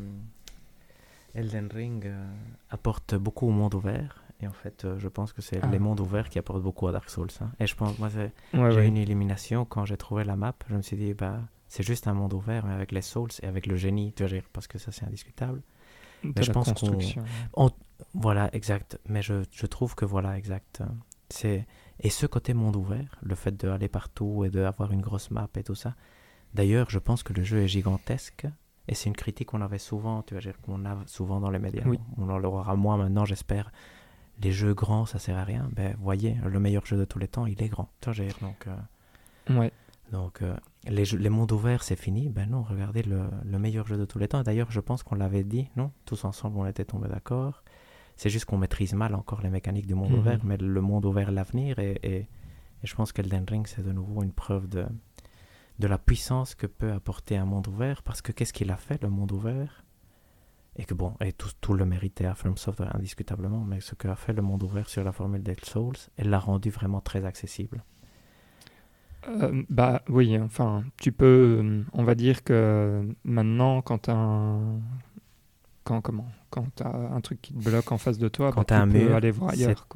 [1.35, 2.33] Elden Ring euh,
[2.69, 4.23] apporte beaucoup au monde ouvert.
[4.43, 5.67] Et en fait, euh, je pense que c'est ah.
[5.69, 7.29] les mondes ouverts qui apportent beaucoup à Dark Souls.
[7.41, 7.51] Hein.
[7.61, 10.55] Et je pense, moi, j'ai une élimination quand j'ai trouvé la map.
[10.69, 13.47] Je me suis dit, bah, c'est juste un monde ouvert, mais avec les Souls et
[13.47, 15.63] avec le génie, tu vois, parce que ça, c'est indiscutable.
[16.23, 17.71] mais je pense qu'on.
[18.15, 18.99] Voilà, exact.
[19.09, 20.83] Mais je, je trouve que, voilà, exact.
[21.29, 21.67] C'est
[22.01, 25.63] et ce côté monde ouvert, le fait d'aller partout et d'avoir une grosse map et
[25.63, 25.95] tout ça.
[26.55, 28.47] D'ailleurs, je pense que le jeu est gigantesque.
[28.89, 31.85] Et c'est une critique qu'on avait souvent, tu vois, qu'on a souvent dans les médias.
[32.17, 33.71] On en aura moins maintenant, j'espère.
[34.43, 35.69] Les jeux grands, ça sert à rien.
[35.77, 37.89] Ben, voyez, le meilleur jeu de tous les temps, il est grand.
[38.01, 39.71] Tu vois, donc, euh, ouais.
[40.11, 40.57] donc euh,
[40.89, 42.31] les, les, mondes ouverts, c'est fini.
[42.31, 44.43] Ben non, regardez le, le meilleur jeu de tous les temps.
[44.43, 45.93] D'ailleurs, je pense qu'on l'avait dit, non?
[46.07, 47.63] Tous ensemble, on était tombés d'accord.
[48.21, 50.19] C'est juste qu'on maîtrise mal encore les mécaniques du monde mhm.
[50.19, 51.79] ouvert, mais le monde ouvert l'avenir.
[51.79, 52.29] Et, et,
[52.85, 54.85] je pense qu'Elden Ring, c'est de nouveau une preuve de,
[55.79, 58.03] de la puissance que peut apporter un monde ouvert.
[58.03, 59.87] Parce que qu'est-ce qu'il a fait, le monde ouvert?
[60.77, 64.15] Et que bon, et tout, tout le mérité à From Software, indiscutablement, mais ce qu'a
[64.17, 67.83] fait le monde ouvert sur la formule Dead Souls, elle l'a rendu vraiment très accessible.
[69.29, 74.79] Euh, bah oui, enfin, tu peux, on va dire que maintenant, quand un,
[75.91, 78.69] quand comment quand tu as un truc qui te bloque en face de toi, quand
[78.69, 79.87] bah, tu peux aller voir ailleurs.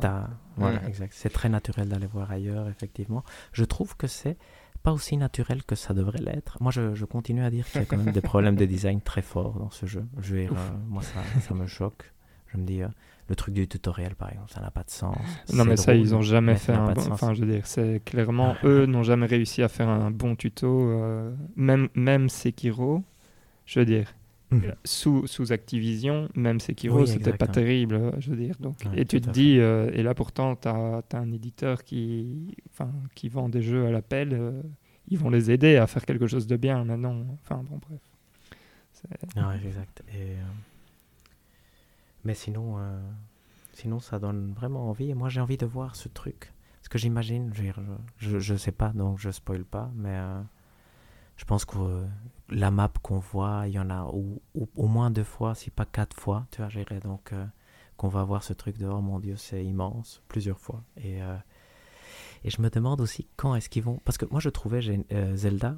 [1.10, 3.24] C'est très naturel d'aller voir ailleurs, effectivement.
[3.52, 4.36] Je trouve que c'est
[4.82, 6.58] pas aussi naturel que ça devrait l'être.
[6.60, 9.22] Moi, je, continue à dire qu'il y a quand même des problèmes de design très
[9.22, 10.04] forts dans ce jeu.
[10.20, 10.54] Je vais, euh,
[10.88, 12.12] moi, ça, ça, me choque.
[12.48, 12.88] Je me dis, euh,
[13.28, 15.16] le truc du tutoriel, par exemple, ça n'a pas de sens.
[15.54, 17.10] Non, mais ça, ils ont jamais fait un bon.
[17.10, 18.66] Enfin, je veux dire, c'est clairement, ah.
[18.66, 20.90] eux n'ont jamais réussi à faire un bon tuto.
[20.90, 23.02] Euh, même, même Sekiro,
[23.64, 24.12] je veux dire,
[24.54, 24.74] Mhm.
[24.84, 28.56] sous, sous Activision, même Sekiro, oui, c'était pas terrible, je veux dire.
[28.60, 32.56] Donc, et tu te dis, euh, et là pourtant, tu as, un éditeur qui,
[33.14, 34.62] qui vend des jeux à l'appel, euh,
[35.08, 37.24] ils vont les aider à faire quelque chose de bien maintenant.
[37.42, 38.00] Enfin, bon, bref.
[39.64, 40.02] Exact.
[40.08, 40.44] Et, euh,
[42.24, 42.78] Mais sinon,
[43.72, 45.10] sinon, ça donne vraiment envie.
[45.10, 46.52] Et moi, j'ai envie de voir ce truc.
[46.82, 47.52] Ce que j'imagine,
[48.18, 50.18] je, je, sais pas, donc je spoil pas, mais
[51.36, 52.04] je pense que euh,
[52.50, 56.16] la map qu'on voit, il y en a au moins deux fois, si pas quatre
[56.16, 57.00] fois, tu vois, gérer.
[57.00, 57.46] Donc, euh,
[57.96, 60.84] qu'on va voir ce truc de oh mon dieu, c'est immense, plusieurs fois.
[60.96, 61.36] Et, euh,
[62.44, 64.00] et je me demande aussi quand est-ce qu'ils vont.
[64.04, 64.80] Parce que moi, je trouvais
[65.34, 65.76] Zelda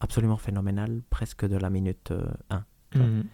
[0.00, 2.12] absolument phénoménal, presque de la minute
[2.50, 2.64] 1.
[2.94, 3.24] Mhm.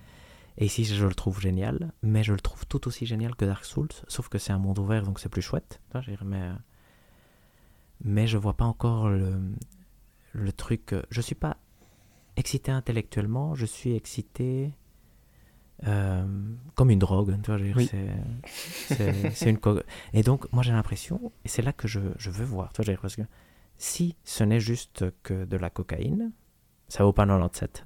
[0.59, 3.65] Et ici, je le trouve génial, mais je le trouve tout aussi génial que Dark
[3.65, 5.81] Souls, sauf que c'est un monde ouvert, donc c'est plus chouette.
[6.25, 6.51] Mais,
[8.05, 9.41] mais je vois pas encore le,
[10.33, 10.95] le truc.
[11.11, 11.57] Je suis pas
[12.37, 14.73] excité intellectuellement, je suis excité
[15.87, 16.25] euh,
[16.75, 17.37] comme une drogue.
[18.89, 19.59] C'est une
[20.13, 22.73] Et donc, moi, j'ai l'impression, et c'est là que je, je, veux voir.
[23.01, 23.23] parce que
[23.79, 26.33] si ce n'est juste que de la cocaïne,
[26.89, 27.85] ça vaut pas 97.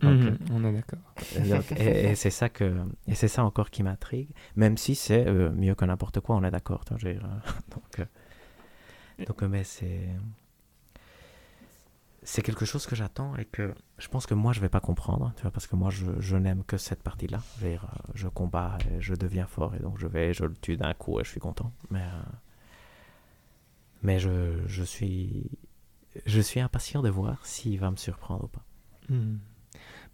[0.00, 0.98] Donc, Mhm, on est d'accord.
[1.36, 2.74] euh, et, et c'est ça que
[3.06, 6.42] et c'est ça encore qui m'intrigue, même si c'est euh, mieux que n'importe quoi, on
[6.42, 6.84] est d'accord.
[6.84, 7.22] tu vois, je veux dire,
[7.70, 10.08] donc, euh, donc, mais c'est
[12.26, 15.32] c'est quelque chose que j'attends et que je pense que moi je vais pas comprendre,
[15.36, 17.40] tu vois, parce que moi je, je n'aime que cette partie-là.
[17.60, 17.78] Je, euh,
[18.14, 21.20] je combats et je deviens fort et donc je vais, je le tue d'un coup
[21.20, 21.72] et je suis content.
[21.90, 22.22] Mais euh,
[24.02, 25.50] mais je, je suis
[26.24, 28.64] je suis impatient de voir s'il va me surprendre ou pas.
[29.08, 29.38] Mhm.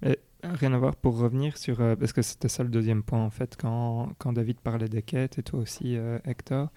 [0.02, 1.80] Mais rien à voir pour revenir sur.
[1.80, 5.02] euh, parce que c'était ça le deuxième point, en fait, quand, quand David parlait des
[5.02, 6.70] quêtes et toi aussi, euh, Hector.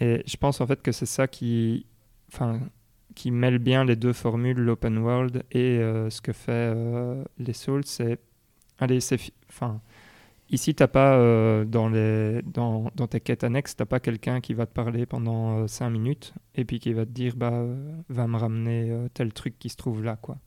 [0.00, 1.86] Et je pense, en fait, que c'est ça qui.
[2.32, 2.60] Enfin.
[3.14, 7.52] Qui mêle bien les deux formules, l'open world et euh, ce que fait euh, les
[7.52, 8.20] Souls, c'est.
[8.78, 9.18] Allez, c'est.
[9.18, 9.80] fi- Enfin.
[10.50, 14.54] Ici, t'as pas euh, dans, les, dans, dans tes quêtes annexes, t'as pas quelqu'un qui
[14.54, 17.64] va te parler pendant 5 minutes et puis qui va te dire bah
[18.10, 20.38] va me ramener tel truc qui se trouve là quoi.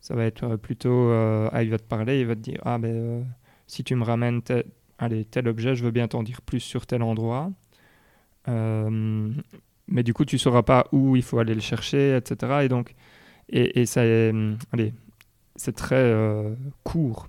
[0.00, 3.24] Ça va être plutôt ah il va te parler, il va te dire ah ben
[3.66, 4.42] si tu me ramènes
[4.98, 7.50] allez, tel objet, je veux bien t'en dire plus sur tel endroit.
[9.92, 12.64] Mais du coup tu sauras pas où il faut aller le chercher, etc.
[12.64, 12.94] Et donc
[13.50, 14.94] et, ça est, hum, allez
[15.56, 16.54] c'est très euh,
[16.84, 17.28] court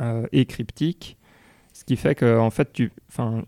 [0.00, 1.16] euh, et cryptique,
[1.72, 3.44] ce qui fait que en fait tu, enfin,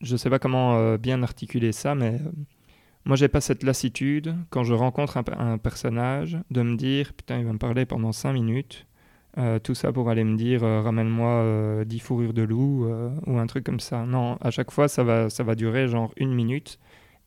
[0.00, 2.20] je- sais pas comment euh, bien articuler ça, mais
[3.06, 7.38] moi j'ai pas cette lassitude quand je rencontre un, un personnage de me dire putain
[7.40, 8.86] il va me parler pendant 5 minutes,
[9.36, 13.10] euh, tout ça pour aller me dire euh, ramène-moi euh, 10 fourrures de loup euh,
[13.26, 14.06] ou un truc comme ça.
[14.06, 16.78] Non, à chaque fois ça va, ça va durer genre une minute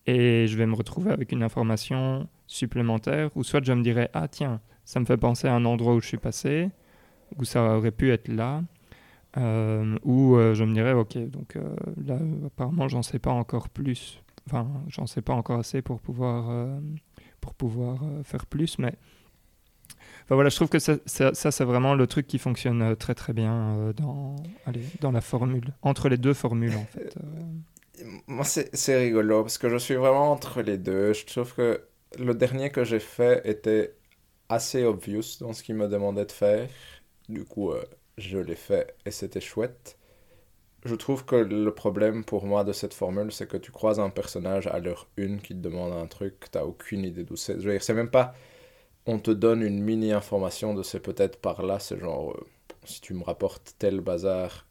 [0.07, 4.27] et je vais me retrouver avec une information supplémentaire ou soit je me dirais ah
[4.27, 6.69] tiens ça me fait penser à un endroit où je suis passé
[7.37, 8.63] où ça aurait pu être là
[9.37, 11.55] ou je me dirais ok donc
[12.03, 12.17] là
[12.47, 16.67] apparemment j'en sais pas encore plus enfin j'en sais pas encore assez pour pouvoir
[17.39, 18.95] pour pouvoir faire plus mais
[20.35, 23.33] voilà je trouve que ça, ça, c'est vraiment le truc qui fonctionne euh, très très
[23.33, 24.35] bien euh, dans
[24.65, 28.03] allez, dans la formule entre les deux formules en fait euh.
[28.25, 31.13] Moi, c'est rigolo parce que je suis vraiment entre les deux.
[31.13, 31.83] Je trouve que
[32.17, 33.93] le dernier que j'ai fait était
[34.49, 36.67] assez obvious dans ce qu'il me demandait de faire.
[37.29, 37.71] Du coup,
[38.17, 39.99] je l'ai fait et c'était chouette.
[40.83, 44.09] Je trouve que le problème pour moi de cette formule, c'est que tu croises un
[44.09, 47.59] personnage à l'heure une qui te demande un truc, t'as aucune idée d'où c'est.
[47.59, 48.33] Je veux dire, c'est même pas.
[49.05, 52.31] On te donne une mini information de c'est peut-être par là, c'est genre.
[52.31, 52.45] euh,
[52.85, 54.65] si tu me rapportes tel bazar,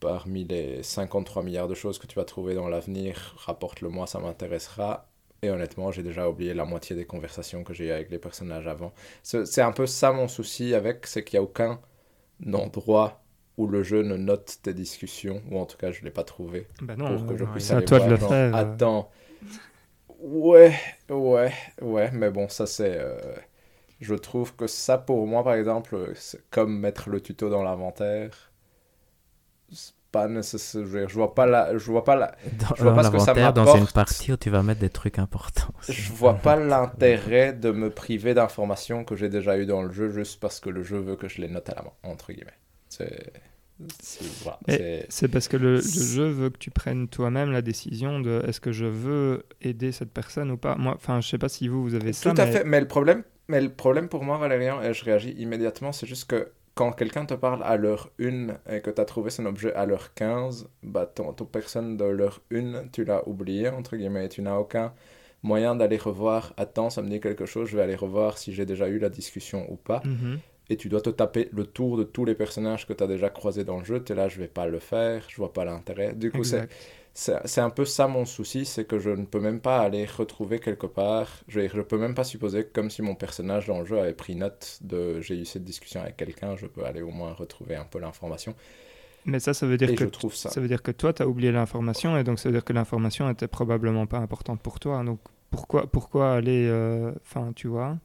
[0.00, 5.08] parmi les 53 milliards de choses que tu vas trouver dans l'avenir, rapporte-le-moi, ça m'intéressera.
[5.42, 8.66] Et honnêtement, j'ai déjà oublié la moitié des conversations que j'ai eues avec les personnages
[8.66, 8.92] avant.
[9.22, 11.80] C'est un peu ça mon souci avec, c'est qu'il n'y a aucun
[12.52, 13.22] endroit
[13.56, 16.24] où le jeu ne note tes discussions, ou en tout cas je ne l'ai pas
[16.24, 18.54] trouvé, Bah non, pour que je puisse c'est à aller toi de le genre, faire
[18.54, 18.58] euh.
[18.58, 19.10] Attends.
[20.18, 20.78] Ouais,
[21.08, 22.98] ouais, ouais, mais bon, ça c'est...
[23.00, 23.18] euh,
[24.00, 28.52] Je trouve que ça pour moi, par exemple, c'est comme mettre le tuto dans l'inventaire.
[30.10, 30.84] Pas nécessaire.
[31.08, 31.76] Je vois pas la...
[31.76, 32.34] Je vois pas la...
[32.44, 33.92] Dans, Je vois pas ce que ça l'inventaire, dans une m'apporte.
[33.92, 35.72] partie où tu vas mettre des trucs importants.
[35.88, 40.10] Je vois pas l'intérêt de me priver d'informations que j'ai déjà eues dans le jeu
[40.10, 42.58] juste parce que le jeu veut que je les note à la main, entre guillemets.
[42.88, 43.32] C'est...
[44.00, 44.58] c'est- voilà,
[45.32, 48.72] parce que le, le jeu veut que tu prennes toi-même la décision de est-ce que
[48.72, 50.74] je veux aider cette personne ou pas.
[50.76, 52.32] Moi, enfin, je sais pas si vous vous avez ça.
[52.32, 55.04] Tout à mais- fait, mais le problème, mais le problème pour moi, Valérian, et je
[55.04, 59.00] réagis immédiatement, c'est juste que quand quelqu'un te parle à l'heure 1 et que tu
[59.00, 63.04] as trouvé son objet à l'heure 15, bah ton, ton personne de l'heure 1, tu
[63.04, 64.92] l'as oublié, entre guillemets, et tu n'as aucun
[65.42, 68.66] moyen d'aller revoir, attends, ça me dit quelque chose, je vais aller revoir si j'ai
[68.66, 70.02] déjà eu la discussion ou pas.
[70.04, 70.38] Mhm.
[70.70, 73.30] Et tu dois te taper le tour de tous les personnages que tu as déjà
[73.30, 75.64] croisés dans le jeu, tu es là, je vais pas le faire, je vois pas
[75.64, 76.12] l'intérêt.
[76.14, 79.80] Du coup, c'est un peu ça mon souci, c'est que je ne peux même pas
[79.80, 81.28] aller retrouver quelque part.
[81.48, 84.12] Je, je peux même pas supposer que comme si mon personnage dans le jeu avait
[84.14, 87.74] pris note de j'ai eu cette discussion avec quelqu'un, je peux aller au moins retrouver
[87.76, 88.54] un peu l'information.
[89.24, 90.50] Mais ça, ça veut dire Et que je trouve ça.
[90.50, 92.72] ça veut dire que toi, tu as oublié l'information et donc ça veut dire que
[92.72, 95.02] l'information était probablement pas importante pour toi.
[95.04, 95.20] Donc
[95.50, 97.98] pourquoi, pourquoi aller, euh, enfin, tu vois,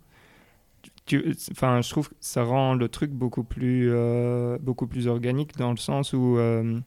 [1.06, 5.58] tu, enfin, je trouve que ça rend le truc beaucoup plus, euh, beaucoup plus organique
[5.58, 6.80] dans le sens où, euh,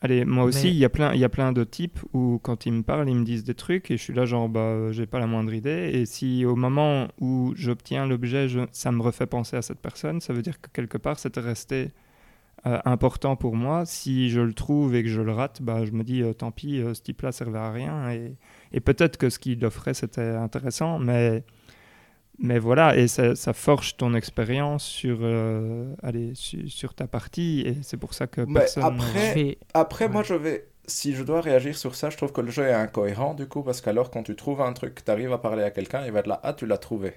[0.00, 2.40] allez, moi aussi, Mais- il y a plein, il y a plein de types où
[2.42, 4.92] quand ils me parlent, ils me disent des trucs et je suis là genre, bah,
[4.92, 5.90] j'ai pas la moindre idée.
[5.92, 10.20] Et si au moment où j'obtiens l'objet, je- ça me refait penser à cette personne,
[10.20, 11.90] ça veut dire que quelque part, c'était resté
[12.66, 13.86] euh, important pour moi.
[13.86, 16.82] Si je le trouve et que je le rate, bah, je me dis tant pis,
[16.94, 18.10] ce type-là servait à rien.
[18.10, 18.36] Et,
[18.72, 21.44] et peut-être que ce qu'il offrait, c'était intéressant, mais,
[22.40, 27.60] mais voilà, et ça, ça forge ton expérience sur, euh, allez, sur ta partie.
[27.66, 28.82] Et c'est pour ça que Mais personne.
[28.84, 30.10] après- Après, Ouais.
[30.12, 30.66] moi, je vais.
[30.86, 33.62] Si je dois réagir sur ça, je trouve que le jeu est incohérent du coup,
[33.62, 36.20] parce qu'alors, quand tu trouves un truc, tu arrives à parler à quelqu'un, il va
[36.20, 37.12] être là, ah, tu l'as trouvé.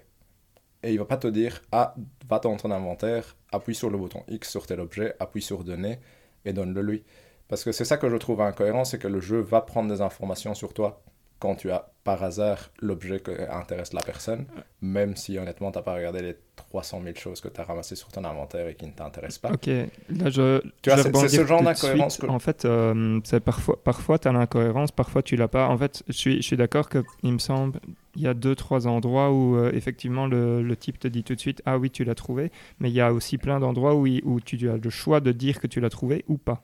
[0.86, 1.96] et il va pas te dire ah
[2.30, 5.98] va dans ton inventaire, appuie sur le bouton X sur tel objet, appuie sur donner
[6.44, 7.04] et donne-le lui.
[7.48, 10.02] Parce que c'est ça que je trouve incohérent, c'est que le jeu va prendre des
[10.02, 11.02] informations sur toi
[11.40, 14.46] quand tu as par hasard l'objet qui intéresse la personne,
[14.82, 17.96] même si honnêtement tu n'as pas regardé les 300 000 choses que tu as ramassées
[17.96, 19.52] sur ton inventaire et qui ne t'intéressent pas.
[19.52, 20.62] Ok, là je.
[20.82, 22.18] Tu vois, c'est ce genre d'incohérence.
[22.18, 22.28] Que...
[22.28, 25.68] En fait, euh, parfois, parfois tu as l'incohérence, parfois tu l'as pas.
[25.68, 27.80] En fait, je suis, je suis d'accord qu'il me semble,
[28.16, 31.36] il y a deux, trois endroits où euh, effectivement le, le, type te dit tout
[31.36, 34.08] de suite Ah oui, tu l'as trouvé, mais il y a aussi plein d'endroits où,
[34.24, 36.64] où tu as le choix de dire que tu l'as trouvé ou pas.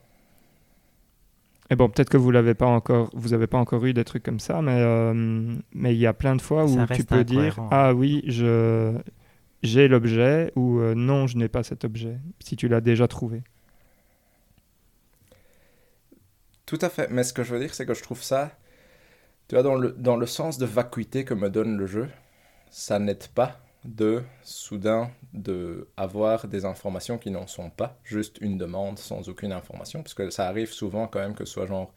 [1.70, 4.24] Et bon, peut-être que vous l'avez pas encore, vous avez pas encore eu des trucs
[4.24, 5.14] comme ça, mais euh,
[5.72, 8.98] mais il y a plein de fois où tu peux dire ah oui, je
[9.62, 13.42] j'ai l'objet ou euh, non, je n'ai pas cet objet si tu l'as déjà trouvé.
[16.66, 18.50] Tout à fait, mais ce que je veux dire, c'est que je trouve ça,
[19.48, 22.08] tu vois, dans le dans le sens de vacuité que me donne le jeu,
[22.70, 28.58] ça n'aide pas de soudain de avoir des informations qui n'en sont pas, juste une
[28.58, 31.92] demande sans aucune information, parce que ça arrive souvent quand même que ce soit genre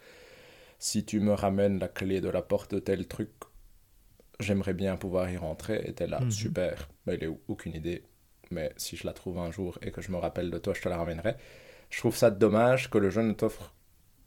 [0.79, 3.29] si tu me ramènes la clé de la porte de tel truc,
[4.39, 6.31] j'aimerais bien pouvoir y rentrer, et t'es là, mhm.
[6.31, 8.03] super, mais il est aucune idée,
[8.51, 10.81] mais si je la trouve un jour et que je me rappelle de toi, je
[10.81, 11.35] te la ramènerai.
[11.89, 13.73] Je trouve ça dommage que le jeu ne t'offre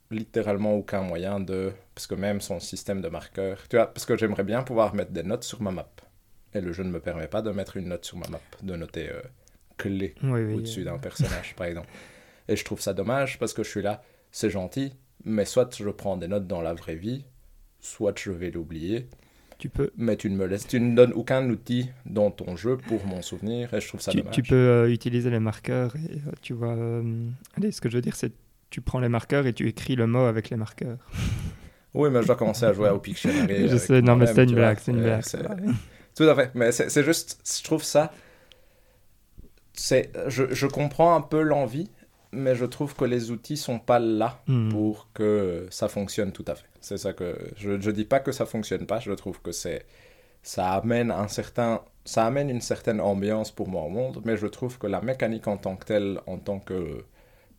[0.09, 1.73] littéralement aucun moyen de...
[1.93, 3.67] Parce que même son système de marqueurs...
[3.67, 5.89] Tu vois, parce que j'aimerais bien pouvoir mettre des notes sur ma map
[6.57, 8.75] et le jeu ne me permet pas de mettre une note sur ma map, de
[8.75, 9.21] noter euh,
[9.77, 11.89] clé au-dessus d'un personnage, par exemple.
[12.47, 14.01] Et je trouve ça dommage parce que je suis là,
[14.31, 14.93] c'est gentil,
[15.23, 17.25] mais soit je prends des notes dans la vraie vie,
[17.79, 19.07] soit je vais l'oublier.
[19.59, 19.89] Tu peux.
[19.97, 23.23] Mais tu ne me laisses, tu ne donnes aucun outil dans ton jeu pour mon
[23.23, 24.35] souvenir et je trouve ça tu, dommage.
[24.35, 26.75] Tu peux euh, utiliser les marqueurs et euh, tu vois.
[27.55, 28.31] allez, ce que je veux dire, c'est
[28.69, 30.97] tu prends les marqueurs et tu écris le mot avec les marqueurs.
[31.93, 33.67] Oui, mais je dois commencer à jouer au Pictionary.
[33.69, 35.23] je sais, non, mais c'est une blague, c'est une blague.
[36.17, 36.49] Tout à fait.
[36.55, 38.11] Mais c'est juste, je trouve ça.
[39.77, 41.91] Je, je comprends un peu l'envie,
[42.31, 44.69] mais je trouve que les outils sont pas là hmm.
[44.69, 46.65] pour que ça fonctionne tout à fait.
[46.81, 48.99] C'est ça que je ne dis pas que ça fonctionne pas.
[48.99, 49.85] Je trouve que c'est
[50.41, 54.47] ça amène un certain ça amène une certaine ambiance pour moi au monde, mais je
[54.47, 57.03] trouve que la mécanique en tant que telle, en tant que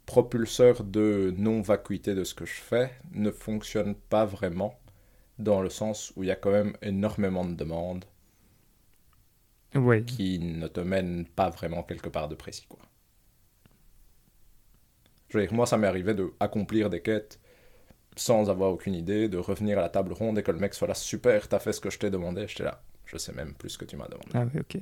[0.06, 4.74] propulseur de non vacuité de ce que je fais, ne fonctionne pas vraiment
[5.38, 8.04] dans le sens où il y a quand même énormément de demandes
[10.06, 12.66] qui ne te mène pas vraiment quelque part de précis.
[12.68, 12.80] Quoi.
[15.28, 17.38] Je veux dire, moi, ça m'est arrivé d'accomplir des quêtes
[18.16, 20.88] sans avoir aucune idée, de revenir à la table ronde et que le mec soit
[20.88, 22.46] là, super, t'as fait ce que je t'ai demandé.
[22.48, 24.30] J'étais là, je sais même plus ce que tu m'as demandé.
[24.34, 24.78] Ah oui, ok.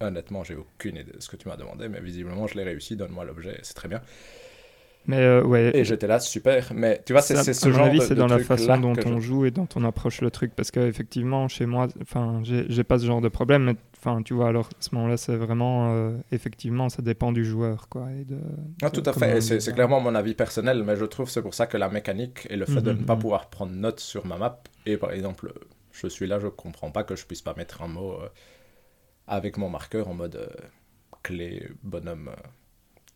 [0.00, 2.96] Honnêtement, j'ai aucune idée de ce que tu m'as demandé, mais visiblement, je l'ai réussi,
[2.96, 4.02] donne-moi l'objet, c'est très bien.
[5.06, 5.72] Mais euh, ouais.
[5.74, 6.72] Et j'étais là, super.
[6.74, 9.50] Mais tu vois, c'est ce genre avis, c'est dans la façon dont on joue et
[9.50, 10.52] dont on approche le truc.
[10.54, 11.88] Parce qu'effectivement, chez moi,
[12.42, 13.64] j'ai pas ce genre de problème.
[13.64, 17.44] Mais enfin, tu vois, alors à ce moment-là, c'est vraiment, euh, effectivement, ça dépend du
[17.44, 18.08] joueur, quoi.
[18.12, 18.38] Et de,
[18.82, 19.40] ah, tout à fait.
[19.40, 22.56] C'est clairement mon avis personnel, mais je trouve c'est pour ça que la mécanique et
[22.56, 23.20] le fait de ne pas mhm.
[23.20, 24.62] pouvoir prendre note sur ma map.
[24.86, 25.52] Et par exemple,
[25.90, 28.28] je suis là, je comprends pas que je puisse pas mettre un mot euh,
[29.26, 30.48] avec mon marqueur en mode
[31.22, 32.30] clé, bonhomme,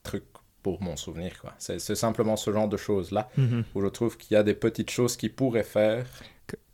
[0.02, 0.24] truc
[0.66, 1.40] pour mon souvenir.
[1.40, 1.52] Quoi.
[1.58, 3.62] C'est, simplement ce genre de choses-là mhm.
[3.72, 6.06] où je trouve qu'il y a des petites choses qui pourraient faire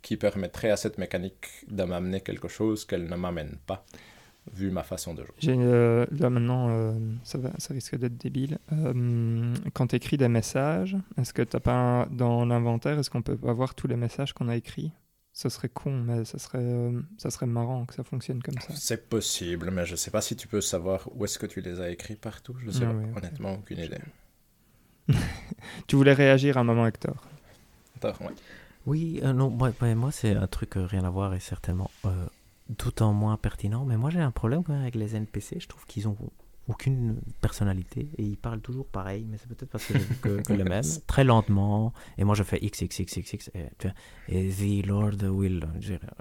[0.01, 3.85] qui permettraient à cette mécanique de m'amener quelque chose qu'elle ne m'amène pas
[4.51, 5.35] vu ma façon de jouer.
[5.37, 6.93] J'ai, euh, là maintenant, euh,
[7.23, 8.57] ça, va, ça risque d'être débile.
[8.71, 13.37] Euh, quand tu écris des messages, est-ce que tu pas dans l'inventaire, est-ce qu'on peut
[13.47, 14.91] avoir tous les messages qu'on a écrits?
[15.33, 18.73] Ce serait con, mais ça serait, euh, ça serait marrant que ça fonctionne comme ça.
[18.75, 21.81] C'est possible, mais je sais pas si tu peux savoir où est-ce que tu les
[21.81, 22.55] as écrits partout.
[22.63, 23.97] Je sais ah honnêtement, aucune idée.
[25.87, 27.27] tu voulais réagir à un moment, Hector
[27.95, 28.33] Hector, oui.
[28.85, 31.89] Oui, euh, non, moi, moi c'est un truc euh, rien à voir et certainement
[32.77, 35.59] tout en moins pertinent, mais moi j'ai un problème avec les NPC.
[35.59, 36.15] Je trouve qu'ils ont
[36.67, 40.63] aucune personnalité et il parle toujours pareil, mais c'est peut-être parce que vu que, le
[40.63, 41.93] même, très lentement.
[42.17, 43.69] Et moi je fais X, X, X, X, X, et,
[44.29, 45.67] et The Lord Will,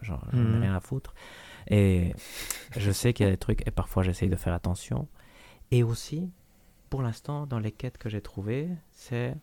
[0.02, 1.14] genre, mm rien à foutre.
[1.68, 2.12] Et
[2.76, 5.08] je sais qu'il y a des trucs, et parfois j'essaye de faire attention.
[5.70, 6.30] Et aussi,
[6.90, 9.34] pour l'instant, dans les quêtes que j'ai trouvées, c'est.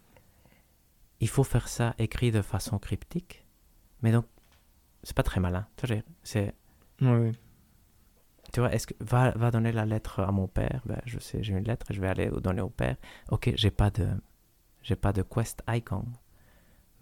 [1.22, 3.46] Il faut faire ça écrit de façon cryptique,
[4.02, 4.26] mais donc,
[5.04, 5.68] c'est pas très malin.
[6.24, 6.54] C'est.
[7.02, 7.32] Oui
[8.52, 10.82] tu vois, est-ce que va, va, donner la lettre à mon père?
[10.86, 12.96] Ben, Je sais, j'ai une lettre, je vais aller donner au père.
[13.30, 14.08] Ok, j'ai pas de,
[14.82, 16.06] j'ai pas de quest icon,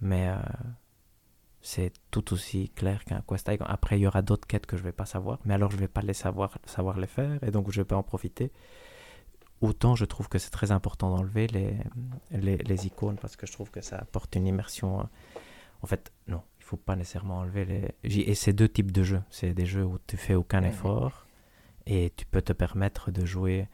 [0.01, 0.35] mais euh,
[1.61, 3.65] c'est tout aussi clair qu'un quest icon.
[3.65, 5.87] Après, il y aura d'autres quêtes que je vais pas savoir, mais alors je vais
[5.87, 8.51] pas les savoir, savoir les faire, et donc je vais pas en profiter.
[9.61, 11.77] Autant je trouve que c'est très important d'enlever les,
[12.31, 14.99] les, les, icônes parce que je trouve que ça apporte une immersion.
[14.99, 15.03] Euh,
[15.81, 17.95] en fait, non, il faut pas nécessairement enlever les.
[18.03, 19.23] Et c'est deux types de jeux.
[19.29, 21.26] C'est des jeux où tu fais aucun effort
[21.87, 23.67] et tu peux te permettre de jouer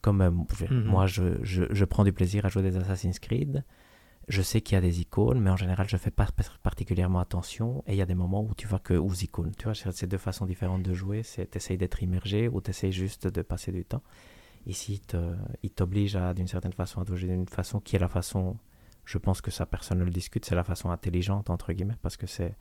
[0.00, 0.84] comme euh, je- Mhm.
[0.84, 3.64] moi, je, je, je prends du plaisir à jouer des Assassin's Creed.
[4.28, 6.26] Je sais qu'il y a des icônes, mais en général, je fais pas
[6.62, 7.82] particulièrement attention.
[7.86, 9.52] Et il y a des moments où tu vois que aux icônes.
[9.56, 11.22] Tu vois, c'est deux façons différentes de jouer.
[11.22, 14.02] C'est t'essayes d'être immergé ou t'essayes juste de passer du temps.
[14.66, 18.08] Ici, te- il t'oblige à, d'une certaine façon, à jouer d'une façon qui est la
[18.08, 18.56] façon,
[19.06, 22.18] je pense que ça, personne ne le discute, c'est la façon intelligente, entre guillemets, parce
[22.18, 22.54] que c'est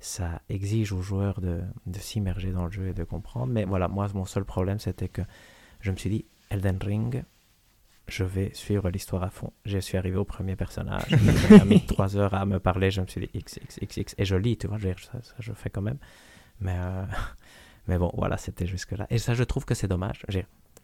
[0.00, 3.52] ça exige aux joueurs de, de s'immerger dans le jeu et de comprendre.
[3.52, 5.22] Mais voilà, moi, mon seul problème, c'était que
[5.80, 7.24] je me suis dit, Elden Ring,
[8.06, 9.52] je vais suivre l'histoire à fond.
[9.64, 11.06] Je suis arrivé au premier personnage.
[11.50, 12.90] Il a mis trois heures à me parler.
[12.90, 14.14] Je me suis dit X, X, X, X.
[14.18, 15.98] Et je lis, tu vois, je, ça, ça, je fais quand même.
[16.60, 17.04] Mais, euh,
[17.88, 19.06] mais bon, voilà, c'était jusque-là.
[19.08, 20.24] Et ça, je trouve que c'est dommage.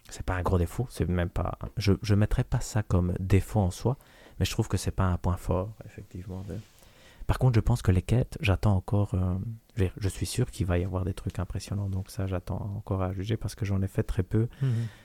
[0.08, 0.86] C'est pas un gros défaut.
[0.90, 1.58] C'est même pas.
[1.76, 3.98] Je ne mettrais pas ça comme défaut en soi.
[4.38, 6.42] Mais je trouve que c'est pas un point fort, effectivement.
[6.48, 6.58] de-
[7.30, 9.14] Par contre, je pense que les quêtes, j'attends encore.
[9.14, 9.36] euh,
[9.76, 11.88] je suis sûr qu'il va y avoir des trucs impressionnants.
[11.88, 14.48] Donc, ça, j'attends encore à juger parce que j'en ai fait très peu.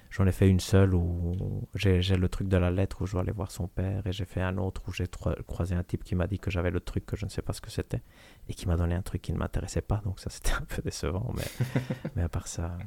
[0.10, 1.36] J'en ai fait une seule où
[1.76, 4.26] j'ai le truc de la lettre où je dois aller voir son père et j'ai
[4.26, 5.06] fait un autre où j'ai
[5.46, 7.54] croisé un type qui m'a dit que j'avais le truc que je ne sais pas
[7.54, 8.02] ce que c'était
[8.50, 10.82] et qui m'a donné un truc qui ne m'intéressait pas donc ça c'était un peu
[10.82, 11.44] décevant mais,
[12.16, 12.78] mais à part ça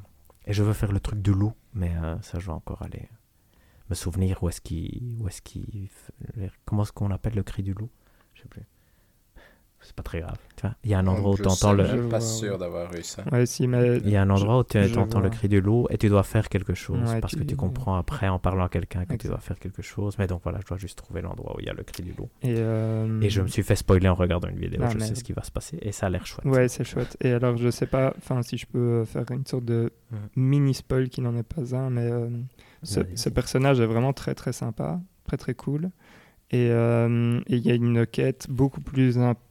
[0.46, 3.08] et je veux faire le truc du loup mais euh, ça je vais encore aller
[3.90, 5.90] me souvenir où est-ce qu'il où est-ce qu'il
[6.38, 7.90] f- comment est-ce qu'on appelle le cri du loup?
[8.34, 8.62] Je sais plus
[9.80, 10.36] c'est pas très grave
[10.82, 12.58] il y a un endroit où tu entends suis le pas Je vois, sûr ouais.
[12.58, 13.22] d'avoir eu ça.
[13.30, 15.86] Ouais, si, mais il y a un endroit où tu entends le cri du loup
[15.90, 18.64] et tu dois faire quelque chose Ouais, parce tu- que tu comprends après en parlant
[18.64, 20.16] à quelqu'un que tu dois faire quelque chose.
[20.18, 22.12] Mais donc voilà, je dois juste trouver l'endroit où il y a le cri du
[22.12, 22.28] loup.
[22.42, 24.80] Et, euh, Et je me suis fait spoiler en regardant une vidéo.
[24.82, 26.44] Ah, je sais ce qui va se passer et ça a l'air chouette.
[26.46, 27.16] Ouais, c'est chouette.
[27.20, 30.18] Et alors, je sais pas, enfin, si je peux faire une sorte de Mhm.
[30.36, 32.28] mini spoil qui n'en est pas un, mais euh,
[32.82, 35.90] ce, personnage est vraiment très très sympa, très très cool.
[36.50, 39.44] Et euh, et il y a une quête beaucoup plus importante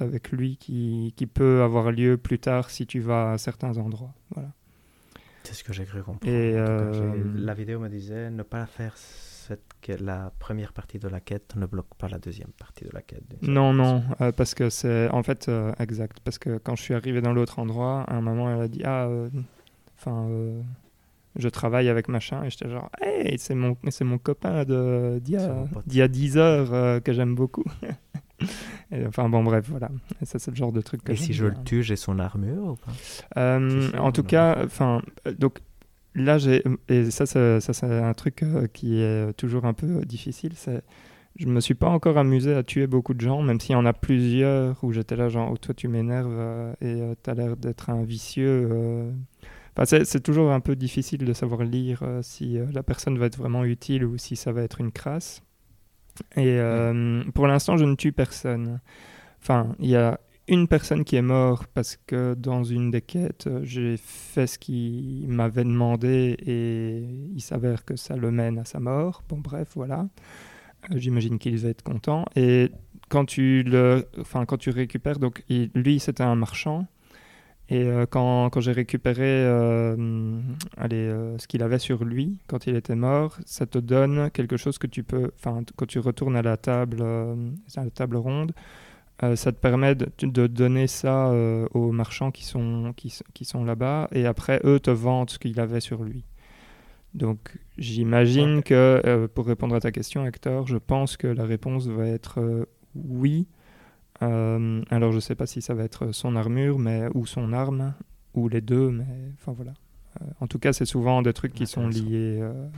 [0.00, 4.12] avec lui qui, qui peut avoir lieu plus tard si tu vas à certains endroits.
[4.34, 4.48] Voilà.
[5.44, 6.34] C'est ce que j'ai cru comprendre.
[6.36, 9.62] Et, cas, euh, La vidéo me disait ne pas faire cette...
[10.00, 13.22] la première partie de la quête ne bloque pas la deuxième partie de la quête.
[13.42, 16.18] Non, non, euh, parce que c'est en fait euh, exact.
[16.24, 18.82] Parce que quand je suis arrivé dans l'autre endroit, à un moment, elle a dit
[18.84, 19.08] Ah,
[19.96, 20.28] enfin,
[21.36, 22.42] je travaille avec machin.
[22.42, 25.86] Et j'étais genre Hey, c'est mon, c'est mon copain de- d'il y, a- mon pote.
[25.86, 27.64] d'il y a 10 heures euh, que j'aime beaucoup.
[28.92, 29.90] Et, enfin, bon, bref, voilà.
[30.20, 32.18] Et ça, c'est le genre de truc que Et si je le tue, j'ai son
[32.18, 32.92] armure ou pas?
[33.36, 35.58] Euh, en tout cas, enfin, euh, donc
[36.14, 39.86] là, j'ai et ça, c'est- ça, c'est un truc euh, qui est toujours un peu
[39.86, 40.52] euh, difficile.
[40.54, 40.82] C'est,
[41.36, 43.86] je me suis pas encore amusé à tuer beaucoup de gens, même s'il y en
[43.86, 47.90] a plusieurs où j'étais là, genre, oh, toi, tu m'énerves et tu as l'air d'être
[47.90, 49.12] un vicieux.
[49.76, 53.64] Enfin, c'est, toujours un peu difficile de savoir lire si la personne va être vraiment
[53.64, 55.42] utile ou si ça va être une crasse.
[56.36, 58.80] Et euh, pour l'instant, je ne tue personne.
[59.40, 63.46] Enfin, il y a une personne qui est morte parce que dans une des quêtes,
[63.46, 68.64] euh, j'ai fait ce qu'il m'avait demandé et il s'avère que ça le mène à
[68.64, 69.22] sa mort.
[69.28, 70.08] Bon, bref, voilà.
[70.92, 72.24] Euh, J'imagine qu'il va être content.
[72.36, 72.70] Et
[73.08, 76.86] quand tu le, enfin, quand tu récupères, donc lui, c'était un marchand.
[77.68, 80.40] Et euh, quand, quand j'ai récupéré euh,
[80.76, 84.56] allez, euh, ce qu'il avait sur lui quand il était mort, ça te donne quelque
[84.56, 88.52] chose que tu peux, enfin, quand tu retournes à la table, à la table ronde,
[89.20, 91.32] ça te permet de, de donner ça
[91.72, 95.80] aux marchands qui sont, qui, sont là-bas, et après, eux te vendent ce qu'il avait
[95.80, 96.22] sur lui.
[97.14, 102.06] Donc, j'imagine que, pour répondre à ta question, Hector, je pense que la réponse va
[102.06, 103.46] être oui.
[104.22, 107.94] Euh, alors, je sais pas si ça va être son armure, mais ou son arme,
[108.34, 109.74] ou les deux, mais enfin voilà.
[110.20, 112.38] Euh, en tout cas, c'est souvent des trucs qui sont liés.
[112.40, 112.68] euh,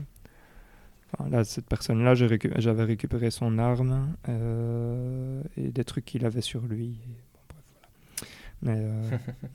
[1.30, 4.14] là, cette personne-là, j'avais récupéré son arme
[5.56, 6.98] et des trucs qu'il avait sur lui.
[7.04, 7.64] et bon, bref,
[8.62, 8.80] voilà.
[8.80, 8.90] Mais,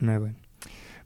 [0.00, 0.32] mais ouais.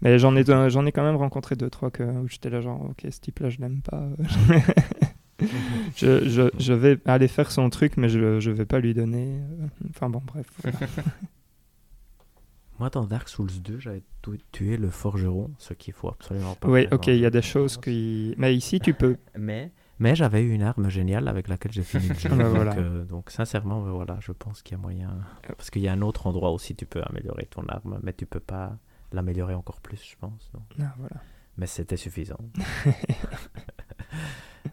[0.01, 2.81] Mais j'en ai, j'en ai quand même rencontré deux, trois que, où j'étais là, genre,
[2.91, 4.09] ok, ce type-là, je l'aime pas.
[5.97, 9.41] je, je, je vais aller faire son truc, mais je, je vais pas lui donner.
[9.41, 10.47] euh, Enfin bon, bref.
[10.63, 10.79] voilà.
[12.79, 16.69] Moi, dans Dark Souls 2, j'avais tu- tué le forgeron, ce qu'il faut absolument pas
[16.69, 18.35] Oui, ok, il y a des choses qui.
[18.39, 19.17] Mais ici, tu peux.
[19.37, 22.29] Mais, mais j'avais eu une arme géniale avec laquelle j'ai fini le jeu.
[22.31, 22.77] Ah bah donc, voilà.
[22.77, 25.11] euh, donc, sincèrement, euh, voilà, je pense qu'il y a moyen.
[25.57, 28.25] Parce qu'il y a un autre endroit aussi tu peux améliorer ton arme, mais tu
[28.25, 28.79] peux pas
[29.13, 30.51] l'améliorer encore plus, je pense.
[30.55, 30.63] donc.
[30.81, 31.17] Ah, voilà.
[31.57, 32.39] Mais c'était suffisant.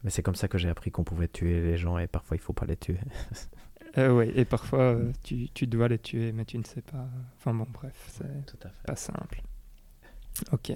[0.03, 2.39] Mais c'est comme ça que j'ai appris qu'on pouvait tuer les gens et parfois il
[2.41, 2.99] faut pas les tuer.
[3.97, 7.07] Euh, oui, et parfois, euh, tu, tu dois les tuer, mais tu ne sais pas.
[7.37, 9.41] Enfin bon, bref, c'est Tout pas simple.
[10.51, 10.73] Ok.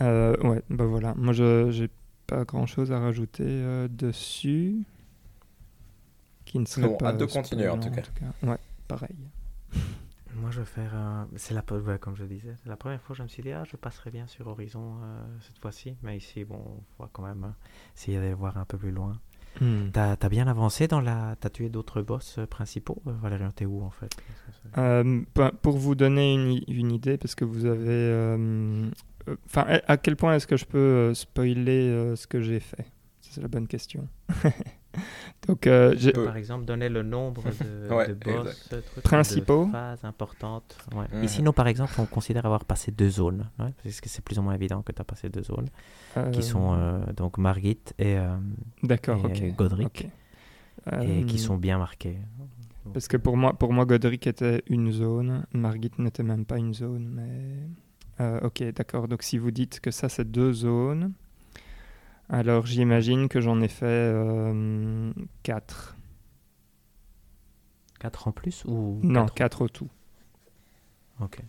[0.00, 1.12] Euh, ouais, bah voilà.
[1.16, 1.90] Moi, je j'ai
[2.26, 4.84] pas grand chose à rajouter euh, dessus.
[6.46, 7.08] Qui ne serait Non, pas.
[7.08, 8.10] hâte de continuer, en spoilant, tout
[8.42, 8.48] cas.
[8.50, 9.14] Ouais, pareil.
[10.48, 10.92] Moi, je vais faire.
[10.94, 13.42] euh, c'est la, ouais, comme je disais, c'est la première fois que je me suis
[13.42, 15.94] dit, ah, je passerai bien sur Horizon euh, cette fois-ci.
[16.02, 17.54] Mais ici, bon, on voit quand même, hein,
[17.94, 19.12] s'il y a d'aller voir un peu plus loin.
[19.60, 19.90] Hmm.
[19.92, 21.36] T'as as bien avancé dans la.
[21.38, 24.10] T'as tué d'autres boss euh, principaux euh, Valérian, t'es où en fait?
[24.78, 25.20] Euh,
[25.60, 26.32] pour vous donner
[26.66, 28.38] une, idée, parce que vous avez...
[29.44, 32.86] Enfin, à quel point est-ce que je peux spoiler ce que j'ai fait?
[33.38, 34.08] C'est la bonne question.
[35.46, 35.94] Donc, euh.
[36.24, 38.68] Par exemple, donner le nombre de, Ouais, de boss,
[39.04, 39.66] Principaux.
[39.66, 40.76] de phases importantes.
[40.92, 41.06] Ouais.
[41.22, 43.48] Ici, nous, par exemple, on considère avoir passé deux zones.
[43.60, 45.68] ouais, parce que c'est plus ou moins évident que tu as passé deux zones,
[46.32, 48.36] qui euh, sont euh, donc Margit et, euh,
[48.82, 49.22] D'accord.
[49.56, 50.08] Godric,
[51.00, 52.18] et qui sont bien marqués.
[52.92, 56.74] Parce que pour moi, pour moi, Godric était une zone, Margit n'était même pas une
[56.74, 57.68] zone, mais...
[58.20, 59.06] Euh, ok, d'accord.
[59.06, 61.12] Donc si vous dites que ça, c'est deux zones,
[62.28, 65.96] alors j'imagine que j'en ai fait euh, quatre.
[67.98, 69.88] Quatre en plus ou Non, quatre quatre au tout.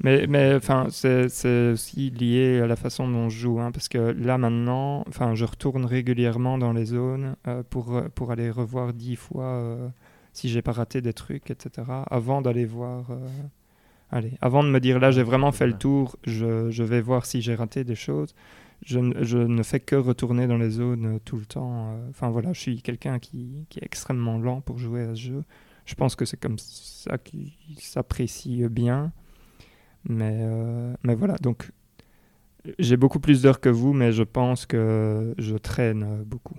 [0.03, 3.97] Mais, mais enfin, c'est aussi lié à la façon dont je joue, hein, parce que
[3.99, 8.93] là maintenant, enfin, je retourne régulièrement dans les zones euh, pour, euh, pour aller revoir
[8.93, 9.87] dix fois euh,
[10.33, 11.87] si j'ai pas raté des trucs, etc.
[12.09, 13.27] Avant d'aller voir, euh,
[14.09, 17.25] allez, avant de me dire là j'ai vraiment fait le tour, je, je vais voir
[17.27, 18.33] si j'ai raté des choses.
[18.85, 21.93] Je, ne- je ne fais que retourner dans les zones euh, tout le temps.
[21.93, 22.09] euh.
[22.09, 25.43] Enfin voilà, je suis quelqu'un qui, qui est extrêmement lent pour jouer à ce jeu.
[25.85, 29.11] Je pense que c'est comme ça qu'il s'apprécie bien.
[30.09, 31.71] Mais, euh, mais voilà, donc
[32.79, 36.57] j'ai beaucoup plus d'heures que vous, mais je pense que je traîne beaucoup.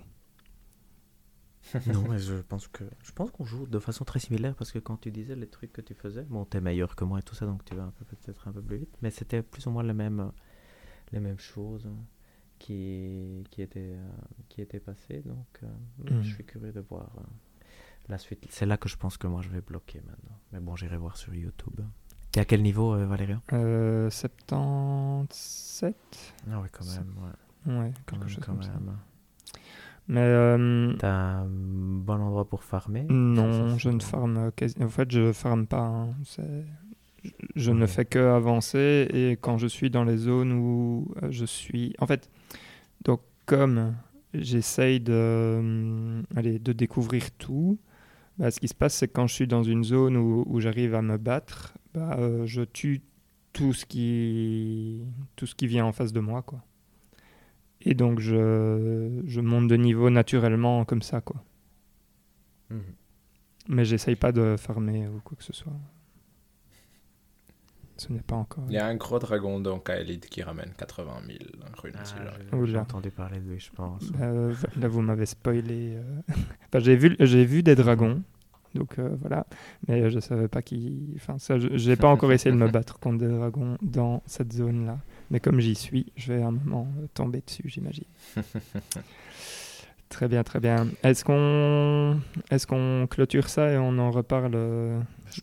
[1.85, 4.79] non, mais je pense que je pense qu'on joue de façon très similaire parce que
[4.79, 7.35] quand tu disais les trucs que tu faisais, bon, t'es meilleur que moi et tout
[7.35, 9.93] ça, donc tu vas peut-être un peu plus vite, mais c'était plus ou moins les
[9.93, 10.31] mêmes
[11.11, 11.87] les mêmes choses
[12.59, 14.09] qui qui étaient euh,
[14.49, 15.67] qui étaient passées, donc euh,
[16.11, 16.21] Mhm.
[16.23, 17.23] je suis curieux de voir euh,
[18.09, 18.45] la suite.
[18.49, 20.37] C'est là que je pense que moi je vais bloquer maintenant.
[20.51, 21.79] Mais bon, j'irai voir sur YouTube.
[22.31, 25.95] T'es à quel niveau, Valérian Euh, 77
[26.49, 28.71] Ah oui, quand même, ouais, Ouais, quand même, quand ça.
[28.71, 28.97] même.
[30.07, 31.11] Mais euh, T'as
[31.41, 33.03] un bon endroit pour farmer?
[33.09, 34.75] Non, Ça, ça, je ne farme quasi...
[34.81, 35.79] En fait, je farme pas.
[35.85, 36.09] hein.
[36.23, 36.65] C'est-
[37.55, 41.45] Je, ne fais que avancer et quand je suis dans les zones où euh, je
[41.45, 41.93] suis...
[41.99, 42.29] En fait,
[43.03, 43.95] donc comme
[44.33, 47.77] j'essaye de, euh, allez, de découvrir tout,
[48.37, 50.59] bah, ce qui se passe, c'est que quand je suis dans une zone où, où
[50.59, 53.01] j'arrive à me battre, bah, euh, je tue
[53.53, 55.01] tout ce, qui,
[55.35, 56.41] tout ce qui vient en face de moi.
[56.41, 56.63] Quoi.
[57.81, 61.21] Et donc, je, je monte de niveau naturellement comme ça.
[61.21, 61.43] Quoi.
[62.69, 62.81] Mhm.
[63.67, 65.73] Mais j'essaye pas de farmer ou quoi que ce soit.
[68.07, 68.63] Ce n'est pas encore.
[68.67, 71.37] Il y a un gros dragon dans Kaelid qui ramène 80 000
[71.83, 71.93] runes.
[71.95, 74.03] Ah, j'ai- entendu parler de lui, je pense.
[74.19, 75.97] Euh, là, vous m'avez spoilé.
[75.97, 76.01] euh.
[76.67, 78.23] Enfin, j'ai vu, j'ai vu des dragons,
[78.73, 79.45] donc euh, voilà.
[79.87, 81.13] Mais je savais pas qui.
[81.17, 84.51] Enfin, ça, je- j'ai pas encore essayé de me battre contre des dragons dans cette
[84.53, 84.97] zone-là.
[85.29, 88.05] Mais comme j'y suis, je vais à un moment tomber dessus, j'imagine.
[90.09, 90.87] très bien, très bien.
[91.03, 92.19] Est-ce qu'on,
[92.49, 94.55] est-ce qu'on clôture ça et on en reparle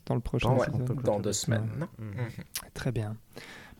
[0.06, 1.68] dans le prochain Ouais, épisode dans deux semaines.
[1.78, 2.28] non Mhm.
[2.74, 3.16] Très bien.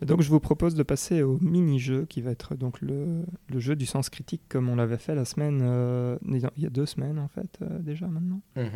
[0.00, 3.74] Donc je vous propose de passer au mini-jeu qui va être donc le, le jeu
[3.74, 7.18] du sens critique comme on l'avait fait la semaine, euh, il y a deux semaines
[7.18, 8.40] en fait euh, déjà maintenant.
[8.54, 8.70] Mhm.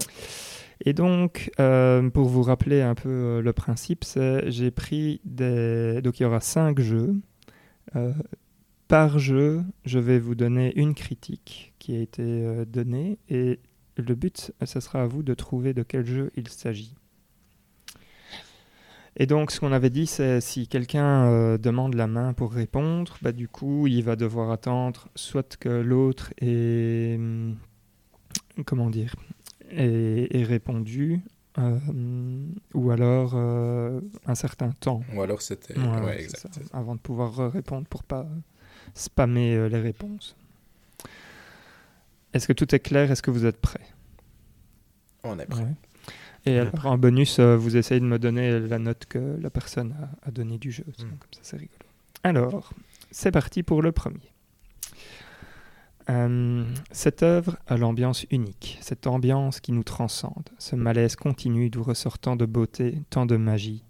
[0.84, 6.02] Et donc euh, pour vous rappeler un peu le principe, c'est j'ai pris des...
[6.02, 7.14] Donc il y aura cinq jeux.
[7.94, 8.12] Euh,
[8.88, 13.60] par jeu, je vais vous donner une critique qui a été euh, donnée et
[13.96, 16.94] le but, ce sera à vous de trouver de quel jeu il s'agit.
[19.16, 23.18] Et donc, ce qu'on avait dit, c'est si quelqu'un euh, demande la main pour répondre,
[23.20, 27.56] bah, du coup, il va devoir attendre soit que l'autre ait, hum,
[28.64, 29.14] comment dire,
[29.70, 31.20] ait, ait répondu,
[31.58, 31.78] euh,
[32.72, 35.02] ou alors euh, un certain temps.
[35.14, 35.78] Ou alors c'était.
[35.78, 36.26] Ouais, Ouais,
[36.72, 38.26] avant de pouvoir répondre pour pas
[38.94, 40.36] spammer les réponses.
[42.32, 43.10] Est-ce que tout est clair?
[43.10, 43.86] Est-ce que vous êtes prêts?
[45.22, 45.64] On est prêt.
[45.64, 45.74] Ouais.
[46.44, 46.88] Et prêt.
[46.88, 50.30] en bonus, euh, vous essayez de me donner la note que la personne a, a
[50.30, 50.84] donnée du jeu.
[50.86, 51.02] Mm.
[51.02, 51.78] Comme ça, c'est rigolo.
[52.24, 52.72] Alors,
[53.10, 54.32] c'est parti pour le premier.
[56.10, 61.82] Euh, cette œuvre a l'ambiance unique, cette ambiance qui nous transcende, ce malaise continu d'où
[61.82, 63.84] ressortant de beauté, tant de magie.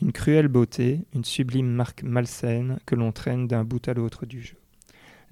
[0.00, 4.42] Une cruelle beauté, une sublime marque malsaine que l'on traîne d'un bout à l'autre du
[4.42, 4.56] jeu.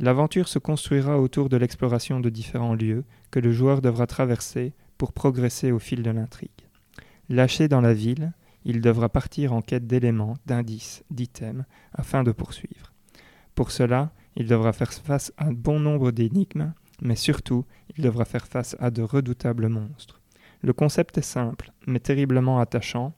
[0.00, 5.12] L'aventure se construira autour de l'exploration de différents lieux que le joueur devra traverser pour
[5.12, 6.50] progresser au fil de l'intrigue.
[7.28, 8.32] Lâché dans la ville,
[8.64, 12.92] il devra partir en quête d'éléments, d'indices, d'items, afin de poursuivre.
[13.54, 17.64] Pour cela, il devra faire face à bon nombre d'énigmes, mais surtout,
[17.96, 20.20] il devra faire face à de redoutables monstres.
[20.62, 23.14] Le concept est simple, mais terriblement attachant.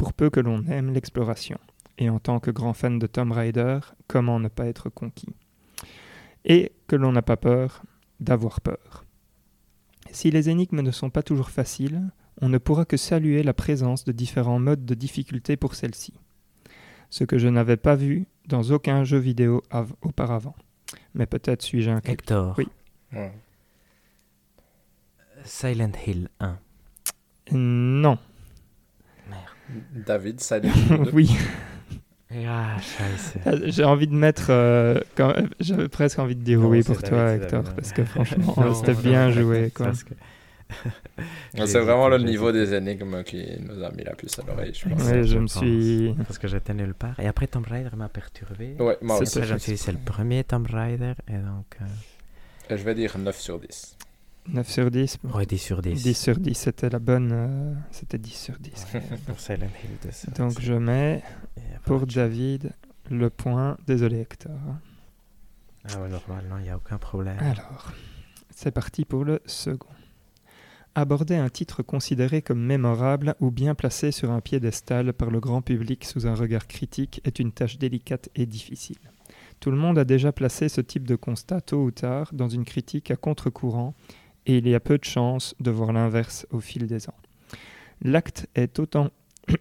[0.00, 1.58] pour peu que l'on aime l'exploration.
[1.98, 5.34] Et en tant que grand fan de Tomb Raider, comment ne pas être conquis?
[6.46, 7.82] Et que l'on n'a pas peur
[8.18, 9.04] d'avoir peur.
[10.10, 12.10] Si les énigmes ne sont pas toujours faciles,
[12.40, 16.14] on ne pourra que saluer la présence de différents modes de difficulté pour celles-ci.
[17.10, 20.54] Ce que je n'avais pas vu dans aucun jeu vidéo av- auparavant.
[21.14, 22.54] Mais peut-être suis-je un Hector.
[22.58, 22.68] Oui.
[23.12, 23.32] Ouais.
[25.44, 26.58] Silent Hill 1.
[27.52, 28.18] Non.
[29.94, 30.68] David, ça deux.
[31.12, 31.30] oui.
[32.46, 32.76] Ah.
[33.46, 34.46] Euh, J'ai envie de mettre.
[34.50, 37.76] euh, quand- J'avais presque envie de dire Non, oui pour toi, David, Hector, David.
[37.76, 39.70] parce que franchement, Non, c'était non, bien non, joué.
[39.74, 39.86] Quoi.
[39.86, 40.14] parce que-
[41.54, 44.72] C'est J'ai vraiment le niveau des énigmes qui nous a mis la puce à l'oreille,
[44.74, 45.02] je pense.
[45.02, 45.12] Ouais.
[45.12, 45.58] Ouais, je je me pense.
[45.58, 46.14] suis.
[46.24, 47.18] Parce que j'étais nulle part.
[47.20, 48.76] Et après, Tomb Raider m'a perturbé.
[48.78, 49.38] Ouais, moi C'est aussi.
[49.38, 51.14] Après, je me suis dit, c'est le premier Tomb Raider.
[51.28, 51.84] Et donc, euh,
[52.74, 53.96] Et Je vais dire 9 sur 10.
[54.48, 55.18] 9 sur 10.
[55.34, 56.02] ouais, 10 sur 10.
[56.02, 57.30] 10 sur 10, c'était la bonne.
[57.32, 58.86] euh, C'était 10 sur 10.
[59.26, 60.10] Pour Silent Hill 2.
[60.12, 61.22] ça, Donc c'est- je mets
[61.84, 62.70] pour tu- David
[63.10, 63.76] le point.
[63.86, 64.52] Désolé, Hector.
[65.84, 67.38] Ah ouais, normal, non, il n'y a aucun problème.
[67.38, 67.92] Alors,
[68.54, 69.88] c'est parti pour le second.
[70.96, 75.62] Aborder un titre considéré comme mémorable ou bien placé sur un piédestal par le grand
[75.62, 78.98] public sous un regard critique est une tâche délicate et difficile.
[79.60, 82.64] Tout le monde a déjà placé ce type de constat tôt ou tard dans une
[82.64, 83.94] critique à contre-courant
[84.46, 87.14] et il y a peu de chances de voir l'inverse au fil des ans.
[88.02, 89.10] L'acte est autant.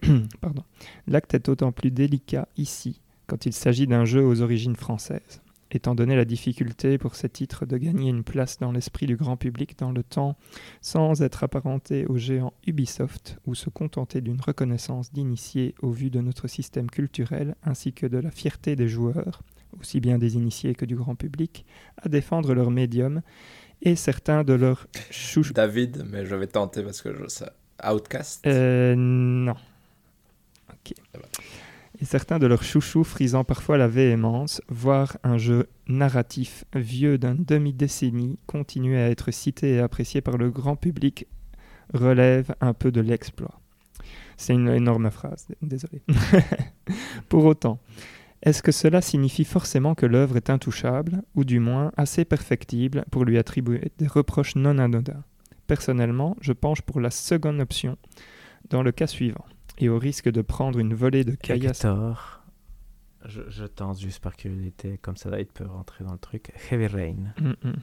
[1.07, 5.95] L'acte est d'autant plus délicat ici quand il s'agit d'un jeu aux origines françaises étant
[5.95, 9.77] donné la difficulté pour ces titres de gagner une place dans l'esprit du grand public
[9.77, 10.37] dans le temps,
[10.81, 16.21] sans être apparenté au géant Ubisoft ou se contenter d'une reconnaissance d'initié au vu de
[16.21, 19.43] notre système culturel ainsi que de la fierté des joueurs,
[19.79, 21.65] aussi bien des initiés que du grand public,
[22.01, 23.21] à défendre leur médium
[23.81, 25.53] et certains de leurs chouchous.
[25.53, 27.49] David, mais je vais tenter parce que je sais.
[27.87, 28.45] Outcast?
[28.45, 29.55] Euh, non.
[30.69, 30.93] Ok.
[32.01, 37.43] Et certains de leurs chouchous frisant parfois la véhémence, voire un jeu narratif vieux d'une
[37.43, 41.27] demi-décennie continuer à être cité et apprécié par le grand public
[41.93, 43.59] relève un peu de l'exploit.
[44.37, 46.01] C'est une énorme phrase, désolé.
[47.29, 47.79] Pour autant,
[48.41, 53.25] est-ce que cela signifie forcément que l'œuvre est intouchable, ou du moins assez perfectible pour
[53.25, 55.23] lui attribuer des reproches non anodins?
[55.67, 57.97] Personnellement, je penche pour la seconde option
[58.69, 59.43] dans le cas suivant,
[59.79, 61.79] et au risque de prendre une volée de caillasse.
[61.79, 62.43] Hector,
[63.25, 66.51] je, je tente juste par curiosité, comme ça David peut rentrer dans le truc.
[66.69, 67.33] Heavy Rain.
[67.39, 67.73] Mm, mm.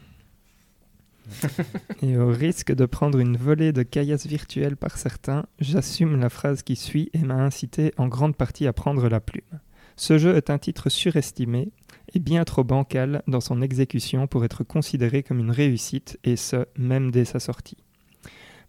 [2.02, 6.62] et au risque de prendre une volée de caillasse virtuelle par certains, j'assume la phrase
[6.62, 9.60] qui suit et m'a incité en grande partie à prendre la plume.
[9.97, 11.73] Ce jeu est un titre surestimé
[12.12, 16.66] et bien trop bancal dans son exécution pour être considéré comme une réussite, et ce,
[16.77, 17.78] même dès sa sortie.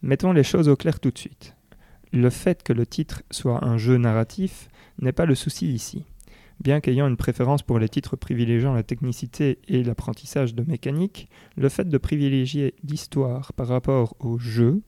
[0.01, 1.56] Mettons les choses au clair tout de suite.
[2.13, 4.69] Le fait que le titre soit un jeu narratif
[4.99, 6.05] n'est pas le souci ici.
[6.59, 11.69] Bien qu'ayant une préférence pour les titres privilégiant la technicité et l'apprentissage de mécanique, le
[11.69, 14.81] fait de privilégier l'histoire par rapport au jeu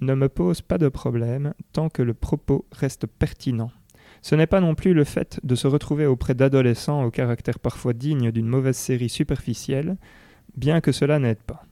[0.00, 3.72] ne me pose pas de problème tant que le propos reste pertinent.
[4.22, 7.92] Ce n'est pas non plus le fait de se retrouver auprès d'adolescents au caractère parfois
[7.92, 9.96] digne d'une mauvaise série superficielle,
[10.56, 11.64] bien que cela n'aide pas.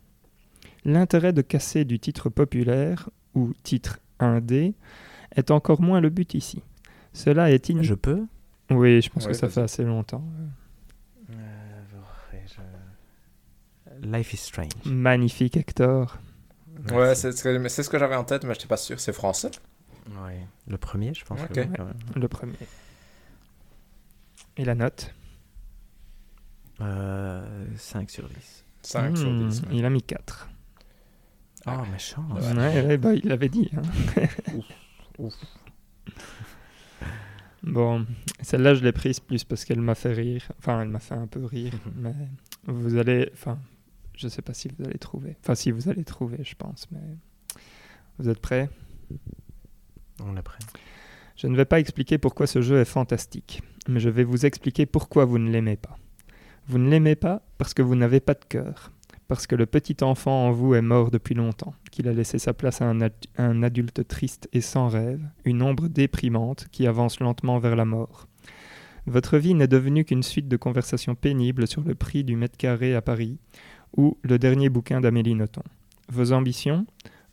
[0.85, 4.75] L'intérêt de casser du titre populaire ou titre 1D
[5.37, 6.63] est encore moins le but ici.
[7.13, 7.83] Cela est in...
[7.83, 8.25] Je peux?
[8.71, 10.25] Oui, je pense Ouais, que ça fait assez longtemps.
[14.03, 14.71] Life is Strange.
[14.85, 16.19] Magnifique Hector.
[16.93, 18.99] Ouais, c'est ce que, c'est ce que j'avais en tête, mais je n'étais pas sûr.
[18.99, 19.51] C'est français
[20.25, 20.41] Ouais.
[20.67, 21.41] Le premier, je pense.
[21.43, 21.53] Ok.
[21.53, 21.95] que oui, quand même.
[22.17, 22.55] Le premier.
[24.57, 25.15] Et la note?
[26.81, 28.65] Euh, 5 sur 10.
[28.83, 29.61] 5 sur Hmm, 10.
[29.63, 29.69] ouais.
[29.73, 30.49] Il a mis 4.
[31.67, 32.25] Ah, méchant.
[32.35, 32.53] Ouais.
[32.57, 33.71] Ouais, ouais, bah, il l'avait dit.
[33.77, 33.83] hein.
[35.19, 35.35] Ouf.
[37.63, 38.07] Bon,
[38.41, 40.43] celle-là, je l'ai prise plus parce qu'elle m'a fait rire.
[40.59, 41.75] Enfin, elle m'a fait un peu rire.
[41.95, 42.03] Mhm.
[42.03, 43.29] mais vous allez.
[43.35, 43.59] Enfin,
[44.17, 45.37] je sais pas si vous allez trouver.
[45.43, 46.87] Enfin, si vous allez trouver, je pense.
[46.91, 47.01] Mais
[48.19, 48.71] vous êtes prêts?
[50.25, 50.59] On est prêt.
[51.37, 54.87] Je ne vais pas expliquer pourquoi ce jeu est fantastique, mais je vais vous expliquer
[54.87, 55.99] pourquoi vous ne l'aimez pas.
[56.67, 58.91] Vous ne l'aimez pas parce que vous n'avez pas de cœur,
[59.31, 62.53] parce que le petit enfant en vous est mort depuis longtemps, qu'il a laissé sa
[62.53, 67.21] place à un, ad- un adulte triste et sans rêve, une ombre déprimante qui avance
[67.21, 68.27] lentement vers la mort.
[69.07, 72.97] Votre vie n'est devenue qu'une suite de conversations pénibles sur le prix du mètre carré
[72.97, 73.39] à Paris,
[73.97, 75.63] ou le dernier bouquin d'Amélie Nothomb.
[76.09, 76.85] Vos ambitions?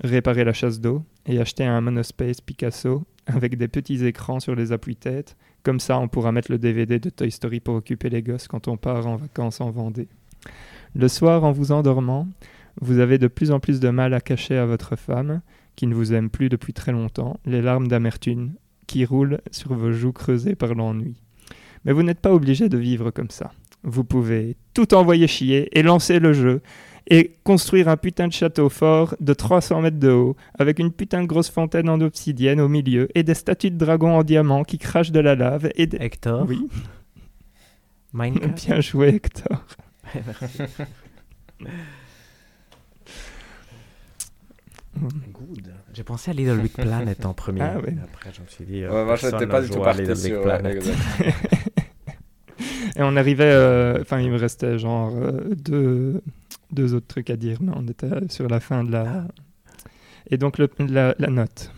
[0.03, 4.72] Réparer la chasse d'eau et acheter un monospace Picasso avec des petits écrans sur les
[4.72, 5.36] appuis-têtes.
[5.64, 8.68] Comme ça, on pourra mettre le DVD de Toy Story pour occuper les gosses quand
[8.68, 10.07] on part en vacances en Vendée.
[10.95, 12.27] Le soir, en vous endormant,
[12.81, 15.41] vous avez de plus en plus de mal à cacher à votre femme,
[15.76, 18.53] qui ne vous aime plus depuis très longtemps, les larmes d'amertume
[18.88, 21.22] qui roule sur vos joues creusées par l'ennui.
[21.85, 23.51] Mais vous n'êtes pas obligé de vivre comme ça.
[23.84, 26.61] Vous pouvez tout envoyer chier et lancer le jeu
[27.09, 31.22] et construire un putain de château fort de 300 mètres de haut avec une putain
[31.22, 34.77] de grosse fontaine en obsidienne au milieu et des statues de dragons en diamant qui
[34.77, 35.97] crachent de la lave et des...
[36.01, 36.68] Hector, Oui,
[38.14, 38.65] Minecraft.
[38.65, 39.64] bien joué Hector.
[40.25, 40.63] Merci.
[44.99, 45.73] Good.
[45.93, 47.61] J'ai pensé à Little Big Planet en premier.
[47.61, 47.77] Ah.
[48.03, 48.84] Après, je me suis dit.
[48.84, 50.41] euh, Ouais, moi, personne j'étais pas du tout parti sur.
[50.41, 50.84] Planet.
[52.95, 56.23] Et on arrivait, euh, enfin il me restait genre euh, deux,
[56.71, 59.27] deux autres trucs à dire, mais on était sur la fin de la...
[60.31, 61.71] Et donc le- la, la note.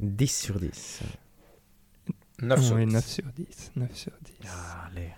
[0.00, 1.02] 10 sur 10.
[2.42, 2.92] 9 sur Oui, 10.
[2.92, 3.72] 9 sur 10.
[3.76, 4.32] 9 sur 10.
[4.48, 5.10] Ah, allez.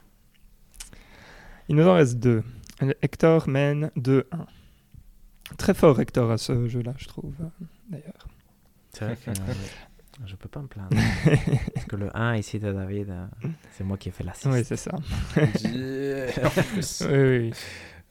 [1.69, 2.43] Il nous en reste deux.
[3.03, 4.23] Hector mène 2-1.
[5.59, 7.35] Très fort Hector à ce jeu-là, je trouve,
[7.89, 8.27] d'ailleurs.
[8.93, 9.55] C'est vrai que euh,
[10.27, 10.91] je peux pas me plaindre.
[11.75, 13.27] Parce que le 1 ici de David, euh,
[13.73, 14.47] c'est moi qui ai fait l'assist.
[14.47, 14.93] Oui, c'est ça.
[15.71, 16.47] Yeah.
[16.47, 17.03] En plus.
[17.11, 17.53] Oui, oui.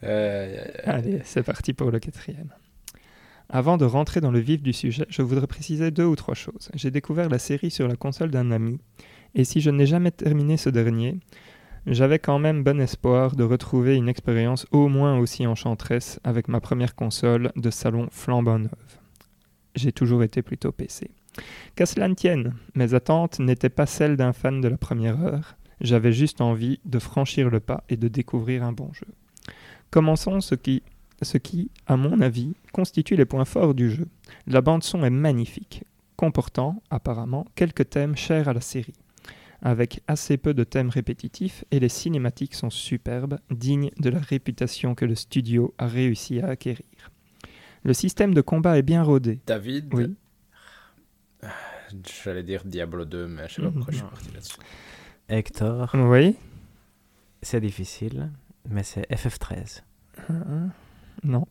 [0.03, 2.49] Euh, Allez, c'est parti pour le quatrième.
[3.49, 6.69] Avant de rentrer dans le vif du sujet, je voudrais préciser deux ou trois choses.
[6.73, 8.79] J'ai découvert la série sur la console d'un ami,
[9.33, 11.19] et si je n'ai jamais terminé ce dernier,
[11.87, 16.59] j'avais quand même bon espoir de retrouver une expérience au moins aussi enchanteresse avec ma
[16.59, 18.99] première console de salon flambant neuve.
[19.75, 21.11] J'ai toujours été plutôt PC.
[21.75, 25.57] Qu'à cela ne tienne, mes attentes n'étaient pas celles d'un fan de la première heure,
[25.81, 29.07] j'avais juste envie de franchir le pas et de découvrir un bon jeu.
[29.91, 30.81] Commençons ce qui,
[31.21, 34.07] ce qui, à mon avis, constitue les points forts du jeu.
[34.47, 35.83] La bande-son est magnifique,
[36.15, 38.93] comportant, apparemment, quelques thèmes chers à la série.
[39.61, 44.95] Avec assez peu de thèmes répétitifs et les cinématiques sont superbes, dignes de la réputation
[44.95, 46.85] que le studio a réussi à acquérir.
[47.83, 49.39] Le système de combat est bien rodé.
[49.47, 50.15] David, Oui.
[52.23, 54.09] j'allais dire Diablo 2, mais je sais pas pourquoi je suis Mhm.
[54.11, 54.57] parti là-dessus.
[55.29, 56.35] Hector, Oui
[57.41, 58.31] c'est difficile,
[58.67, 59.83] mais c'est FF13.
[60.29, 60.69] Hein
[61.23, 61.45] Non.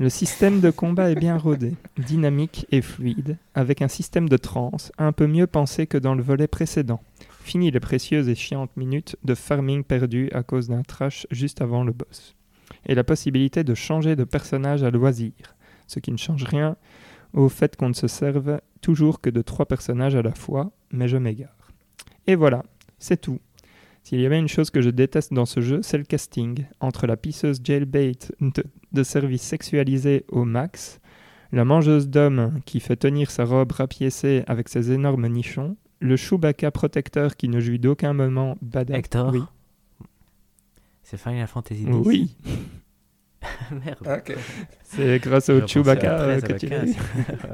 [0.00, 4.92] Le système de combat est bien rodé, dynamique et fluide, avec un système de trance
[4.96, 7.00] un peu mieux pensé que dans le volet précédent.
[7.40, 11.82] Fini les précieuses et chiantes minutes de farming perdu à cause d'un trash juste avant
[11.82, 12.36] le boss.
[12.86, 15.32] Et la possibilité de changer de personnage à loisir,
[15.88, 16.76] ce qui ne change rien
[17.32, 21.08] au fait qu'on ne se serve toujours que de trois personnages à la fois, mais
[21.08, 21.72] je m'égare.
[22.28, 22.62] Et voilà,
[23.00, 23.40] c'est tout.
[24.04, 26.64] S'il y avait une chose que je déteste dans ce jeu, c'est le casting.
[26.80, 30.98] Entre la pisseuse jailbait de, de service sexualisé au max,
[31.52, 36.70] la mangeuse d'hommes qui fait tenir sa robe rapiécée avec ses énormes nichons, le Chewbacca
[36.70, 38.96] protecteur qui ne jouit d'aucun moment badass.
[38.98, 39.42] Hector, Oui.
[41.02, 41.90] c'est Final Fantasy X.
[42.04, 42.36] Oui,
[43.70, 43.98] Merde.
[44.18, 44.36] Ok.
[44.84, 46.96] c'est grâce au Chewbacca à euh, 13 que tu 15.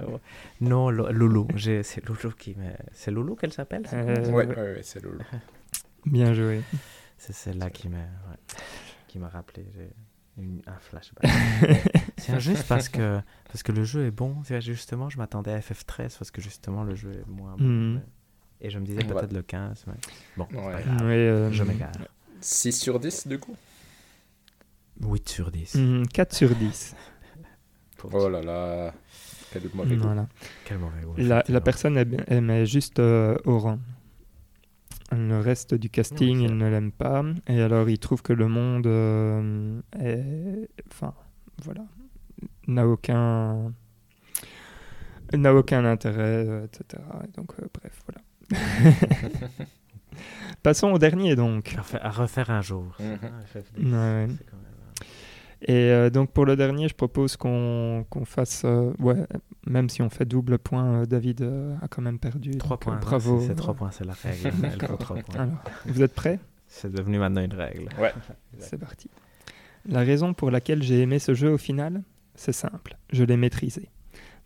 [0.60, 1.46] non, Lo- Loulou.
[1.56, 2.54] J'ai- C'est Loulou qui.
[2.92, 4.46] C'est Loulou qu'elle s'appelle Euh, Ouais, ouais.
[4.46, 5.18] ouais, ouais, c'est loulou.
[6.06, 6.62] Bien joué.
[7.18, 8.36] C'est celle-là qui m'a ouais,
[9.08, 9.90] qui m'a rappelé j'ai
[10.42, 11.30] une- un flashback.
[12.18, 14.42] c'est juste parce que parce que le jeu est bon.
[14.60, 17.64] Justement, je m'attendais à FF13 parce que justement le jeu est moins bon.
[17.64, 18.00] Mais-
[18.60, 19.12] Et je me disais Ouais.
[19.14, 19.84] peut-être le 15.
[19.86, 19.94] Mais...
[20.36, 20.72] Bon, Ouais.
[20.72, 21.00] pas grave.
[21.02, 21.92] Ouais, euh, je m'égare.
[22.40, 23.56] 6 sur 10 du coup?
[25.00, 25.74] 8 sur 10.
[25.76, 26.94] hmm, 4 sur 10.
[27.96, 28.92] Pour- Oh là là,
[29.52, 30.02] quel mauvais goût.
[30.04, 30.26] Voilà.
[30.64, 31.14] Quel mauvais goût.
[31.16, 31.96] La, la personne
[32.28, 33.78] aimait juste euh, Oran.
[35.16, 37.22] Le reste du casting, il ne l'aime pas.
[37.48, 40.68] Et alors, il trouve que le monde euh, est.
[40.90, 41.14] Enfin,
[41.62, 41.84] voilà.
[42.66, 43.72] N'a aucun.
[45.32, 47.02] N'a aucun intérêt, euh, etc.
[47.24, 48.94] Et donc, euh, bref, voilà.
[50.62, 51.76] Passons au dernier, donc.
[52.00, 52.96] À refaire, un jour.
[53.00, 53.18] Mhm.
[53.22, 54.28] Ah, FF10, Ouais.
[55.66, 58.62] Et euh, donc, pour le dernier, je propose qu'on qu'on fasse.
[58.64, 59.26] euh, ouais,
[59.66, 62.50] même si on fait double point, euh, David euh, a quand même perdu.
[62.58, 63.00] 3 donc, euh, points.
[63.00, 63.40] Bravo.
[63.46, 64.50] C'est 3 points, c'est la règle.
[64.62, 65.40] Elle faut trois points.
[65.40, 65.54] Alors,
[65.86, 66.38] vous êtes prêts?
[66.66, 67.88] C'est devenu maintenant une règle.
[67.98, 68.12] Ouais.
[68.58, 69.08] C'est parti.
[69.88, 72.02] La raison pour laquelle j'ai aimé ce jeu au final,
[72.34, 73.90] c'est simple, je l'ai maîtrisé.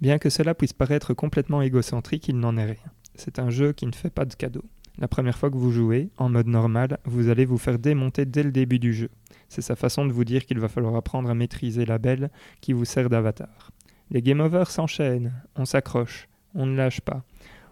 [0.00, 2.90] Bien que cela puisse paraître complètement égocentrique, il n'en est rien.
[3.14, 4.64] C'est un jeu qui ne fait pas de cadeau.
[4.98, 8.42] La première fois que vous jouez, en mode normal, vous allez vous faire démonter dès
[8.42, 9.10] le début du jeu.
[9.48, 12.30] C'est sa façon de vous dire qu'il va falloir apprendre à maîtriser la belle
[12.60, 13.70] qui vous sert d'avatar.
[14.10, 17.22] Les game over s'enchaînent, on s'accroche, on ne lâche pas.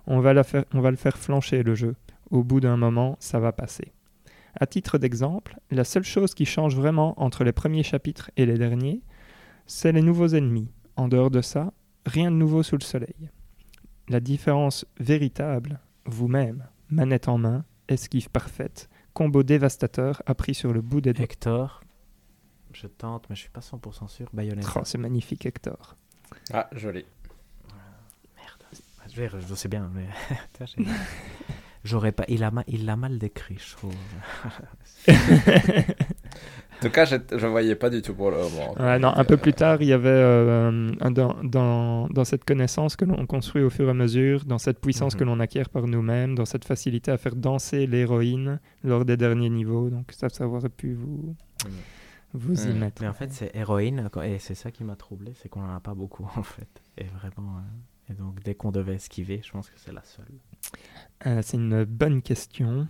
[0.06, 0.40] On va,
[0.72, 1.96] on va le faire flancher le jeu.
[2.30, 3.92] Au bout d'un moment, ça va passer.
[4.58, 8.56] À titre d'exemple, la seule chose qui change vraiment entre les premiers chapitres et les
[8.56, 9.02] derniers,
[9.66, 10.70] c'est les nouveaux ennemis.
[10.94, 11.72] En dehors de ça,
[12.06, 13.30] rien de nouveau sous le soleil.
[14.08, 21.00] La différence véritable, vous-même, manette en main, esquive parfaite, combo dévastateur appris sur le bout
[21.00, 21.24] des doigts.
[21.24, 21.82] Hector,
[22.72, 24.28] je tente, mais je suis pas 100% sûr.
[24.32, 24.68] Bayonetta.
[24.76, 25.96] Oh, c'est magnifique, Hector.
[26.52, 27.06] Ah, joli.
[28.36, 28.64] Merde.
[29.08, 30.06] Je, veux dire, je sais bien, mais
[31.86, 32.24] j'aurais pas.
[32.28, 33.94] Il a mal, il l'a mal décrit, je trouve.
[36.78, 38.74] En tout cas, je ne voyais pas du tout pour le moment.
[38.78, 42.96] Ouais, non, un peu plus tard, il y avait euh, dans, dans, dans cette connaissance
[42.96, 45.18] que l'on construit au fur et à mesure, dans cette puissance Mhm.
[45.20, 49.48] que l'on acquiert par nous-mêmes, dans cette facilité à faire danser l'héroïne lors des derniers
[49.48, 49.88] niveaux.
[49.88, 51.34] Donc ça, ça aurait pu vous,
[51.64, 51.72] Mhm.
[52.34, 52.78] vous y Mhm.
[52.78, 53.00] mettre.
[53.02, 55.80] Mais en fait, c'est héroïne, et c'est ça qui m'a troublé, c'est qu'on en a
[55.80, 56.68] pas beaucoup, en fait.
[56.98, 57.56] Et vraiment.
[57.56, 60.26] euh, Et donc, dès qu'on devait esquiver, je pense que c'est la seule.
[61.24, 62.86] Euh, c'est une bonne question.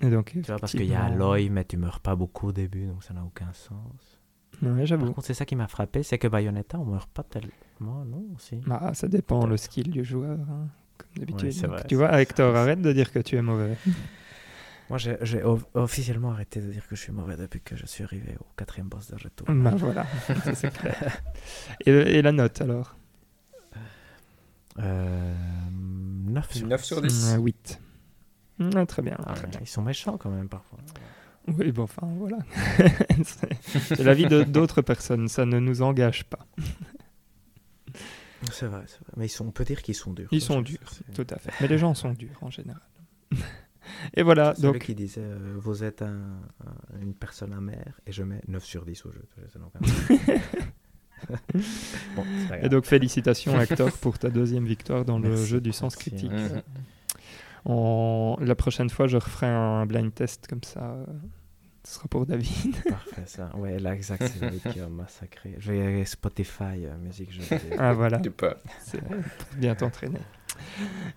[0.00, 2.52] Et donc, Tu vois, parce qu'il y a Aloy, mais tu meurs pas beaucoup au
[2.52, 4.20] début, donc ça n'a aucun sens.
[4.62, 5.06] Ouais, Par j'avoue.
[5.12, 8.56] contre, c'est ça qui m'a frappé, c'est que Bayonetta, on meurt pas tellement, non aussi.
[8.66, 10.68] Bah, ça dépend le skill du joueur, hein,
[10.98, 11.68] comme d'habitude.
[11.70, 12.20] Ouais, tu vois.
[12.20, 13.76] Hector, arrête de dire que tu es mauvais.
[14.90, 17.86] Moi, j'ai j'ai of- officiellement arrêté de dire que je suis mauvais depuis que je
[17.86, 19.46] suis arrivé au quatrième boss de retour.
[19.50, 20.04] bah voilà,
[20.54, 21.22] c'est clair.
[21.86, 22.94] Et, et la note alors?
[24.78, 25.34] Euh,
[26.24, 27.36] 9 sur 9 sur 10.
[27.40, 27.80] 8.
[28.76, 29.16] Ah, très bien.
[29.26, 29.58] Ah, très bien.
[29.60, 30.78] ils sont méchants quand même parfois.
[31.48, 32.38] Oui, bon, enfin, voilà.
[33.24, 36.46] c'est l'avis de- d'autres personnes, ça ne nous engage pas.
[38.50, 39.12] C'est vrai, c'est vrai.
[39.16, 40.28] Mais ils sont, on peut dire qu'ils sont durs.
[40.32, 40.78] Ils sont durs,
[41.14, 41.50] tout à fait.
[41.60, 42.82] Mais les gens sont durs en général.
[44.14, 48.00] Et voilà, C'est celui donc, qui disait euh, Vous êtes un- un- une personne amère
[48.06, 49.24] et je mets 9 sur 10 au jeu.
[52.16, 52.24] Bon,
[52.62, 56.32] et donc félicitations Hector pour ta deuxième victoire dans le jeu du sens merci, critique.
[57.64, 60.96] On- La prochaine fois, je referai un blind test comme ça.
[61.86, 62.76] Ce sera pour David.
[62.88, 63.50] Parfait, ça.
[63.56, 65.54] Ouais, là, exact, c'est David qui a massacré.
[65.58, 67.60] Je vais Spotify, euh, musique, je vais.
[67.78, 68.54] Ah voilà, Tu peux.
[68.80, 69.16] c'est pour
[69.58, 70.20] bien t'entraîner.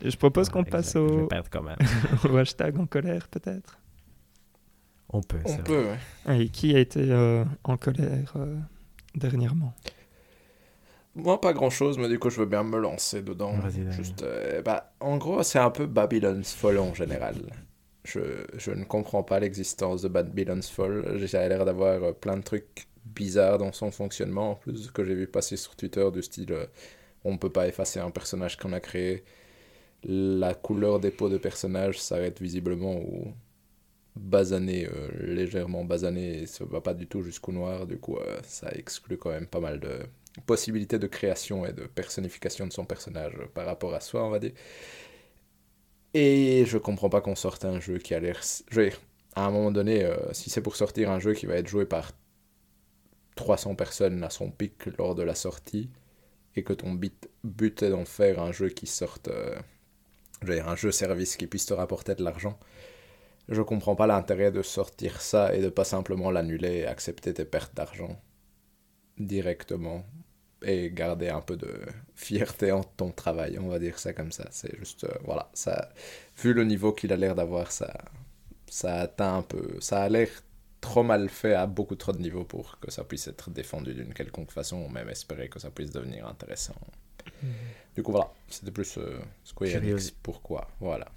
[0.03, 1.77] Je propose qu'on passe exact, Je vais au, perdre quand même.
[2.29, 3.77] au hashtag en colère peut-être?
[5.09, 5.85] On peut, On peut,
[6.25, 6.39] ouais.
[6.41, 8.57] Et qui a été euh, en colère euh,
[9.17, 9.73] dernièrement
[11.15, 13.53] Moi, pas grand chose, mais du coup, je veux bien me lancer dedans.
[13.91, 17.35] Juste, euh, bah, en gros, c'est un peu Babylon's Fall en général.
[18.03, 21.17] Je, je ne comprends pas l'existence de Babylon's Fall.
[21.17, 25.15] J'ai l'air d'avoir euh, plein de trucs bizarres dans son fonctionnement, en plus, que j'ai
[25.15, 26.65] vu passer sur Twitter, du style euh,
[27.23, 29.23] on peut pas effacer un personnage qu'on a créé.
[30.03, 33.33] La couleur des peaux de personnages s'arrête visiblement au
[34.17, 37.87] basané, euh, légèrement basané, et ça va pas du tout jusqu'au noir.
[37.87, 39.99] Du coup, euh, ça exclut quand même pas mal de
[40.45, 44.29] possibilités de création et de personnification de son personnage euh, par rapport à soi, on
[44.29, 44.51] va dire.
[46.13, 48.41] Et je comprends pas qu'on sorte un jeu qui a l'air.
[49.35, 52.11] À un moment donné, si c'est pour sortir un jeu qui va être joué par
[53.35, 55.89] 300 personnes à son pic lors de la sortie,
[56.55, 59.29] et que ton but est d'en faire un jeu qui sorte.
[60.41, 62.57] un jeu service qui puisse te rapporter de l'argent,
[63.49, 67.45] je comprends pas l'intérêt de sortir ça et de pas simplement l'annuler et accepter tes
[67.45, 68.19] pertes d'argent
[69.17, 70.05] directement
[70.63, 71.81] et garder un peu de
[72.15, 74.47] fierté en ton travail, on va dire ça comme ça.
[74.51, 75.89] C'est juste, euh, voilà, ça,
[76.37, 77.93] vu le niveau qu'il a l'air d'avoir, ça,
[78.67, 80.29] ça atteint un peu, ça a l'air
[80.81, 84.13] trop mal fait à beaucoup trop de niveaux pour que ça puisse être défendu d'une
[84.13, 86.75] quelconque façon, ou même espérer que ça puisse devenir intéressant.
[87.95, 91.07] Du coup, voilà, c'était plus euh, Square Enix, pourquoi, voilà.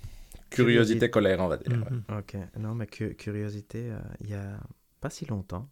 [0.50, 1.72] Curiosité, colère, on va dire.
[1.72, 1.90] ouais.
[1.90, 2.18] Mhm.
[2.18, 4.58] Ok, non, mais cu- curiosité, euh, il y a
[5.00, 5.68] pas si longtemps,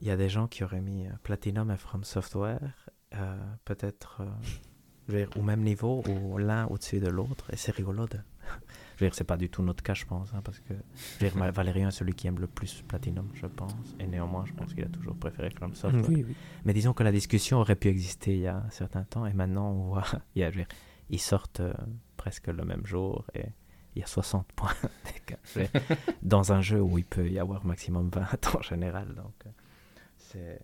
[0.00, 4.22] il y a des gens qui auraient mis euh, Platinum et From Software, euh, peut-être
[4.22, 8.18] euh, au même niveau ou l'un au-dessus de l'autre, et c'est rigolo de.
[8.96, 10.74] Je veux dire, c'est pas du tout notre cas, je pense, hein, parce que
[11.20, 14.06] je veux dire, Ma- Valérien est celui qui aime le plus Platinum, je pense, et
[14.08, 16.02] néanmoins, je pense qu'il a toujours préféré From Software.
[16.08, 16.34] Oui, oui.
[16.64, 19.32] Mais disons que la discussion aurait pu exister il y a un certain temps et
[19.34, 20.04] maintenant on voit,
[20.34, 20.74] il y a, je veux dire,
[21.10, 21.72] ils sortent euh,
[22.18, 23.44] presque le même jour et
[23.96, 24.74] il y a 60 points
[26.22, 29.14] dans un jeu où il peut y avoir maximum 20 en général.
[29.14, 29.50] Donc euh,
[30.16, 30.60] c'est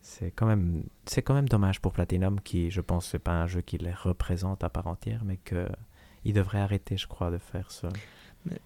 [0.00, 3.46] c'est quand même c'est quand même dommage pour Platinum qui je pense c'est pas un
[3.46, 5.68] jeu qui les représente à part entière mais que
[6.24, 7.86] ils devraient arrêter je crois de faire ce
[8.46, 8.60] Mais-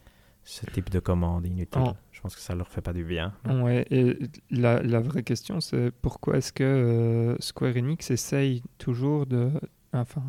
[0.46, 1.94] ce type de commande inutile.
[2.12, 3.32] Je pense que ça leur fait pas du bien.
[3.48, 4.18] Ouais, et
[4.50, 9.50] la, la vraie question, c'est pourquoi est-ce que euh, Square Enix essaye toujours de.
[9.94, 10.22] Enfin,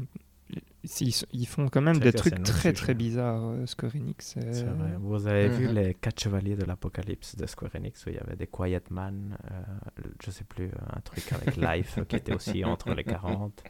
[1.33, 2.73] ils font quand même des trucs très sujet.
[2.73, 4.35] très bizarres, euh, Square Enix.
[4.35, 4.89] C'est euh, vrai.
[4.99, 5.73] Vous avez vu Mhm.
[5.75, 9.37] les quatre chevaliers de l'apocalypse de Square Enix où il y avait des Quiet Man,
[9.51, 9.61] euh,
[10.23, 13.63] je sais plus, un truc avec Life qui était aussi entre les 40,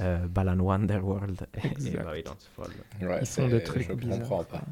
[0.00, 1.90] euh, Balan Wonderworld et, et.
[1.96, 2.70] Babylon's Fall.
[3.02, 4.18] Ouais, Ils font des trucs Je bizarres.
[4.20, 4.62] comprends pas.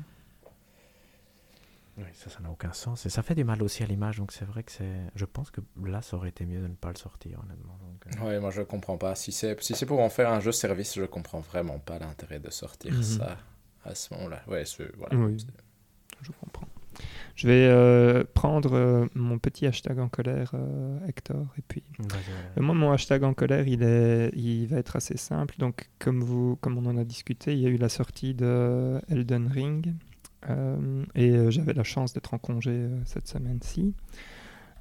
[1.99, 3.07] Oui, ça, ça n'a aucun sens.
[3.07, 4.97] Et ça fait du mal aussi à l'image, donc c'est vrai que c'est.
[5.15, 7.79] Je pense que là, ça aurait été mieux de ne pas le sortir, honnêtement.
[7.81, 9.15] Donc, euh, Ouais, moi je comprends pas.
[9.15, 12.39] Si c'est si c'est pour en faire un jeu service, je comprends vraiment pas l'intérêt
[12.39, 13.03] de sortir Mhm.
[13.03, 13.39] ça
[13.85, 14.43] à ce moment-là.
[14.47, 14.65] Ouais,
[14.99, 15.17] voilà.
[15.17, 15.37] Oui.
[16.23, 16.67] Je comprends.
[17.35, 22.63] Je vais euh, prendre euh, mon petit hashtag en colère, euh, Hector, et puis euh,
[22.63, 25.55] Moi, mon hashtag en colère, il, est, il va être assez simple.
[25.59, 28.99] Donc, comme, vous, comme on en a discuté, il y a eu la sortie de
[29.11, 29.95] Elden Ring.
[30.49, 33.95] Euh, et euh, j'avais la chance d'être en congé euh, cette semaine-ci.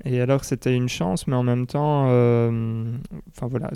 [0.03, 3.71] Et alors, c'était une chance, mais en même temps, enfin voilà,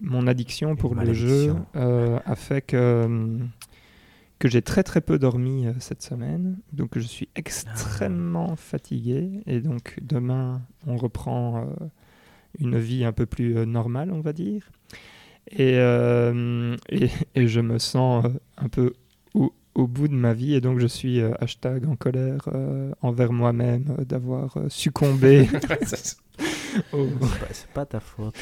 [0.00, 3.38] mon addiction pour le jeu a fait que,
[4.38, 6.58] que j'ai très très peu dormi euh, cette semaine.
[6.72, 9.40] Donc, je suis extrêmement fatigué.
[9.46, 11.86] Et donc, demain, on reprend euh,
[12.58, 14.70] une vie un peu plus euh, normale, on va dire.
[15.50, 18.26] Et, et, et je me sens
[18.56, 18.94] un peu
[19.76, 20.54] au, bout de ma vie.
[20.54, 25.48] Et donc, je suis euh, hashtag en colère euh, envers moi-même euh, d'avoir euh, succombé
[27.52, 28.34] C'est pas- ta faute.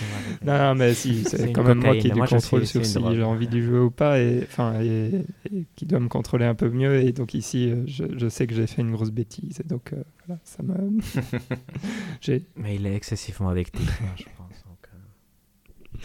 [0.42, 0.58] Marie.
[0.58, 2.84] non, non, mais si, C'est quand même moi qui ai du Moi, contrôle suis- sur
[2.84, 6.44] si j'ai envie d'y jouer ou pas, et, enfin, et, et qui doit me contrôler
[6.44, 6.96] un peu mieux.
[7.02, 10.02] Et donc ici, je, je sais que j'ai fait une grosse bêtise, et donc euh,
[10.26, 10.74] voilà, ça me.
[12.20, 14.64] j'ai Mais il est excessivement addictif, hein, je pense.
[14.64, 15.98] donc, euh.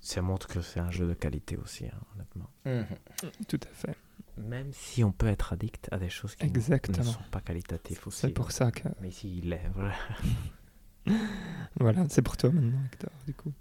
[0.00, 2.00] Ça montre que c'est un jeu de qualité aussi, hein,
[2.64, 2.84] Mhm.
[3.48, 3.96] tout à fait.
[4.36, 8.20] Même si on peut être addict à des choses qui ne- sont pas qualitatives aussi.
[8.20, 9.70] C'est pour ça que Mais ici, il est.
[9.74, 9.94] Voilà.
[11.80, 13.10] voilà, c'est pour toi maintenant, Hector.
[13.26, 13.52] Du coup.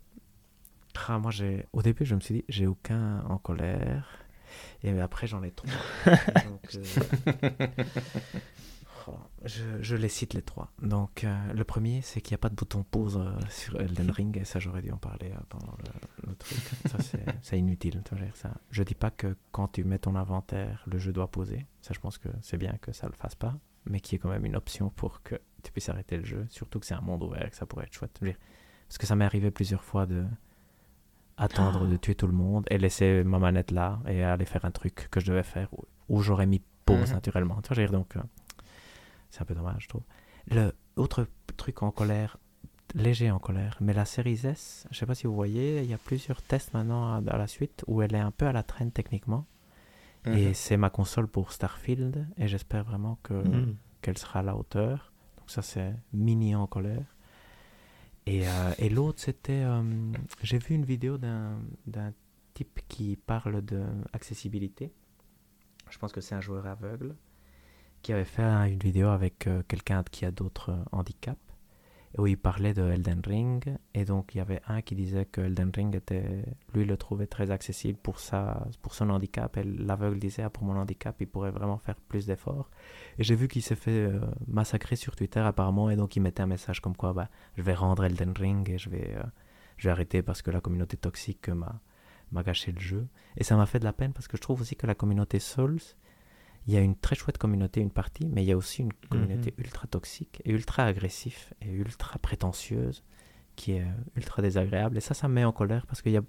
[1.08, 1.66] Ah, moi, j'ai...
[1.74, 4.20] au début, je me suis dit, j'ai aucun en colère.
[4.84, 5.72] Et après, j'en ai trois.
[6.06, 7.68] Donc, euh,
[9.45, 10.72] je, je les cite les trois.
[10.81, 14.11] Donc, euh, le premier, c'est qu'il n'y a pas de bouton pause euh, sur Elden
[14.11, 14.38] Ring.
[14.38, 16.57] Et ça, j'aurais dû en parler euh, pendant le, le truc.
[16.88, 16.98] Ça,
[17.41, 18.02] c'est, inutile.
[18.36, 18.52] ça.
[18.72, 21.65] Je dis pas que quand tu mets ton inventaire, le jeu doit poser.
[21.81, 23.56] Ça, je pense que c'est bien que ça le fasse pas.
[23.86, 26.45] Mais qu'il y ait quand même une option pour que tu puisses arrêter le jeu.
[26.49, 28.19] Surtout que c'est un monde ouvert, que ça pourrait être chouette.
[28.22, 28.36] Dire,
[28.88, 30.26] parce que ça m'est arrivé plusieurs fois de
[31.38, 34.72] attendre de tuer tout le monde et laisser ma manette là et aller faire un
[34.72, 37.14] truc que je devais faire où, où j'aurais mis pause Mhm.
[37.14, 37.61] naturellement.
[37.61, 38.22] Tu vois, je veux dire, donc euh,
[39.30, 40.03] c'est un peu dommage, je trouve.
[40.47, 41.27] Le autre
[41.57, 42.38] truc en colère,
[42.95, 45.93] léger en colère, mais la série S, je sais pas si vous voyez, il y
[45.93, 48.64] a plusieurs tests maintenant à, à la suite où elle est un peu à la
[48.64, 49.45] traîne techniquement
[50.26, 50.53] et Mhm.
[50.53, 53.76] c'est ma console pour Starfield et j'espère vraiment que Mhm.
[54.01, 55.14] qu'elle sera à la hauteur.
[55.38, 57.15] Donc ça, c'est mini en colère.
[58.26, 59.64] Et, euh, et l'autre, c'était...
[59.64, 59.81] euh,
[60.43, 62.14] J'ai vu une vidéo d'un d'un
[62.53, 63.84] type qui parle de
[64.14, 64.91] accessibilité.
[65.89, 67.15] Je pense que c'est un joueur aveugle
[68.02, 71.38] qui avait fait un- une vidéo avec euh, quelqu'un qui a d'autres euh, handicaps
[72.18, 75.42] où il parlait de Elden Ring et donc il y avait un qui disait que
[75.42, 76.44] Elden Ring était
[76.74, 80.64] lui le trouvait très accessible pour sa pour son handicap et l'aveugle disait ah, pour
[80.64, 82.72] mon handicap il pourrait vraiment faire plus d'efforts.
[83.20, 86.42] Et j'ai vu qu'il s'est fait euh, massacrer sur Twitter apparemment et donc il mettait
[86.42, 89.16] un message comme quoi bah je vais rendre Elden Ring et je vais
[89.78, 91.80] je vais arrêter parce que la communauté toxique m'a
[92.32, 93.08] m'a gâché le jeu.
[93.38, 95.40] Et ça m'a fait de la peine parce que je trouve aussi que la communauté
[95.40, 95.80] Souls
[96.68, 98.94] il y a une très chouette communauté, une partie, mais il y a aussi une
[99.10, 103.03] communauté ultra toxique et ultra agressif et ultra prétentieuse
[103.56, 104.98] qui est euh, ultra désagréable.
[104.98, 106.22] Et ça, ça me met en colère parce que y a...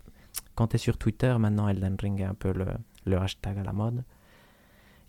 [0.54, 2.66] quand tu es sur Twitter, maintenant Elden Ring est un peu le,
[3.04, 4.04] le hashtag à la mode.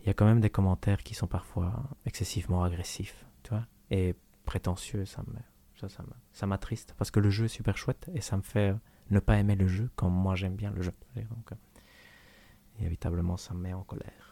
[0.02, 4.16] Il y a quand même des commentaires qui sont parfois excessivement agressifs, tu vois, et
[4.46, 5.06] prétentieux.
[5.06, 5.36] Ça me,
[5.76, 8.76] ça, ça m'attriste parce que le jeu est super chouette et ça me fait euh,
[9.12, 10.94] ne pas aimer le jeu quand moi j'aime bien le jeu.
[11.16, 11.56] Donc, euh,
[12.80, 14.31] inévitablement, ça me met en colère.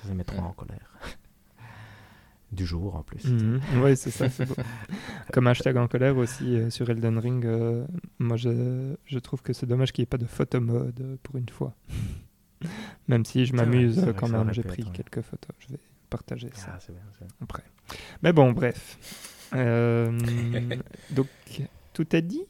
[0.00, 0.90] Ça, ça met trop en colère.
[2.52, 3.24] du jour en plus.
[3.82, 4.28] oui, c'est ça.
[4.44, 4.54] beau.
[5.32, 7.84] Comme hashtag en colère aussi euh, sur Elden Ring, euh,
[8.18, 11.36] moi je, je trouve que c'est dommage qu'il n'y ait pas de photo mode pour
[11.36, 11.74] une fois.
[13.08, 15.50] Même si je m'amuse quand ça même, j'ai pris quelques photos.
[15.60, 15.78] Je vais
[16.10, 17.28] partager ça Ah, bien.
[17.42, 17.62] après.
[18.22, 18.98] Mais bon, bref.
[19.54, 20.10] Euh,
[21.10, 21.28] donc,
[21.92, 22.42] tout est dit?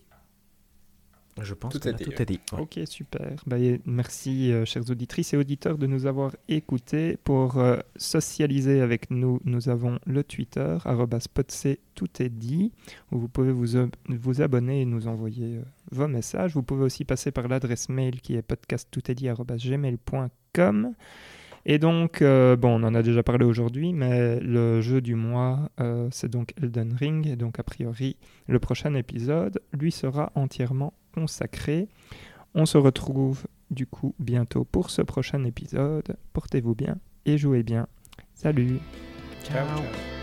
[1.43, 2.41] Je pense Tout que est là, dit, tout est dit.
[2.53, 2.61] ouais.
[2.61, 3.33] Ok, super.
[3.47, 7.19] Bah, merci, euh, chers auditrices et auditeurs, de nous avoir écoutés.
[7.25, 12.73] Pour euh, socialiser avec nous, nous avons le Twitter, @podc, tout est dit,
[13.13, 13.67] où vous pouvez vous,
[14.09, 16.55] vous abonner et nous envoyer euh, vos messages.
[16.55, 20.95] Vous pouvez aussi passer par l'adresse mail qui est podcasttoutestdit@gmail.com.
[21.69, 25.69] Et donc, euh, bon, on en a déjà parlé aujourd'hui, mais le jeu du mois,
[25.81, 27.27] euh, c'est donc Elden Ring.
[27.27, 28.17] Et donc, a priori,
[28.47, 31.89] le prochain épisode lui sera entièrement consacré.
[32.55, 36.17] On se retrouve du coup bientôt pour ce prochain épisode.
[36.35, 37.89] Portez-vous bien et jouez bien.
[38.33, 38.79] Salut
[39.43, 40.16] Ciao, ciao.